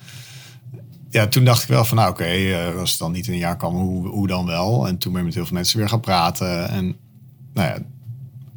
ja, 1.17 1.27
toen 1.27 1.45
dacht 1.45 1.63
ik 1.63 1.69
wel 1.69 1.85
van 1.85 1.97
nou 1.97 2.09
oké, 2.09 2.23
eh, 2.23 2.79
als 2.79 2.89
het 2.89 2.99
dan 2.99 3.11
niet 3.11 3.27
in 3.27 3.33
een 3.33 3.39
jaar 3.39 3.57
kan, 3.57 3.75
hoe, 3.75 4.07
hoe 4.07 4.27
dan 4.27 4.45
wel? 4.45 4.87
En 4.87 4.97
toen 4.97 5.11
ben 5.11 5.21
ik 5.21 5.27
met 5.27 5.35
heel 5.35 5.45
veel 5.45 5.55
mensen 5.55 5.77
weer 5.77 5.89
gaan 5.89 5.99
praten. 5.99 6.69
En 6.69 6.95
nou 7.53 7.67
ja, 7.67 7.77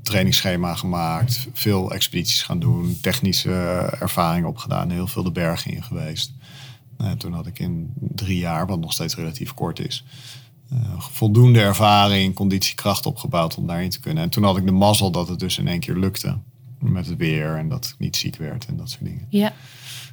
trainingsschema 0.02 0.74
gemaakt, 0.74 1.46
veel 1.52 1.92
expedities 1.92 2.42
gaan 2.42 2.58
doen, 2.58 2.98
technische 3.00 3.52
ervaring 4.00 4.46
opgedaan, 4.46 4.90
heel 4.90 5.06
veel 5.06 5.22
de 5.22 5.30
bergen 5.30 5.70
in 5.70 5.82
geweest. 5.82 6.32
Nou, 6.98 7.16
toen 7.16 7.32
had 7.32 7.46
ik 7.46 7.58
in 7.58 7.92
drie 7.96 8.38
jaar, 8.38 8.66
wat 8.66 8.80
nog 8.80 8.92
steeds 8.92 9.14
relatief 9.14 9.54
kort 9.54 9.78
is, 9.78 10.04
eh, 10.70 10.78
voldoende 10.98 11.60
ervaring, 11.60 12.34
conditiekracht 12.34 13.06
opgebouwd 13.06 13.56
om 13.56 13.66
daarin 13.66 13.90
te 13.90 14.00
kunnen. 14.00 14.22
En 14.22 14.30
toen 14.30 14.44
had 14.44 14.56
ik 14.56 14.66
de 14.66 14.72
mazzel 14.72 15.10
dat 15.10 15.28
het 15.28 15.38
dus 15.38 15.58
in 15.58 15.68
één 15.68 15.80
keer 15.80 15.96
lukte 15.96 16.38
met 16.78 17.06
het 17.06 17.16
weer 17.16 17.56
en 17.56 17.68
dat 17.68 17.84
ik 17.84 17.94
niet 17.98 18.16
ziek 18.16 18.36
werd 18.36 18.66
en 18.66 18.76
dat 18.76 18.90
soort 18.90 19.04
dingen. 19.04 19.26
Ja. 19.28 19.52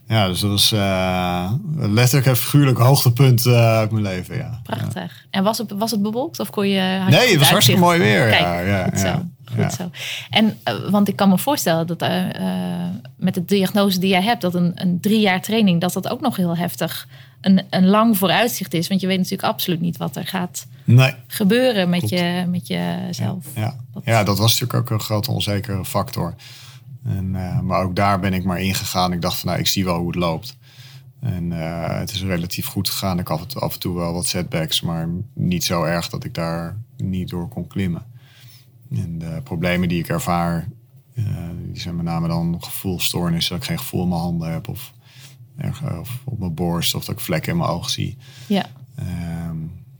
Ja, 0.08 0.28
dus 0.28 0.39
dat 0.39 0.50
was 0.50 0.72
eh, 0.72 1.52
letterlijk 1.76 2.28
en 2.28 2.38
figuurlijk 2.38 2.78
hoogtepunt 2.78 3.46
eh, 3.46 3.54
uit 3.78 3.91
mijn 3.91 4.04
leven, 4.04 4.36
ja. 4.38 4.60
Prachtig. 4.63 5.26
En 5.30 5.43
was 5.43 5.58
het, 5.58 5.72
was 5.72 5.91
het 5.91 6.02
bewolkt 6.02 6.39
of 6.39 6.50
kon 6.50 6.67
je... 6.70 7.06
Nee, 7.10 7.30
het 7.30 7.39
was 7.39 7.50
hartstikke 7.50 7.80
mooi 7.82 8.00
weer. 8.00 8.30
Kijk, 8.30 8.39
ja, 8.41 8.60
ja, 8.60 8.84
goed 8.84 9.00
zo. 9.00 9.22
Goed 9.56 9.74
zo. 9.74 9.89
En, 10.30 10.58
eh, 10.63 10.74
want 10.89 11.08
ik 11.08 11.15
kan 11.15 11.30
me 11.30 11.38
voorstellen 11.38 11.88
dat 11.88 12.00
met 13.17 13.34
de 13.34 13.46
diagnose 13.46 14.00
die 14.00 14.10
jij 14.10 14.24
hebt... 14.24 14.41
dat 14.41 14.56
een, 14.56 14.72
een 14.76 15.00
drie 15.02 15.20
jaar 15.20 15.41
training, 15.41 15.82
dat 15.82 15.93
dat 15.93 16.08
ook 16.10 16.22
nog 16.22 16.36
heel 16.36 16.58
heftig... 16.58 17.08
Een, 17.41 17.62
een 17.70 17.88
lang 17.88 18.17
vooruitzicht 18.17 18.74
is. 18.74 18.88
Want 18.88 19.02
je 19.02 19.08
weet 19.08 19.17
natuurlijk 19.17 19.48
absoluut 19.48 19.82
niet 19.82 19.98
wat 19.98 20.15
er 20.15 20.26
gaat 20.28 20.67
Nee. 20.84 21.13
gebeuren 21.28 21.89
met, 21.89 22.00
Klopt. 22.00 22.13
je, 22.13 22.46
met 22.48 22.67
jezelf. 22.67 23.46
Ja. 23.56 23.76
Dat- 23.93 24.04
ja, 24.06 24.24
dat 24.24 24.38
was 24.38 24.52
natuurlijk 24.60 24.80
ook 24.80 24.89
een 25.00 25.06
grote 25.06 25.32
onzekere 25.32 25.86
factor. 25.86 26.34
En, 27.08 27.36
eh, 27.36 27.60
maar 27.60 27.84
ook 27.84 27.96
daar 27.96 28.20
ben 28.20 28.34
ik 28.34 28.43
maar 28.43 28.62
ingegaan. 28.62 29.13
Ik 29.13 29.22
dacht 29.22 29.39
van 29.39 29.50
nou, 29.50 29.60
ik 29.62 29.67
zie 29.67 29.86
wel 29.86 29.98
hoe 29.98 30.08
het 30.08 30.15
loopt. 30.15 30.58
En 31.20 31.52
eh, 31.52 32.00
het 32.00 32.12
is 32.12 32.24
relatief 32.24 32.67
goed 32.67 32.89
gegaan. 32.89 33.20
Ik 33.20 33.28
had 33.28 33.56
af 33.62 33.74
en 33.74 33.80
toe 33.80 33.96
wel 33.96 34.13
wat 34.13 34.26
setbacks, 34.26 34.82
maar 34.82 35.10
niet 35.34 35.63
zo 35.63 35.84
erg 35.84 36.10
dat 36.10 36.24
ik 36.24 36.34
daar 36.34 36.78
niet 36.98 37.30
door 37.30 37.48
kon 37.48 37.67
klimmen. 37.67 38.06
En 38.91 39.20
de 39.20 39.41
problemen 39.43 39.89
die 39.89 40.00
ik 40.00 40.08
ervaar, 40.08 40.67
eh, 41.13 41.24
die 41.72 41.82
zijn 41.82 41.96
met 41.96 42.06
name 42.06 42.28
dan 42.28 42.58
gevoelstoornissen. 42.60 43.54
Dat 43.54 43.63
ik 43.63 43.70
geen 43.70 43.80
gevoel 43.80 44.02
in 44.04 44.10
mijn 44.10 44.22
handen 44.22 44.52
heb 44.52 44.67
of, 44.67 44.93
of 46.00 46.22
op 46.24 46.39
mijn 46.39 46.54
borst 46.54 46.96
of 46.96 47.06
dat 47.06 47.15
ik 47.15 47.22
vlekken 47.22 47.52
in 47.52 47.58
mijn 47.58 47.70
ogen 47.70 47.91
zie. 47.91 48.17
Ja. 48.48 48.65
Ehm, 48.96 49.58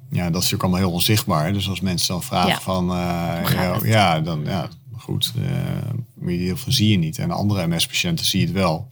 ja, 0.10 0.24
dat 0.24 0.43
is 0.43 0.52
natuurlijk 0.52 0.63
allemaal 0.63 0.80
heel 0.80 0.91
onzichtbaar. 0.91 1.54
Dus 1.54 1.70
als 1.70 1.82
mensen 1.82 2.08
dan 2.08 2.24
vragen 2.24 2.50
Ja. 2.50 2.60
van... 2.60 2.86
ja, 2.86 4.22
het? 4.22 4.46
ja, 4.46 4.70
ja, 4.98 5.04
goed. 5.04 5.34
maar 6.14 6.32
heel 6.32 6.58
veel 6.58 6.72
zie 6.72 6.90
je 6.90 6.98
niet. 6.98 7.18
En 7.18 7.32
andere 7.32 7.68
MS-patiënten 7.68 8.26
zie 8.26 8.40
je 8.40 8.46
het 8.46 8.56
wel. 8.56 8.90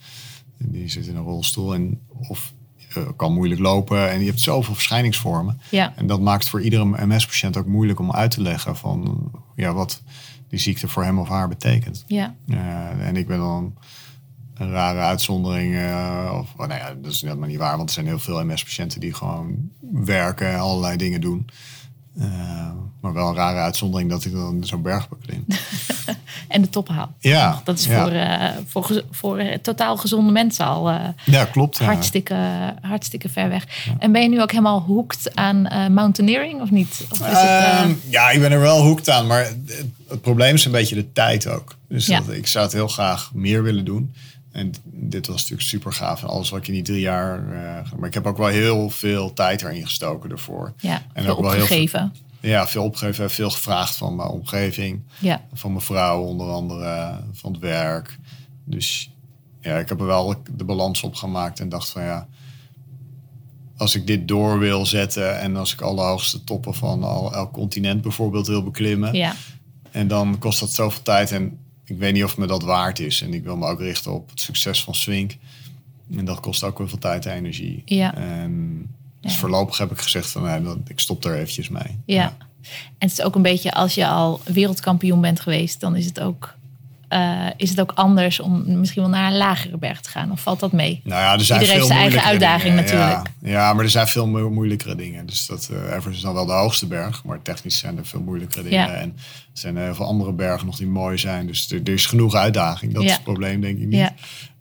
Die 0.58 0.90
zitten 0.90 1.12
in 1.12 1.18
een 1.18 1.24
rolstoel 1.24 1.74
en 1.74 2.00
of 2.30 2.54
eh, 2.96 3.04
kan 3.16 3.34
moeilijk 3.34 3.62
lopen. 3.62 4.12
En 4.12 4.20
je 4.20 4.26
hebt 4.26 4.40
zoveel 4.40 4.74
verschijningsvormen. 4.74 5.60
Ja. 5.72 5.94
En 5.96 6.08
dat 6.08 6.22
maakt 6.22 6.50
voor 6.50 6.62
iedere 6.62 7.06
MS-patiënt 7.08 7.58
ook 7.58 7.66
moeilijk 7.66 8.00
om 8.00 8.12
uit 8.12 8.32
te 8.32 8.42
leggen... 8.42 8.76
van 8.76 9.32
ja, 9.56 9.74
wat 9.74 10.02
die 10.48 10.60
ziekte 10.60 10.88
voor 10.88 11.04
hem 11.04 11.20
of 11.20 11.28
haar 11.28 11.48
betekent. 11.48 12.04
Ja. 12.08 12.36
Eh, 12.48 13.08
en 13.08 13.16
ik 13.16 13.28
ben 13.28 13.38
dan 13.38 13.76
een 14.54 14.72
rare 14.72 15.00
uitzondering. 15.00 15.76
eh, 15.76 16.38
of, 16.40 16.54
oh, 16.58 16.68
nou 16.68 16.80
ja, 16.80 16.96
dat 17.02 17.12
is 17.12 17.22
helemaal 17.22 17.48
niet 17.48 17.58
waar, 17.58 17.78
want 17.78 17.90
er 17.90 17.96
zijn 17.96 18.06
heel 18.06 18.20
veel 18.20 18.46
MS-patiënten 18.46 19.00
die 19.00 19.14
gewoon 19.14 19.70
werken 19.92 20.48
en 20.48 20.60
allerlei 20.60 20.98
dingen 20.98 21.22
doen. 21.22 21.50
Eh, 22.20 22.72
maar 23.02 23.14
wel 23.14 23.28
een 23.28 23.36
rare 23.36 23.60
uitzondering 23.60 24.10
dat 24.10 24.26
ik 24.26 24.32
dan 24.32 24.64
zo'n 24.64 24.82
berg 24.82 25.10
beklim. 25.10 25.46
En 26.48 26.62
de 26.62 26.70
top 26.70 26.88
haalt. 26.88 27.10
Ja, 27.20 27.62
Dat 27.64 27.80
is 27.80 27.86
ja. 27.86 28.02
voor, 28.02 28.12
eh, 28.12 28.50
voor, 28.66 29.04
voor 29.12 29.38
eh, 29.38 29.58
totaal 29.58 29.98
gezonde 29.98 30.32
mensen 30.32 30.66
al 30.66 30.90
eh, 30.90 31.00
Ja, 31.26 31.46
klopt. 31.46 31.78
Ja. 31.78 31.86
hartstikke, 31.86 32.36
hartstikke 32.82 33.30
ver 33.30 33.50
weg. 33.50 33.64
En 34.00 34.12
ben 34.12 34.22
je 34.22 34.30
nu 34.30 34.42
ook 34.42 34.52
helemaal 34.52 34.82
hooked 34.82 35.36
aan 35.36 35.62
mountaineering 35.94 36.62
of 36.62 36.72
niet? 36.72 37.06
Of 37.12 37.20
is 37.20 37.26
het, 37.26 37.36
eh, 37.36 37.80
Ehm, 37.80 37.94
ja, 38.10 38.30
ik 38.30 38.40
ben 38.40 38.52
er 38.52 38.60
wel 38.60 38.82
hoekt 38.84 39.10
aan, 39.10 39.28
maar 39.28 39.46
het, 39.46 39.86
het 40.08 40.22
probleem 40.22 40.54
is 40.54 40.66
een 40.66 40.72
beetje 40.72 40.96
de 40.96 41.12
tijd 41.12 41.48
ook. 41.48 41.76
Dus 41.88 42.06
dat, 42.06 42.30
ik 42.32 42.48
zou 42.48 42.66
het 42.66 42.74
heel 42.74 42.88
graag 42.88 43.32
meer 43.34 43.64
willen 43.64 43.86
doen. 43.86 44.14
En 44.56 44.72
dit 44.86 45.28
was 45.28 45.36
natuurlijk 45.36 45.68
super 45.70 45.94
gaaf. 45.94 46.22
En 46.22 46.28
alles 46.28 46.50
wat 46.50 46.60
ik 46.60 46.68
in 46.68 46.74
die 46.74 46.84
drie 46.84 47.00
jaar. 47.00 47.40
eh, 47.40 47.92
maar 47.98 48.08
ik 48.08 48.14
heb 48.14 48.26
ook 48.26 48.38
wel 48.38 48.48
heel 48.48 48.90
veel 48.90 49.34
tijd 49.34 49.62
erin 49.62 49.84
gestoken 49.86 50.30
ervoor. 50.32 50.74
ja, 50.78 51.02
en 51.14 51.24
veel 51.24 51.32
ook 51.32 51.42
wel 51.42 51.52
heel 51.52 51.62
opgegeven. 51.62 52.14
Ja, 52.40 52.68
veel 52.68 52.84
opgegeven, 52.84 53.30
veel 53.30 53.50
gevraagd 53.50 53.96
van 53.96 54.16
mijn 54.16 54.30
omgeving. 54.30 55.04
Ja, 55.20 55.42
Van 55.54 55.72
mijn 55.72 55.84
vrouw 55.84 56.22
onder 56.22 56.48
andere, 56.52 57.20
van 57.34 57.52
het 57.52 57.62
werk. 57.62 58.18
Dus 58.66 59.12
ja, 59.62 59.78
ik 59.78 59.90
heb 59.90 60.00
er 60.00 60.06
wel 60.06 60.36
de 60.56 60.64
balans 60.64 61.02
op 61.04 61.16
gemaakt 61.16 61.60
en 61.60 61.70
dacht 61.70 61.90
van 61.90 62.04
ja, 62.04 62.28
als 63.78 63.96
ik 63.96 64.08
dit 64.08 64.28
door 64.28 64.60
wil 64.60 64.86
zetten 64.86 65.40
en 65.40 65.56
als 65.56 65.74
ik 65.74 65.82
alle 65.82 66.02
hoogste 66.02 66.44
toppen 66.44 66.74
van 66.74 67.04
al, 67.04 67.34
elk 67.34 67.52
continent 67.54 68.02
bijvoorbeeld 68.02 68.48
wil 68.48 68.64
beklimmen, 68.64 69.14
ja, 69.14 69.36
en 69.92 70.08
dan 70.08 70.40
kost 70.40 70.60
dat 70.60 70.72
zoveel 70.74 71.04
tijd 71.04 71.32
en 71.32 71.60
ik 71.86 71.98
weet 71.98 72.14
niet 72.14 72.24
of 72.24 72.38
me 72.38 72.48
dat 72.48 72.64
waard 72.64 73.00
is. 73.00 73.22
En 73.22 73.34
ik 73.34 73.44
wil 73.44 73.58
me 73.58 73.68
ook 73.68 73.80
richten 73.80 74.12
op 74.14 74.30
het 74.30 74.42
succes 74.42 74.84
van 74.84 74.96
Swink. 74.96 75.36
En 76.16 76.26
dat 76.26 76.40
kost 76.40 76.64
ook 76.64 76.78
wel 76.78 76.88
veel 76.88 76.98
tijd 76.98 77.26
en 77.26 77.34
energie. 77.36 77.82
Ja. 77.86 78.16
En 78.16 78.78
dus 79.22 79.34
Ja. 79.34 79.40
voorlopig 79.40 79.78
heb 79.78 79.92
ik 79.92 80.00
gezegd 80.00 80.30
van 80.32 80.44
nee, 80.64 80.76
ik 80.88 81.00
stop 81.00 81.26
er 81.26 81.36
eventjes 81.36 81.70
mee. 81.70 81.98
ja. 82.06 82.38
En 82.98 83.08
het 83.08 83.12
is 83.12 83.22
ook 83.22 83.36
een 83.36 83.42
beetje 83.42 83.72
als 83.74 83.96
je 83.96 84.08
al 84.08 84.42
wereldkampioen 84.46 85.22
bent 85.22 85.40
geweest, 85.40 85.80
dan 85.80 85.96
is 85.96 86.06
het 86.06 86.20
ook, 86.20 86.55
eh, 87.16 87.46
is 87.58 87.70
het 87.70 87.80
ook 87.82 87.92
anders 87.96 88.40
om 88.40 88.80
misschien 88.80 89.02
wel 89.02 89.12
naar 89.12 89.32
een 89.32 89.38
lagere 89.38 89.78
berg 89.78 90.02
te 90.02 90.10
gaan. 90.10 90.32
Of 90.32 90.42
valt 90.42 90.60
dat 90.60 90.72
mee? 90.72 91.02
Nou 91.04 91.22
ja, 91.22 91.34
er 91.34 91.40
zijn 91.42 91.62
Iedereen 91.62 91.82
veel 91.82 91.90
heeft 91.96 92.12
zijn 92.12 92.12
eigen 92.14 92.30
uitdaging 92.32 92.76
dingen. 92.76 92.84
natuurlijk. 92.84 93.30
Ja, 93.42 93.50
ja, 93.52 93.74
maar 93.74 93.84
er 93.84 93.90
zijn 93.90 94.08
veel 94.08 94.28
mo- 94.28 94.50
moeilijkere 94.50 94.96
dingen. 94.96 95.26
Dus 95.26 95.46
dat 95.46 95.70
eh 95.72 95.96
Everest 95.96 96.18
is 96.18 96.22
dan 96.22 96.34
wel 96.34 96.46
de 96.46 96.52
hoogste 96.52 96.88
berg, 96.88 97.24
maar 97.24 97.42
technisch 97.42 97.78
zijn 97.78 97.98
er 97.98 98.06
veel 98.06 98.22
moeilijkere 98.22 98.64
dingen. 98.64 98.80
Ja. 98.80 98.94
En 98.94 99.14
er 99.18 99.22
zijn 99.54 99.78
heel 99.78 99.96
veel 99.96 100.06
andere 100.06 100.32
bergen 100.34 100.66
nog 100.66 100.78
die 100.78 100.88
mooi 100.88 101.18
zijn. 101.18 101.48
Dus 101.48 101.72
er, 101.72 101.82
er 101.84 101.94
is 101.94 102.06
genoeg 102.06 102.36
uitdaging. 102.36 102.94
Dat 102.94 103.02
Ja. 103.04 103.08
is 103.10 103.14
het 103.16 103.24
probleem, 103.24 103.62
denk 103.62 103.78
ik 103.80 103.86
niet. 103.88 104.00
Ja. 104.00 104.14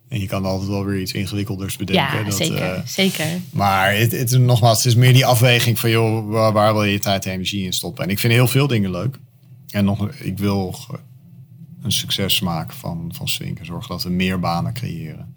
En 0.09 0.21
je 0.21 0.27
kan 0.27 0.45
altijd 0.45 0.69
wel 0.71 0.85
weer 0.85 1.01
iets 1.01 1.13
ingewikkelders 1.13 1.77
bedenken. 1.77 2.19
Ja, 2.19 2.25
dat, 2.25 2.35
zeker. 2.37 2.75
eh, 2.75 2.81
zeker. 2.87 3.27
maar 3.51 3.95
het, 3.95 4.13
het, 4.13 4.39
nogmaals, 4.39 4.77
het 4.79 4.87
is 4.87 4.95
meer 4.95 5.13
die 5.13 5.27
afweging 5.27 5.79
van, 5.79 5.91
joh, 5.91 6.29
waar, 6.31 6.53
waar 6.53 6.73
wil 6.73 6.85
je 6.85 6.93
je 6.93 6.99
tijd 6.99 7.27
en 7.27 7.33
energie 7.33 7.65
in 7.65 7.73
stoppen? 7.73 8.05
En 8.05 8.11
ik 8.11 8.19
vind 8.19 8.33
heel 8.33 8.49
veel 8.49 8.67
dingen 8.67 8.91
leuk. 8.91 9.17
En 9.71 9.85
nog, 9.85 10.09
ik 10.11 10.39
wil 10.39 10.75
een 11.85 11.93
succes 11.93 12.41
maken 12.41 12.76
van, 12.76 13.11
van 13.14 13.28
Swink. 13.28 13.59
En 13.59 13.64
zorgen 13.66 13.89
dat 13.89 14.03
we 14.03 14.11
meer 14.11 14.41
banen 14.41 14.72
creëren 14.72 15.35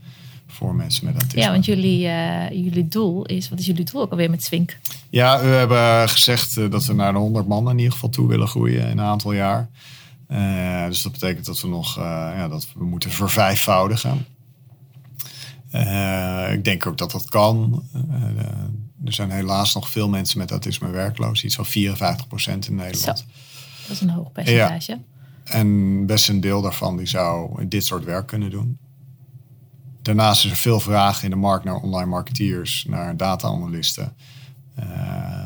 voor 0.47 0.75
mensen 0.75 1.05
met 1.05 1.13
autisme. 1.13 1.41
Ja, 1.41 1.51
want 1.51 1.65
jullie, 1.65 2.07
eh, 2.07 2.49
jullie 2.49 2.87
doel 2.87 3.25
is, 3.25 3.49
wat 3.49 3.59
is 3.59 3.65
jullie 3.65 3.85
doel 3.85 4.01
ook 4.01 4.11
alweer 4.11 4.29
met 4.29 4.43
Swink? 4.43 4.77
Ja, 5.09 5.39
we 5.39 5.47
hebben 5.47 6.09
gezegd 6.09 6.57
eh, 6.57 6.69
dat 6.71 6.85
we 6.85 6.93
naar 6.93 7.13
de 7.13 7.19
100 7.19 7.47
man 7.47 7.69
in 7.69 7.77
ieder 7.77 7.93
geval 7.93 8.09
toe 8.09 8.27
willen 8.27 8.47
groeien 8.47 8.89
in 8.89 8.97
een 8.97 9.05
aantal 9.05 9.33
jaar. 9.33 9.69
Eh, 10.27 10.85
dus 10.85 11.01
dat 11.01 11.11
betekent 11.11 11.45
dat 11.45 11.61
we 11.61 11.67
nog, 11.67 11.95
ja, 11.95 12.47
dat 12.47 12.67
we 12.75 12.85
moeten 12.85 13.11
vervijfvoudigen. 13.11 14.25
Ik 16.51 16.63
denk 16.63 16.85
ook 16.85 16.97
dat 16.97 17.11
dat 17.11 17.29
kan. 17.29 17.83
Er 19.05 19.13
zijn 19.13 19.31
helaas 19.31 19.73
nog 19.73 19.89
veel 19.89 20.09
mensen 20.09 20.37
met 20.37 20.51
autisme 20.51 20.89
werkloos. 20.89 21.43
Iets 21.43 21.55
van 21.55 21.65
54% 21.65 22.67
in 22.67 22.75
Nederland. 22.75 23.17
Zo. 23.17 23.25
Dat 23.81 23.95
is 23.95 24.01
een 24.01 24.09
hoog 24.09 24.31
percentage. 24.31 24.99
En 25.47 26.05
best 26.05 26.29
een 26.29 26.41
deel 26.41 26.61
daarvan 26.61 26.97
die 26.97 27.07
zou 27.07 27.65
dit 27.67 27.85
soort 27.85 28.03
werk 28.03 28.27
kunnen 28.27 28.49
doen. 28.49 28.77
Daarnaast 30.01 30.45
is 30.45 30.51
er 30.51 30.57
veel 30.57 30.79
vraag 30.79 31.23
in 31.23 31.29
de 31.29 31.35
markt 31.35 31.65
naar 31.65 31.75
online 31.75 32.09
marketeers, 32.09 32.85
naar 32.87 33.17
data-analysten. 33.17 34.15
Eh, 34.75 35.45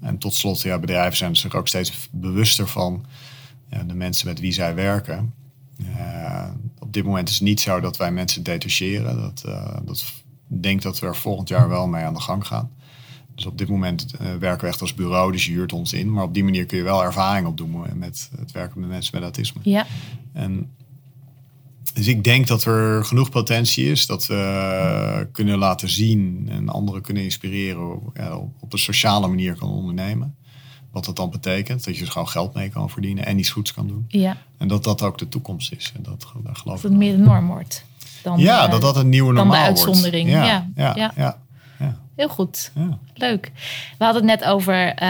en 0.00 0.18
tot 0.18 0.34
slot, 0.34 0.62
ja, 0.62 0.78
bedrijven 0.78 1.16
zijn 1.16 1.36
zich 1.36 1.54
ook 1.54 1.68
steeds 1.68 2.08
bewuster 2.12 2.68
van 2.68 3.06
ja, 3.70 3.82
de 3.82 3.94
mensen 3.94 4.26
met 4.26 4.40
wie 4.40 4.52
zij 4.52 4.74
werken. 4.74 5.34
Eh, 5.96 6.50
op 6.78 6.92
dit 6.92 7.04
moment 7.04 7.28
is 7.28 7.34
het 7.34 7.44
niet 7.44 7.60
zo 7.60 7.80
dat 7.80 7.96
wij 7.96 8.12
mensen 8.12 8.42
detacheren. 8.42 9.20
Dat, 9.20 9.42
eh, 9.46 9.76
dat 9.84 10.04
ik 10.48 10.62
denk 10.62 10.82
dat 10.82 10.98
we 10.98 11.06
er 11.06 11.16
volgend 11.16 11.48
jaar 11.48 11.68
wel 11.68 11.86
mee 11.86 12.04
aan 12.04 12.14
de 12.14 12.20
gang 12.20 12.46
gaan. 12.46 12.70
Dus 13.36 13.46
op 13.46 13.58
dit 13.58 13.68
moment 13.68 14.06
eh, 14.18 14.34
werken 14.34 14.60
we 14.60 14.66
echt 14.66 14.80
als 14.80 14.94
bureau, 14.94 15.32
dus 15.32 15.46
je 15.46 15.52
huurt 15.52 15.72
ons 15.72 15.92
in. 15.92 16.12
Maar 16.12 16.24
op 16.24 16.34
die 16.34 16.44
manier 16.44 16.66
kun 16.66 16.78
je 16.78 16.84
wel 16.84 17.02
ervaring 17.04 17.46
opdoen 17.46 17.84
met 17.94 18.30
het 18.38 18.52
werken 18.52 18.80
met 18.80 18.88
mensen 18.88 19.10
met 19.14 19.22
autisme. 19.22 19.60
Ja, 19.62 19.86
En 20.32 20.70
dus 21.94 22.06
ik 22.06 22.24
denk 22.24 22.46
dat 22.46 22.64
er 22.64 23.04
genoeg 23.04 23.30
potentie 23.30 23.90
is 23.90 24.06
dat 24.06 24.26
we 24.26 25.28
kunnen 25.32 25.58
laten 25.58 25.88
zien 25.88 26.46
en 26.50 26.68
anderen 26.68 27.02
kunnen 27.02 27.22
inspireren 27.22 28.00
ja, 28.14 28.36
op 28.36 28.52
op 28.60 28.72
een 28.72 28.78
sociale 28.78 29.26
manier 29.28 29.54
kan 29.54 29.70
ondernemen. 29.70 30.34
Wat 30.90 31.04
dat 31.04 31.16
dan 31.16 31.30
betekent, 31.30 31.84
dat 31.84 31.96
je 31.96 32.04
er 32.04 32.10
gewoon 32.10 32.28
geld 32.28 32.54
mee 32.54 32.68
kan 32.68 32.90
verdienen 32.90 33.26
en 33.26 33.38
iets 33.38 33.50
goeds 33.50 33.72
kan 33.72 33.86
doen. 33.86 34.04
ja. 34.08 34.36
En 34.58 34.68
dat 34.68 34.84
dat 34.84 35.02
ook 35.02 35.18
de 35.18 35.28
toekomst 35.28 35.72
is. 35.72 35.92
En 35.96 36.02
dat, 36.02 36.26
daar 36.44 36.56
geloof 36.56 36.80
Dat 36.80 36.84
ik 36.90 36.98
het 36.98 37.06
meer 37.06 37.16
de 37.16 37.22
norm 37.22 37.46
wordt. 37.46 37.84
Dan, 38.22 38.38
Ja, 38.38 38.64
eh, 38.64 38.70
dat 38.70 38.80
dat 38.80 38.96
een 38.96 39.08
nieuwe 39.08 39.34
dan 39.34 39.44
de 39.44 39.50
normaal 39.50 39.66
wordt. 39.72 39.86
uitzondering. 39.86 40.28
Ja, 40.28 40.44
Ja, 40.44 40.94
ja, 40.96 41.12
ja. 41.16 41.38
Ja. 41.78 41.96
Heel 42.16 42.28
goed. 42.28 42.70
ja. 42.74 42.98
Leuk. 43.14 43.50
We 43.98 44.04
hadden 44.04 44.28
het 44.28 44.40
net 44.40 44.48
over 44.48 44.94
eh, 44.94 45.08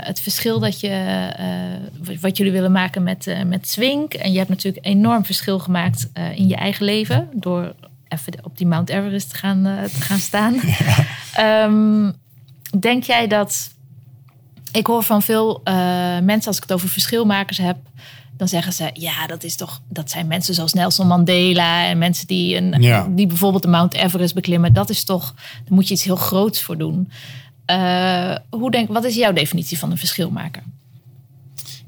het 0.00 0.20
verschil 0.20 0.58
dat 0.58 0.80
je, 0.80 0.88
eh, 1.36 2.20
wat 2.20 2.36
jullie 2.36 2.52
willen 2.52 2.72
maken 2.72 3.02
met, 3.02 3.26
eh, 3.26 3.42
met 3.42 3.68
Swink. 3.68 4.14
En 4.14 4.32
je 4.32 4.38
hebt 4.38 4.50
natuurlijk 4.50 4.86
enorm 4.86 5.24
verschil 5.24 5.58
gemaakt 5.58 6.10
in 6.34 6.46
je 6.46 6.56
eigen 6.56 6.84
leven. 6.84 7.28
Door 7.32 7.74
even 8.08 8.32
op 8.42 8.58
die 8.58 8.66
Mount 8.66 8.88
Everest 8.88 9.30
te 9.30 9.36
gaan, 9.36 9.62
te 9.84 10.00
gaan 10.00 10.18
staan. 10.18 10.60
Ehm, 11.34 12.12
denk 12.80 13.02
jij 13.02 13.26
dat... 13.26 13.70
Ik 14.72 14.86
hoor 14.86 15.02
van 15.02 15.22
veel 15.22 15.60
mensen, 16.22 16.46
als 16.46 16.56
ik 16.56 16.62
het 16.62 16.72
over 16.72 16.88
verschilmakers 16.88 17.58
heb... 17.58 17.76
dan 18.40 18.48
zeggen 18.48 18.72
ze, 18.72 18.90
ja, 18.92 19.26
dat, 19.26 19.44
is 19.44 19.56
toch, 19.56 19.82
dat 19.88 20.10
zijn 20.10 20.26
mensen 20.26 20.54
zoals 20.54 20.72
Nelson 20.72 21.06
Mandela... 21.06 21.86
en 21.86 21.98
mensen 21.98 22.26
die, 22.26 22.56
een, 22.56 22.82
Ja. 22.82 23.08
die 23.10 23.26
bijvoorbeeld 23.26 23.62
de 23.62 23.68
Mount 23.68 23.94
Everest 23.94 24.34
beklimmen. 24.34 24.72
Dat 24.72 24.90
is 24.90 25.04
toch, 25.04 25.34
daar 25.34 25.74
moet 25.74 25.88
je 25.88 25.94
iets 25.94 26.04
heel 26.04 26.16
groots 26.16 26.62
voor 26.62 26.78
doen. 26.78 27.10
Eh, 27.64 28.36
hoe 28.50 28.70
denk, 28.70 28.88
wat 28.88 29.04
is 29.04 29.14
jouw 29.14 29.32
definitie 29.32 29.78
van 29.78 29.90
een 29.90 29.98
verschilmaker? 29.98 30.62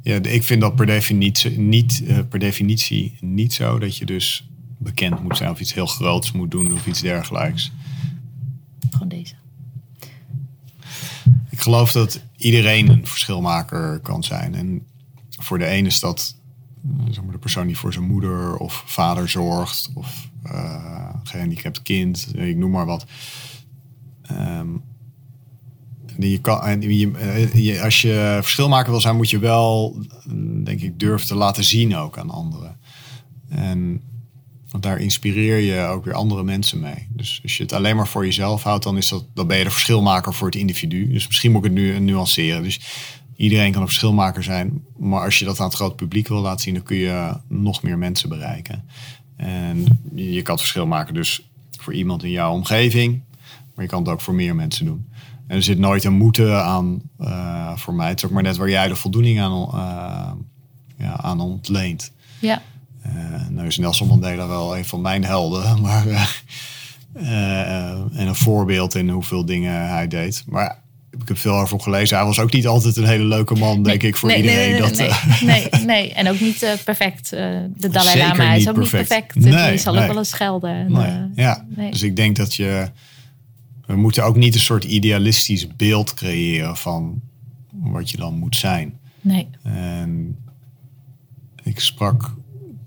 Ja, 0.03 0.23
ik 0.23 0.43
vind 0.43 0.61
dat 0.61 0.75
per 0.75 0.87
definitie, 0.87 1.59
niet, 1.59 2.03
eh, 2.07 2.19
per 2.29 2.39
definitie 2.39 3.17
niet 3.21 3.53
zo 3.53 3.79
dat 3.79 3.97
je 3.97 4.07
dus 4.07 4.49
bekend 4.79 5.23
moet 5.23 5.37
zijn 5.37 5.51
of 5.51 5.61
iets 5.61 5.75
heel 5.75 5.87
groots 5.87 6.33
moet 6.33 6.51
doen 6.51 6.73
of 6.73 6.87
iets 6.87 7.01
dergelijks. 7.01 7.73
Gewoon 8.91 9.09
deze. 9.09 9.35
Ik 11.51 11.61
geloof 11.61 11.93
dat 11.93 12.21
iedereen 12.37 12.89
een 12.89 13.07
verschilmaker 13.07 14.01
kan 14.01 14.23
zijn. 14.23 14.55
En 14.55 14.87
voor 15.31 15.59
de 15.59 15.67
ene 15.67 15.89
is 15.89 16.01
dat 16.01 16.41
maar, 16.83 17.33
de 17.33 17.39
persoon 17.39 17.67
die 17.67 17.79
voor 17.79 17.93
zijn 17.93 18.05
moeder 18.07 18.57
of 18.57 18.83
vader 18.87 19.29
zorgt. 19.29 19.91
Of 19.95 20.31
eh 20.43 21.15
gehandicapt 21.23 21.83
kind, 21.83 22.29
ik 22.35 22.57
noem 22.57 22.71
maar 22.71 22.87
wat. 22.87 23.07
Ehm, 24.23 24.69
je 26.19 26.41
en 26.41 26.81
je, 26.99 27.11
eh, 27.11 27.55
je- 27.55 27.83
als 27.83 28.03
je 28.03 28.39
verschilmaker 28.43 28.91
wil 28.91 29.01
zijn, 29.01 29.17
moet 29.17 29.31
je 29.31 29.39
wel, 29.39 29.97
mm, 30.25 30.65
denk 30.65 30.81
ik, 30.81 30.99
durven 30.99 31.27
te 31.29 31.35
laten 31.35 31.65
zien 31.65 31.97
ook 31.97 32.19
aan 32.19 32.31
anderen. 32.31 32.77
En 33.49 34.01
want 34.71 34.85
daar 34.85 34.99
inspireer 34.99 35.59
je 35.59 35.87
ook 35.87 36.05
weer 36.05 36.15
andere 36.15 36.43
mensen 36.43 36.81
mee. 36.81 37.09
Dus 37.11 37.41
als 37.43 37.57
je 37.57 37.63
het 37.63 37.73
alleen 37.73 37.97
maar 37.97 38.09
voor 38.09 38.25
jezelf 38.25 38.63
houdt, 38.63 38.85
dan, 38.85 38.97
is 38.97 39.09
dat, 39.09 39.25
dan 39.35 39.47
ben 39.47 39.59
je 39.59 39.65
de 39.65 39.71
verschilmaker 39.71 40.35
voor 40.35 40.47
het 40.47 40.57
individu. 40.57 41.13
Dus 41.13 41.27
misschien 41.27 41.53
moet 41.53 41.65
ik 41.65 41.71
het 41.71 41.81
nu 41.81 41.99
nuanceren. 41.99 42.63
Dus 42.63 42.81
iedereen 43.43 43.73
kan 43.73 43.81
een 43.81 43.87
verschilmaker 43.87 44.43
zijn. 44.43 44.85
Maar 44.97 45.25
als 45.25 45.39
je 45.39 45.45
dat 45.45 45.61
aan 45.61 45.67
het 45.67 45.75
grote 45.75 45.95
publiek 45.95 46.29
wil 46.29 46.41
laten 46.41 46.61
zien, 46.61 46.75
dan 46.75 46.83
kun 46.83 46.97
je 46.97 47.37
nog 47.49 47.83
meer 47.83 47.99
mensen 47.99 48.29
bereiken. 48.29 48.85
En 49.37 50.01
je 50.15 50.43
kan 50.43 50.55
het 50.55 50.61
verschil 50.61 50.87
maken 50.87 51.15
dus 51.15 51.49
voor 51.79 51.95
iemand 51.95 52.25
in 52.25 52.31
jouw 52.31 52.53
omgeving. 52.53 53.23
Maar 53.75 53.85
je 53.85 53.91
kan 53.91 54.03
het 54.03 54.13
ook 54.13 54.21
voor 54.21 54.35
meer 54.35 54.55
mensen 54.55 54.85
doen. 54.85 55.09
En 55.47 55.57
er 55.57 55.63
zit 55.63 55.79
nooit 55.79 56.05
een 56.05 56.13
moeten 56.13 56.65
aan 56.65 57.03
eh, 57.19 57.77
voor 57.77 57.95
mij. 57.95 58.09
Het 58.09 58.19
is 58.19 58.25
ook 58.25 58.31
maar 58.31 58.43
net 58.43 58.57
waar 58.57 58.71
jij 58.71 58.89
de 58.89 58.97
voldoening 58.97 59.41
aan, 59.41 59.53
eh, 59.53 60.33
ja, 60.97 61.17
aan 61.17 61.41
ontleent. 61.41 62.13
Ja, 62.39 62.63
Eh, 63.03 63.49
nou 63.49 63.67
is 63.67 63.79
Nelson 63.79 64.09
Mandela 64.09 64.49
wel 64.49 64.77
een 64.77 64.85
van 64.85 65.01
mijn 65.01 65.25
helden, 65.25 65.81
maar 65.83 66.07
en 67.13 68.27
een 68.27 68.35
voorbeeld 68.35 68.95
in 68.95 69.09
hoeveel 69.09 69.45
dingen 69.45 69.89
hij 69.89 70.09
deed. 70.09 70.45
Maar 70.47 70.82
ik 71.23 71.29
heb 71.29 71.39
veel 71.39 71.55
over 71.55 71.69
hem 71.69 71.81
gelezen. 71.81 72.17
Hij 72.17 72.27
was 72.27 72.39
ook 72.39 72.53
niet 72.53 72.67
altijd 72.67 72.97
een 72.97 73.07
hele 73.07 73.25
leuke 73.25 73.55
man, 73.55 73.83
denk 73.83 74.03
ik, 74.03 74.17
voor 74.17 74.29
nee, 74.29 74.37
iedereen. 74.37 74.71
Nee, 74.71 74.81
nee, 74.81 75.09
dat, 75.09 75.41
nee, 75.41 75.69
eh, 75.69 75.81
nee. 75.95 76.13
En 76.13 76.29
ook 76.29 76.41
niet 76.41 76.63
eh, 76.63 76.73
perfect. 76.85 77.33
Eh, 77.33 77.41
de 77.77 77.89
Dalai 77.89 78.19
Lama 78.19 78.55
is 78.55 78.69
ook 78.69 78.75
perfect. 78.75 79.35
niet 79.35 79.45
perfect. 79.45 79.55
Nee, 79.55 79.71
Die 79.71 79.79
zal 79.79 79.99
ook 79.99 80.07
wel 80.07 80.19
eens 80.19 80.29
schelden. 80.29 80.95
En, 80.97 81.33
ja. 81.35 81.67
Dus 81.91 82.03
ik 82.03 82.17
denk 82.17 82.37
dat 82.37 82.55
je. 82.55 82.91
We 83.87 83.97
moeten 83.97 84.25
ook 84.25 84.37
niet 84.37 84.55
een 84.55 84.61
soort 84.61 84.85
idealistisch 84.85 85.77
beeld 85.77 86.15
creëren 86.15 86.77
van 86.77 87.21
wat 87.71 88.11
je 88.11 88.17
dan 88.17 88.39
moet 88.39 88.57
zijn. 88.57 88.99
nee. 89.21 89.49
En 89.63 90.37
ik 91.63 91.81
sprak 91.81 92.35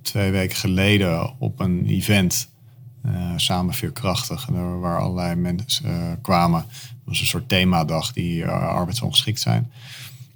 twee 0.01 0.31
weken 0.31 0.55
geleden 0.55 1.33
op 1.39 1.59
een 1.59 1.85
event. 1.85 2.49
Uh, 3.05 3.31
samen 3.35 3.73
veerkrachtig, 3.73 4.45
waar 4.79 4.99
allerlei 4.99 5.35
mensen 5.35 6.19
kwamen. 6.21 6.65
Was 7.05 7.19
een 7.19 7.25
soort 7.25 7.49
themadag 7.49 8.13
die 8.13 8.47
arbeidsongeschikt 8.47 9.39
zijn. 9.39 9.71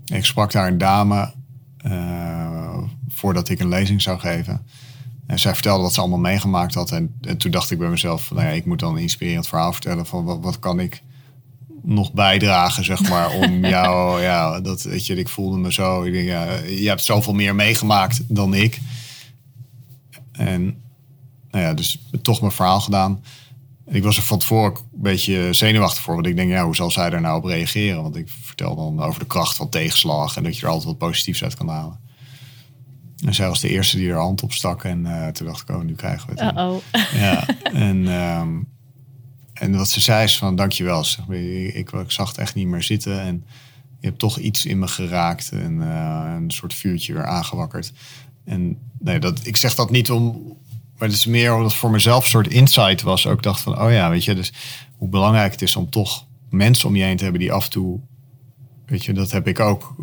Ik 0.05 0.25
sprak 0.25 0.51
daar 0.51 0.67
een 0.67 0.77
dame 0.77 1.33
voordat 3.09 3.49
ik 3.49 3.59
een 3.59 3.69
lezing 3.69 4.01
zou 4.01 4.19
geven. 4.19 4.61
En 5.29 5.39
zij 5.39 5.53
vertelde 5.53 5.83
wat 5.83 5.93
ze 5.93 5.99
allemaal 5.99 6.19
meegemaakt 6.19 6.73
had. 6.73 6.91
En, 6.91 7.15
en 7.21 7.37
toen 7.37 7.51
dacht 7.51 7.71
ik 7.71 7.77
bij 7.77 7.89
mezelf, 7.89 8.31
nou 8.31 8.45
ja, 8.45 8.51
ik 8.51 8.65
moet 8.65 8.79
dan 8.79 8.95
een 8.95 9.01
inspirerend 9.01 9.47
verhaal 9.47 9.71
vertellen 9.71 10.05
van 10.05 10.23
wat, 10.23 10.39
wat 10.41 10.59
kan 10.59 10.79
ik 10.79 11.01
nog 11.81 12.13
bijdragen, 12.13 12.85
zeg 12.85 13.09
maar, 13.09 13.31
om 13.31 13.65
jou, 13.75 14.21
ja, 14.21 14.61
dat, 14.61 14.81
weet 14.81 15.05
je, 15.05 15.15
ik 15.15 15.29
voelde 15.29 15.57
me 15.57 15.73
zo, 15.73 16.03
ik 16.03 16.13
denk, 16.13 16.27
ja, 16.27 16.53
je 16.53 16.87
hebt 16.87 17.03
zoveel 17.03 17.33
meer 17.33 17.55
meegemaakt 17.55 18.21
dan 18.27 18.53
ik. 18.53 18.79
En, 20.31 20.63
nou 21.51 21.63
ja, 21.63 21.73
dus 21.73 22.07
toch 22.21 22.39
mijn 22.39 22.53
verhaal 22.53 22.81
gedaan. 22.81 23.23
Ik 23.89 24.03
was 24.03 24.17
er 24.17 24.23
van 24.23 24.39
tevoren 24.39 24.71
een 24.75 25.01
beetje 25.01 25.53
zenuwachtig 25.53 26.03
voor, 26.03 26.13
want 26.13 26.27
ik 26.27 26.35
denk, 26.35 26.49
ja, 26.49 26.63
hoe 26.63 26.75
zal 26.75 26.91
zij 26.91 27.09
daar 27.09 27.21
nou 27.21 27.37
op 27.37 27.43
reageren? 27.43 28.01
Want 28.01 28.15
ik 28.15 28.29
vertel 28.29 28.75
dan 28.75 29.03
over 29.03 29.19
de 29.19 29.25
kracht 29.25 29.55
van 29.55 29.69
tegenslag 29.69 30.37
en 30.37 30.43
dat 30.43 30.57
je 30.57 30.61
er 30.61 30.67
altijd 30.67 30.87
wat 30.87 30.97
positiefs 30.97 31.43
uit 31.43 31.55
kan 31.55 31.67
halen. 31.67 31.99
En 33.25 33.33
zij 33.33 33.47
was 33.47 33.59
de 33.59 33.69
eerste 33.69 33.97
die 33.97 34.09
er 34.09 34.17
hand 34.17 34.43
op 34.43 34.53
stak. 34.53 34.83
En 34.83 35.05
uh, 35.05 35.27
toen 35.27 35.47
dacht 35.47 35.69
ik, 35.69 35.75
oh, 35.75 35.81
nu 35.81 35.95
krijgen 35.95 36.29
we 36.29 36.43
het. 36.43 36.81
Ja, 37.13 37.47
en, 37.87 38.07
um, 38.07 38.67
en 39.53 39.77
wat 39.77 39.89
ze 39.89 40.01
zei 40.01 40.23
is 40.23 40.37
van, 40.37 40.55
dankjewel. 40.55 41.03
Zeg 41.03 41.27
maar, 41.27 41.37
ik, 41.37 41.73
ik, 41.73 41.91
ik 41.91 42.11
zag 42.11 42.27
het 42.27 42.37
echt 42.37 42.55
niet 42.55 42.67
meer 42.67 42.83
zitten. 42.83 43.21
En 43.21 43.45
je 43.99 44.07
hebt 44.07 44.19
toch 44.19 44.37
iets 44.37 44.65
in 44.65 44.79
me 44.79 44.87
geraakt. 44.87 45.51
En 45.51 45.73
uh, 45.73 46.33
een 46.35 46.51
soort 46.51 46.73
vuurtje 46.73 47.13
weer 47.13 47.25
aangewakkerd. 47.25 47.93
En 48.45 48.77
nee, 48.99 49.19
dat, 49.19 49.45
ik 49.45 49.57
zeg 49.57 49.75
dat 49.75 49.91
niet 49.91 50.11
om... 50.11 50.57
Maar 50.99 51.07
het 51.07 51.17
is 51.17 51.25
meer 51.25 51.53
omdat 51.53 51.69
het 51.69 51.79
voor 51.79 51.91
mezelf 51.91 52.23
een 52.23 52.29
soort 52.29 52.47
insight 52.47 53.01
was. 53.01 53.27
Ook 53.27 53.43
dacht 53.43 53.61
van, 53.61 53.81
oh 53.81 53.91
ja, 53.91 54.09
weet 54.09 54.23
je, 54.23 54.35
dus 54.35 54.53
hoe 54.97 55.09
belangrijk 55.09 55.51
het 55.51 55.61
is 55.61 55.75
om 55.75 55.89
toch 55.89 56.25
mensen 56.49 56.87
om 56.87 56.95
je 56.95 57.03
heen 57.03 57.17
te 57.17 57.23
hebben 57.23 57.41
die 57.41 57.51
af 57.51 57.63
en 57.63 57.71
toe... 57.71 57.99
Weet 58.85 59.05
je, 59.05 59.13
dat 59.13 59.31
heb 59.31 59.47
ik 59.47 59.59
ook 59.59 59.95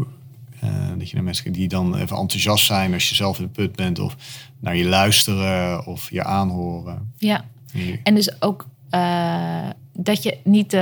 uh, 0.64 0.70
dat 0.98 1.08
je 1.08 1.14
naar 1.14 1.24
mensen 1.24 1.52
die 1.52 1.68
dan 1.68 1.96
even 1.96 2.16
enthousiast 2.16 2.66
zijn 2.66 2.92
als 2.92 3.08
je 3.08 3.14
zelf 3.14 3.38
in 3.38 3.44
de 3.44 3.50
put 3.50 3.76
bent. 3.76 3.98
Of 3.98 4.16
naar 4.60 4.76
je 4.76 4.84
luisteren 4.84 5.86
of 5.86 6.10
je 6.10 6.24
aanhoren. 6.24 7.12
Ja, 7.16 7.44
en 8.02 8.14
dus 8.14 8.42
ook 8.42 8.66
uh, 8.90 9.68
dat 9.96 10.22
je 10.22 10.36
niet... 10.44 10.74
Uh, 10.74 10.80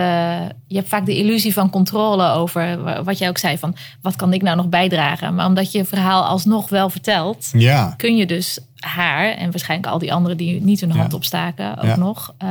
je 0.67 0.77
hebt 0.77 0.89
vaak 0.89 1.07
de 1.07 1.17
illusie 1.17 1.53
van 1.53 1.71
controle 1.71 2.29
over 2.29 2.79
wat 3.05 3.19
jij 3.19 3.29
ook 3.29 3.39
zei. 3.39 3.59
Van 3.59 3.77
wat 4.03 4.17
kan 4.17 4.33
ik 4.33 4.43
nou 4.43 4.57
nog 4.57 4.69
bijdragen? 4.69 5.35
Maar 5.35 5.47
omdat 5.47 5.73
je 5.73 5.79
je 5.79 5.85
verhaal 5.85 6.25
alsnog 6.25 6.69
wel 6.69 6.91
vertelt... 6.91 7.49
Ja. 7.53 7.95
kun 7.97 8.17
je 8.17 8.27
dus 8.27 8.59
haar 8.85 9.31
en 9.31 9.51
waarschijnlijk 9.51 9.93
al 9.93 9.99
die 9.99 10.12
anderen 10.12 10.37
die 10.37 10.62
niet 10.62 10.81
hun 10.81 10.91
hand 10.91 11.15
opstaken 11.15 11.79
ook 11.79 11.97
nog 11.97 12.35
uh, 12.45 12.51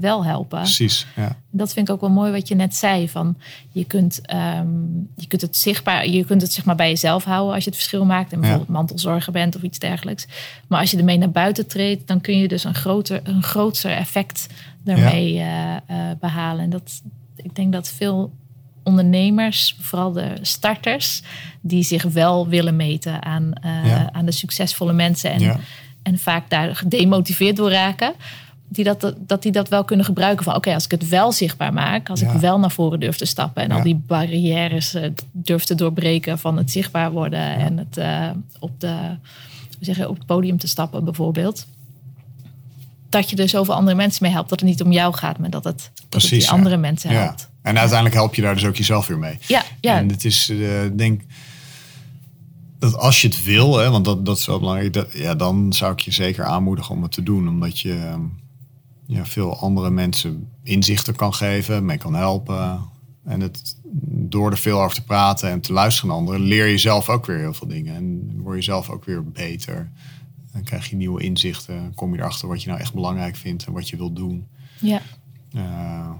wel 0.00 0.24
helpen. 0.24 0.58
Precies. 0.58 1.06
Ja. 1.16 1.36
Dat 1.50 1.72
vind 1.72 1.88
ik 1.88 1.94
ook 1.94 2.00
wel 2.00 2.10
mooi 2.10 2.32
wat 2.32 2.48
je 2.48 2.54
net 2.54 2.76
zei 2.76 3.08
van 3.08 3.36
je 3.70 3.84
kunt, 3.84 4.20
um, 4.32 5.08
je 5.16 5.26
kunt 5.26 5.42
het 5.42 5.56
zichtbaar, 5.56 6.06
je 6.06 6.24
kunt 6.24 6.42
het 6.42 6.52
zeg 6.52 6.64
maar 6.64 6.76
bij 6.76 6.88
jezelf 6.88 7.24
houden 7.24 7.54
als 7.54 7.64
je 7.64 7.70
het 7.70 7.78
verschil 7.78 8.04
maakt 8.04 8.32
en 8.32 8.40
bijvoorbeeld 8.40 8.70
mantelzorger 8.70 9.32
bent 9.32 9.56
of 9.56 9.62
iets 9.62 9.78
dergelijks. 9.78 10.26
Maar 10.66 10.80
als 10.80 10.90
je 10.90 10.96
ermee 10.96 11.18
naar 11.18 11.30
buiten 11.30 11.66
treedt, 11.66 12.06
dan 12.06 12.20
kun 12.20 12.38
je 12.38 12.48
dus 12.48 12.64
een 12.64 12.74
groter, 12.74 13.20
een 13.24 13.42
groter 13.42 13.90
effect 13.90 14.46
daarmee 14.84 15.34
uh, 15.34 15.76
uh, 15.90 16.10
behalen. 16.20 16.64
En 16.64 16.70
dat 16.70 17.02
ik 17.36 17.54
denk 17.54 17.72
dat 17.72 17.88
veel 17.88 18.32
ondernemers, 18.82 19.76
vooral 19.80 20.12
de 20.12 20.38
starters, 20.40 21.22
die 21.60 21.82
zich 21.82 22.02
wel 22.02 22.48
willen 22.48 22.76
meten 22.76 23.22
aan, 23.22 23.52
uh, 23.64 24.06
aan 24.06 24.24
de 24.24 24.32
succesvolle 24.32 24.92
mensen 24.92 25.32
en, 25.32 25.40
ja. 25.40 25.56
en 26.02 26.18
vaak 26.18 26.50
daar 26.50 26.76
gedemotiveerd 26.76 27.56
door 27.56 27.70
raken. 27.70 28.12
Die 28.68 28.84
dat, 28.84 29.14
dat 29.18 29.42
die 29.42 29.52
dat 29.52 29.68
wel 29.68 29.84
kunnen 29.84 30.06
gebruiken 30.06 30.44
van 30.44 30.54
oké, 30.54 30.74
als 30.74 30.84
ik 30.84 30.90
het 30.90 31.08
wel 31.08 31.32
zichtbaar 31.32 31.72
maak, 31.72 32.10
als 32.10 32.20
ja. 32.20 32.32
ik 32.32 32.40
wel 32.40 32.58
naar 32.58 32.70
voren 32.70 33.00
durf 33.00 33.16
te 33.16 33.24
stappen 33.24 33.62
en 33.62 33.70
al 33.70 33.82
die 33.82 34.02
barrières 34.06 34.94
uh, 34.94 35.06
durf 35.32 35.64
te 35.64 35.74
doorbreken 35.74 36.38
van 36.38 36.56
het 36.56 36.70
zichtbaar 36.70 37.12
worden 37.12 37.56
en 37.56 37.78
het 37.78 37.98
uh, 37.98 38.30
op, 38.58 38.80
de, 38.80 38.96
zeg 39.80 39.96
je, 39.96 40.08
op 40.08 40.16
het 40.16 40.26
podium 40.26 40.58
te 40.58 40.66
stappen 40.66 41.04
bijvoorbeeld. 41.04 41.66
Dat 43.10 43.30
je 43.30 43.36
er 43.36 43.48
zoveel 43.48 43.74
andere 43.74 43.96
mensen 43.96 44.22
mee 44.22 44.32
helpt. 44.32 44.48
Dat 44.48 44.60
het 44.60 44.68
niet 44.68 44.82
om 44.82 44.92
jou 44.92 45.14
gaat, 45.14 45.38
maar 45.38 45.50
dat 45.50 45.64
het, 45.64 45.90
Precies, 46.08 46.08
dat 46.08 46.30
het 46.30 46.40
die 46.40 46.50
andere 46.50 46.76
mensen 46.76 47.10
helpt. 47.10 47.48
En 47.62 47.78
uiteindelijk 47.78 48.14
help 48.14 48.34
je 48.34 48.42
daar 48.42 48.54
dus 48.54 48.64
ook 48.64 48.76
jezelf 48.76 49.06
weer 49.06 49.18
mee. 49.18 49.38
Ja, 49.46 49.62
ja. 49.80 49.96
En 49.96 50.08
het 50.08 50.24
is, 50.24 50.50
uh, 50.50 50.70
denk 50.92 51.22
dat 52.78 52.96
als 52.96 53.20
je 53.20 53.28
het 53.28 53.44
wil, 53.44 53.78
hè, 53.78 53.90
want 53.90 54.04
dat, 54.04 54.26
dat 54.26 54.38
is 54.38 54.46
wel 54.46 54.58
belangrijk, 54.58 54.92
dat, 54.92 55.12
ja, 55.12 55.34
dan 55.34 55.72
zou 55.72 55.92
ik 55.92 56.00
je 56.00 56.10
zeker 56.10 56.44
aanmoedigen 56.44 56.94
om 56.94 57.02
het 57.02 57.12
te 57.12 57.22
doen. 57.22 57.48
Omdat 57.48 57.80
je 57.80 58.16
ja, 59.06 59.26
veel 59.26 59.58
andere 59.58 59.90
mensen 59.90 60.48
inzichten 60.62 61.16
kan 61.16 61.34
geven, 61.34 61.84
mee 61.84 61.98
kan 61.98 62.14
helpen. 62.14 62.80
En 63.24 63.40
het, 63.40 63.76
door 64.02 64.50
er 64.50 64.58
veel 64.58 64.82
over 64.82 64.94
te 64.94 65.04
praten 65.04 65.50
en 65.50 65.60
te 65.60 65.72
luisteren 65.72 66.08
naar 66.08 66.18
anderen, 66.18 66.40
leer 66.40 66.66
je 66.66 66.78
zelf 66.78 67.08
ook 67.08 67.26
weer 67.26 67.38
heel 67.38 67.54
veel 67.54 67.68
dingen. 67.68 67.94
En 67.94 68.32
word 68.36 68.56
je 68.56 68.62
zelf 68.62 68.90
ook 68.90 69.04
weer 69.04 69.24
beter. 69.24 69.90
Dan 70.52 70.62
krijg 70.62 70.90
je 70.90 70.96
nieuwe 70.96 71.22
inzichten. 71.22 71.92
Kom 71.94 72.14
je 72.14 72.18
erachter 72.20 72.48
wat 72.48 72.62
je 72.62 72.68
nou 72.68 72.80
echt 72.80 72.94
belangrijk 72.94 73.36
vindt 73.36 73.64
en 73.64 73.72
wat 73.72 73.88
je 73.88 73.96
wilt 73.96 74.16
doen. 74.16 74.46
Ja. 74.80 75.00
Uh, 75.56 75.62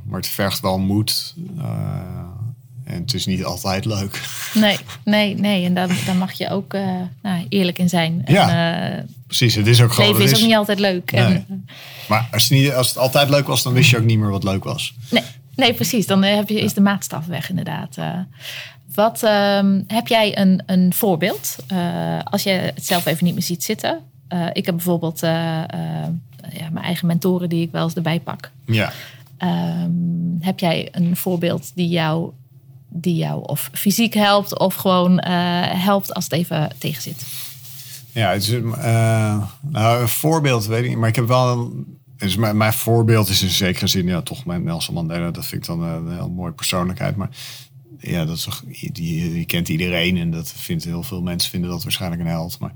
maar 0.05 0.21
het 0.21 0.29
vergt 0.29 0.61
wel 0.61 0.79
moed. 0.79 1.35
Uh, 1.59 1.65
en 2.85 3.01
het 3.01 3.15
is 3.15 3.27
niet 3.27 3.45
altijd 3.45 3.85
leuk. 3.85 4.21
Nee, 4.55 4.79
nee, 5.05 5.35
nee. 5.35 5.65
En 5.65 5.75
daar, 5.75 5.89
daar 6.07 6.17
mag 6.17 6.33
je 6.33 6.51
ook 6.51 6.75
uh, 6.75 6.97
nou, 7.23 7.47
eerlijk 7.49 7.79
in 7.79 7.89
zijn. 7.89 8.23
Ja, 8.27 8.51
en, 8.91 9.09
precies. 9.27 9.55
Het 9.55 9.67
is 9.67 9.83
ook 9.83 9.93
gewoon. 9.93 10.11
leven 10.11 10.25
is 10.25 10.41
ook 10.41 10.47
niet 10.47 10.57
altijd 10.57 10.79
leuk. 10.79 11.13
Nee. 11.13 11.23
En, 11.23 11.67
maar 12.09 12.29
als 12.33 12.43
het, 12.43 12.53
niet, 12.59 12.73
als 12.73 12.89
het 12.89 12.99
altijd 12.99 13.29
leuk 13.29 13.47
was, 13.47 13.63
dan 13.63 13.73
wist 13.73 13.91
je 13.91 13.97
ook 13.97 14.05
niet 14.05 14.19
meer 14.19 14.31
wat 14.31 14.45
leuk 14.45 14.65
was. 14.65 14.95
Nee, 15.11 15.23
nee 15.55 15.75
precies. 15.75 16.07
Dan 16.07 16.23
heb 16.23 16.49
je, 16.49 16.61
is 16.61 16.75
de 16.75 16.81
maatstaf 16.81 17.27
weg, 17.27 17.49
inderdaad. 17.49 17.97
wat 18.95 19.23
um, 19.23 19.85
heb 19.87 20.07
jij 20.07 20.39
een, 20.39 20.63
een 20.67 20.93
voorbeeld? 20.95 21.57
als 22.25 22.43
je 22.43 22.51
het 22.51 22.87
zelf 22.87 23.07
even 23.07 23.25
niet 23.25 23.35
meer 23.35 23.43
ziet 23.43 23.65
zitten. 23.65 24.10
Ik 24.53 24.67
heb 24.67 24.75
bijvoorbeeld 24.75 25.21
ja, 25.21 25.67
mijn 26.73 26.85
eigen 26.85 27.07
mentoren 27.07 27.49
die 27.49 27.63
ik 27.63 27.71
wel 27.73 27.85
eens 27.85 27.95
erbij 27.95 28.21
pak. 28.21 28.51
Ja. 28.67 28.93
Um, 29.39 30.39
heb 30.41 30.59
jij 30.59 30.89
een 30.93 31.17
voorbeeld 31.17 31.73
die 31.75 31.89
jou, 31.89 32.31
die 32.89 33.15
jou 33.15 33.43
of 33.45 33.71
fysiek 33.73 34.15
helpt 34.15 34.59
of 34.59 34.75
gewoon 34.75 35.19
helpt 35.19 36.15
als 36.15 36.25
het 36.25 36.33
even 36.33 36.71
tegen 36.79 37.03
zit? 37.03 37.27
Ja, 38.13 38.31
het 38.31 38.43
is, 38.43 38.51
nou, 39.61 40.01
een 40.01 40.09
voorbeeld 40.09 40.67
weet 40.67 40.83
ik 40.83 40.89
niet, 40.89 40.99
maar 40.99 41.09
ik 41.09 41.17
heb 41.17 41.27
wel 41.27 41.59
een, 41.59 41.99
dus 42.21 42.37
mijn, 42.37 42.57
mijn 42.57 42.73
voorbeeld 42.73 43.29
is 43.29 43.43
in 43.43 43.49
zekere 43.49 43.87
zin 43.87 44.07
ja, 44.07 44.23
toch 44.23 44.45
mijn 44.45 44.63
Nelson 44.63 44.95
Mandela. 44.95 45.31
Dat 45.31 45.47
vind 45.47 45.63
ik 45.63 45.69
dan 45.69 45.83
een, 45.83 46.13
heel 46.13 46.31
mooie 46.31 46.53
persoonlijkheid. 46.53 47.17
Maar 47.17 47.31
ja, 47.99 48.25
dat 48.25 48.37
is 48.37 48.49
die, 48.93 49.33
die 49.33 49.45
kent 49.45 49.69
iedereen 49.69 50.17
en 50.17 50.31
dat 50.31 50.53
vindt 50.57 50.85
heel 50.85 51.03
veel 51.03 51.23
mensen 51.23 51.51
vinden 51.51 51.71
dat 51.71 51.83
waarschijnlijk 51.83 52.23
een 52.23 52.29
held. 52.29 52.59
Maar 52.59 52.73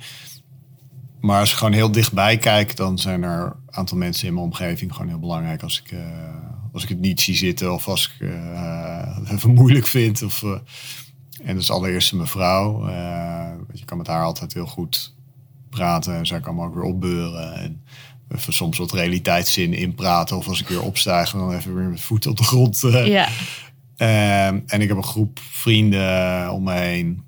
maar 1.24 1.40
als 1.40 1.50
ik 1.50 1.56
gewoon 1.56 1.72
heel 1.72 1.90
dichtbij 1.90 2.38
kijk, 2.38 2.76
dan 2.76 2.98
zijn 2.98 3.22
er 3.22 3.42
een 3.42 3.52
aantal 3.70 3.96
mensen 3.96 4.26
in 4.26 4.34
mijn 4.34 4.46
omgeving 4.46 4.92
gewoon 4.92 5.08
heel 5.08 5.18
belangrijk. 5.18 5.62
Als 5.62 5.82
ik, 5.84 5.92
uh, 5.92 6.00
als 6.72 6.82
ik 6.82 6.88
het 6.88 7.00
niet 7.00 7.20
zie 7.20 7.34
zitten 7.34 7.72
of 7.72 7.88
als 7.88 8.06
ik 8.06 8.26
uh, 8.26 9.16
het 9.16 9.30
even 9.30 9.54
moeilijk 9.60 9.86
vind. 9.86 10.22
Of, 10.22 10.42
uh, 10.42 10.50
en 11.42 11.54
dat 11.54 11.62
is 11.62 11.70
allereerst 11.70 12.12
mijn 12.12 12.28
vrouw. 12.28 12.88
je 13.72 13.84
kan 13.84 13.98
met 13.98 14.06
haar 14.06 14.24
altijd 14.24 14.54
heel 14.54 14.66
goed 14.66 15.14
praten 15.70 16.16
en 16.16 16.26
zij 16.26 16.40
kan 16.40 16.54
me 16.54 16.64
ook 16.64 16.74
weer 16.74 16.82
opbeuren. 16.82 17.54
En 17.54 17.82
even 18.28 18.52
soms 18.52 18.78
wat 18.78 18.92
realiteitszin 18.92 19.72
inpraten. 19.72 20.36
Of 20.36 20.48
als 20.48 20.60
ik 20.60 20.68
weer 20.68 20.82
opstijg, 20.82 21.30
dan 21.30 21.52
even 21.52 21.74
weer 21.74 21.88
met 21.88 22.00
voeten 22.00 22.30
op 22.30 22.36
de 22.36 22.44
grond. 22.44 22.80
ja. 22.90 23.28
en 24.66 24.80
ik 24.80 24.88
heb 24.88 24.96
een 24.96 25.04
groep 25.04 25.38
vrienden 25.50 26.50
om 26.50 26.62
me 26.62 26.72
heen 26.72 27.23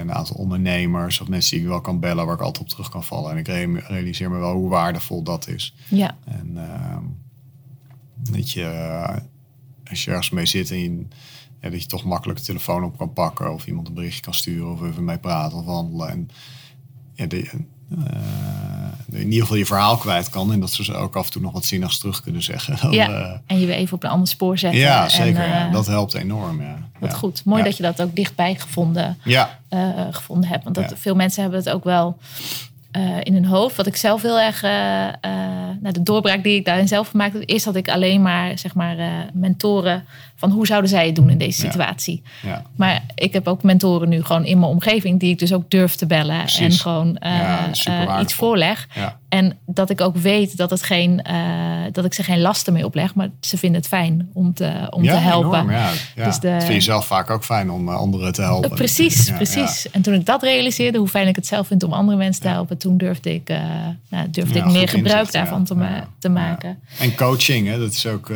een 0.00 0.12
aantal 0.12 0.36
ondernemers 0.36 1.20
of 1.20 1.28
mensen 1.28 1.50
die 1.50 1.60
ik 1.60 1.70
wel 1.70 1.80
kan 1.80 2.00
bellen, 2.00 2.26
waar 2.26 2.34
ik 2.34 2.40
altijd 2.40 2.62
op 2.62 2.68
terug 2.68 2.88
kan 2.88 3.04
vallen. 3.04 3.30
En 3.30 3.36
ik 3.36 3.46
realiseer 3.86 4.30
me 4.30 4.38
wel 4.38 4.54
hoe 4.54 4.68
waardevol 4.68 5.22
dat 5.22 5.48
is. 5.48 5.74
Ja. 5.88 6.16
En 6.24 6.50
uh, 6.54 6.96
dat 8.14 8.50
je, 8.50 8.66
als 9.90 10.04
je 10.04 10.10
ergens 10.10 10.30
mee 10.30 10.46
zit 10.46 10.70
en 10.70 10.78
je, 10.78 11.06
ja, 11.60 11.70
dat 11.70 11.82
je 11.82 11.88
toch 11.88 12.04
makkelijk 12.04 12.38
de 12.38 12.44
telefoon 12.44 12.84
op 12.84 12.98
kan 12.98 13.12
pakken 13.12 13.52
of 13.52 13.66
iemand 13.66 13.88
een 13.88 13.94
berichtje 13.94 14.22
kan 14.22 14.34
sturen 14.34 14.72
of 14.72 14.82
even 14.82 15.04
mee 15.04 15.18
praten 15.18 15.58
of 15.58 15.64
wandelen. 15.64 16.08
En 16.10 16.28
ja, 17.12 17.26
de, 17.26 17.50
uh, 17.88 18.81
in 19.12 19.24
ieder 19.24 19.40
geval 19.40 19.56
je 19.56 19.66
verhaal 19.66 19.96
kwijt 19.96 20.28
kan. 20.28 20.52
En 20.52 20.60
dat 20.60 20.70
ze 20.70 20.94
ook 20.94 21.16
af 21.16 21.26
en 21.26 21.32
toe 21.32 21.42
nog 21.42 21.52
wat 21.52 21.64
zinnigs 21.64 21.98
terug 21.98 22.22
kunnen 22.22 22.42
zeggen. 22.42 22.76
Dan, 22.82 22.92
ja, 22.92 23.08
uh, 23.08 23.30
en 23.46 23.60
je 23.60 23.66
weer 23.66 23.76
even 23.76 23.94
op 23.94 24.04
een 24.04 24.10
ander 24.10 24.28
spoor 24.28 24.58
zetten. 24.58 24.80
Ja, 24.80 25.08
zeker. 25.08 25.42
En, 25.42 25.48
ja. 25.48 25.70
Dat 25.70 25.86
helpt 25.86 26.14
enorm. 26.14 26.62
Ja. 26.62 26.78
Wat 26.98 27.14
goed. 27.14 27.44
Mooi 27.44 27.62
dat 27.62 27.76
je 27.76 27.82
dat 27.82 28.02
ook 28.02 28.16
dichtbij 28.16 28.54
gevonden, 28.54 29.18
ja. 29.24 29.58
gevonden 30.10 30.48
hebt. 30.48 30.64
Want 30.64 30.76
dat, 30.76 30.94
veel 30.96 31.14
mensen 31.14 31.42
hebben 31.42 31.60
het 31.60 31.70
ook 31.70 31.84
wel 31.84 32.18
eh, 32.92 33.16
in 33.22 33.34
hun 33.34 33.44
hoofd. 33.44 33.76
Wat 33.76 33.86
ik 33.86 33.96
zelf 33.96 34.22
heel 34.22 34.40
erg, 34.40 34.62
eh, 34.62 35.08
eh, 35.08 35.14
nou, 35.80 35.92
de 35.92 36.02
doorbraak 36.02 36.42
die 36.42 36.56
ik 36.56 36.64
daarin 36.64 36.88
zelf 36.88 37.08
gemaakt 37.08 37.32
heb, 37.32 37.42
is 37.42 37.62
dat 37.62 37.76
ik 37.76 37.88
alleen 37.88 38.22
maar, 38.22 38.58
zeg 38.58 38.74
maar, 38.74 38.98
eh, 38.98 39.08
mentoren 39.32 40.04
van 40.42 40.50
hoe 40.50 40.66
zouden 40.66 40.90
zij 40.90 41.06
het 41.06 41.14
doen 41.16 41.30
in 41.30 41.38
deze 41.38 41.60
situatie. 41.60 42.22
Ja. 42.42 42.62
Maar 42.76 43.02
ik 43.14 43.32
heb 43.32 43.46
ook 43.48 43.62
mentoren 43.62 44.08
nu 44.08 44.22
gewoon 44.24 44.44
in 44.44 44.58
mijn 44.58 44.70
omgeving 44.70 45.20
die 45.20 45.30
ik 45.30 45.38
dus 45.38 45.52
ook 45.52 45.70
durf 45.70 45.94
te 45.94 46.06
bellen 46.06 46.40
en 46.40 46.46
gewoon 46.80 47.16
eh, 47.18 47.30
eh, 47.86 48.18
iets 48.22 48.34
voorleg. 48.34 48.88
En 49.28 49.58
dat 49.66 49.90
ik 49.90 50.00
ook 50.00 50.16
weet 50.16 50.56
dat, 50.56 50.70
het 50.70 50.82
geen, 50.82 51.22
eh, 51.22 51.36
dat 51.92 52.04
ik 52.04 52.14
ze 52.14 52.22
geen 52.22 52.40
lasten 52.40 52.72
mee 52.72 52.84
opleg, 52.84 53.14
maar 53.14 53.28
ze 53.40 53.56
vinden 53.58 53.80
het 53.80 53.88
fijn 53.88 54.28
om 54.32 54.54
te, 54.54 54.86
om 54.90 55.02
te 55.02 55.08
helpen. 55.18 55.50
enorm, 55.60 55.70
ja. 55.70 55.90
Ja. 56.16 56.24
Dus 56.24 56.38
de- 56.38 56.50
Dat 56.52 56.62
vind 56.64 56.74
je 56.74 56.80
zelf 56.80 57.06
vaak 57.06 57.30
ook 57.30 57.44
fijn 57.44 57.70
om 57.70 57.88
anderen 57.88 58.32
te 58.32 58.42
helpen. 58.42 58.70
Precies, 58.70 59.30
precies. 59.30 59.90
En 59.90 60.02
toen 60.02 60.14
ik 60.14 60.26
dat 60.26 60.42
realiseerde, 60.42 60.98
hoe 60.98 61.08
fijn 61.08 61.28
ik 61.28 61.36
het 61.36 61.46
zelf 61.46 61.66
vind 61.66 61.82
om 61.82 61.92
andere 61.92 62.18
mensen 62.18 62.42
te 62.42 62.48
helpen, 62.48 62.78
toen 62.78 62.96
durfde 62.96 63.34
ik, 63.34 63.48
nou, 64.08 64.30
durfde 64.30 64.58
ik 64.58 64.64
meer 64.64 64.88
gebruik 64.88 65.06
inzicht, 65.16 65.32
daarvan 65.32 65.64
te, 65.64 65.74
ma- 65.74 66.06
te 66.18 66.28
maken. 66.28 66.78
En 66.98 67.14
coaching, 67.14 67.68
hè, 67.68 67.78
dat 67.78 67.92
is 67.92 68.06
ook. 68.06 68.30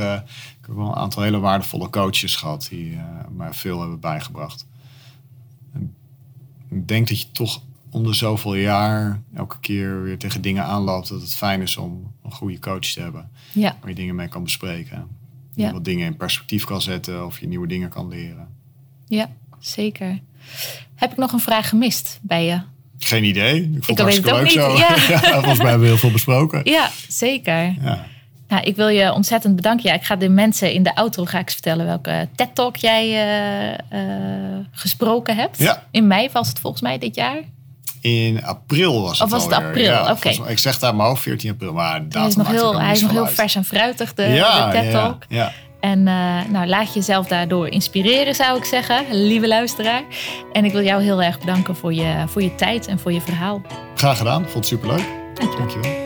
Ik 0.67 0.73
heb 0.73 0.81
wel 0.81 0.87
een 0.87 0.95
aantal 1.03 1.23
hele 1.23 1.39
waardevolle 1.39 1.91
coaches 1.91 2.37
gehad 2.37 2.67
die 2.71 2.93
eh, 2.97 3.03
mij 3.37 3.53
veel 3.53 3.81
hebben 3.81 4.01
bijgebracht. 4.01 4.67
En 5.73 5.95
ik 6.71 6.89
denk 6.89 7.09
dat 7.09 7.21
je 7.21 7.31
toch 7.33 7.63
om 7.91 8.05
de 8.05 8.13
zoveel 8.15 8.55
jaar 8.55 9.21
elke 9.35 9.61
keer 9.61 10.03
weer 10.03 10.19
tegen 10.19 10.41
dingen 10.43 10.65
aanloopt 10.65 11.09
dat 11.09 11.21
het 11.21 11.35
fijn 11.35 11.61
is 11.63 11.77
om 11.77 12.13
een 12.25 12.33
goede 12.33 12.59
coach 12.59 12.81
te 12.93 13.01
hebben. 13.01 13.31
Ja, 13.53 13.77
Waar 13.81 13.89
je 13.89 13.95
dingen 13.95 14.15
mee 14.15 14.29
kan 14.29 14.43
bespreken. 14.43 15.07
Ja. 15.55 15.73
wat 15.73 15.85
dingen 15.85 16.07
in 16.07 16.17
perspectief 16.17 16.65
kan 16.65 16.83
zetten 16.83 17.27
of 17.27 17.41
je 17.41 17.47
nieuwe 17.49 17.67
dingen 17.67 17.89
kan 17.89 18.09
leren. 18.09 18.49
ja, 19.07 19.31
zeker. 19.59 20.21
Heb 20.95 21.11
ik 21.11 21.17
nog 21.17 21.33
een 21.33 21.41
vraag 21.41 21.69
gemist 21.69 22.19
bij 22.23 22.45
je? 22.45 22.61
Geen 22.99 23.25
idee. 23.25 23.63
Ik 23.63 23.85
vond 23.85 23.99
Ik 24.01 24.07
het 24.07 24.29
hartstikke 24.29 24.31
het 24.31 24.55
leuk 24.55 24.63
ook 24.63 24.79
zo. 24.79 24.97
niet, 24.99 25.07
ja. 25.23 25.33
volgens 25.33 25.59
mij 25.59 25.69
hebben 25.69 25.81
we 25.81 25.87
heel 25.87 25.97
veel 25.99 26.11
besproken. 26.11 26.61
Ja, 26.65 26.91
zeker. 27.09 27.83
Ja. 27.83 28.07
Nou, 28.49 28.63
ik 28.63 28.77
wil 28.77 28.89
je 28.89 29.13
ontzettend 29.13 29.57
bedanken. 29.57 29.89
Ja, 29.89 29.95
ik 29.95 30.03
ga 30.03 30.17
de 30.17 30.29
mensen 30.29 30.73
in 30.73 30.83
de 30.83 30.95
outro 30.95 31.25
ga 31.25 31.39
ik 31.39 31.51
vertellen 31.51 31.87
welke 31.87 32.29
TED-talk 32.35 32.77
jij 32.77 33.05
eh, 33.09 33.73
eh, 33.73 34.59
gesproken 34.73 35.37
hebt. 35.37 35.59
Ja. 35.59 35.83
In 35.91 36.07
mei 36.07 36.29
was 36.33 36.49
het 36.49 36.59
volgens 36.59 36.83
mij 36.83 36.99
dit 36.99 37.15
jaar. 37.15 37.39
In 38.01 38.45
april 38.45 39.03
was 39.03 39.19
het 39.19 39.23
Of 39.23 39.31
was 39.31 39.45
het 39.45 39.53
alweer. 39.53 39.69
april? 39.69 39.85
Ja, 39.85 40.11
Oké. 40.11 40.51
Ik 40.51 40.59
zeg 40.59 40.79
daar 40.79 40.95
maar 40.95 41.17
14 41.17 41.51
april, 41.51 41.73
maar 41.73 42.03
datum 42.03 42.21
Hij 42.21 42.29
is 42.29 42.37
nog 42.37 42.49
heel, 42.49 42.81
hij 42.81 42.93
is 42.93 43.01
nog 43.01 43.11
heel 43.11 43.27
vers 43.27 43.55
en 43.55 43.65
fruitig, 43.65 44.15
de, 44.15 44.23
ja, 44.23 44.71
de 44.71 44.79
TED-talk. 44.79 45.25
Ja, 45.29 45.37
ja. 45.37 45.53
En 45.81 46.09
eh, 46.09 46.51
nou, 46.51 46.67
laat 46.67 46.95
jezelf 46.95 47.27
daardoor 47.27 47.69
inspireren, 47.69 48.35
zou 48.35 48.59
ik 48.59 48.65
zeggen, 48.65 49.05
lieve 49.29 49.49
luisteraar. 49.49 50.03
En 50.53 50.65
ik 50.65 50.73
wil 50.73 50.83
jou 50.83 51.03
heel 51.03 51.23
erg 51.23 51.39
bedanken 51.39 51.77
voor 51.77 51.95
je, 51.95 52.25
voor 52.27 52.43
je 52.43 52.55
tijd 52.55 52.87
en 52.87 52.99
voor 52.99 53.13
je 53.13 53.21
verhaal. 53.21 53.63
Graag 53.95 54.19
gedaan. 54.19 54.43
Vond 54.43 54.55
het 54.55 54.67
superleuk. 54.67 55.07
Dankjewel. 55.35 55.59
Dankjewel. 55.59 56.06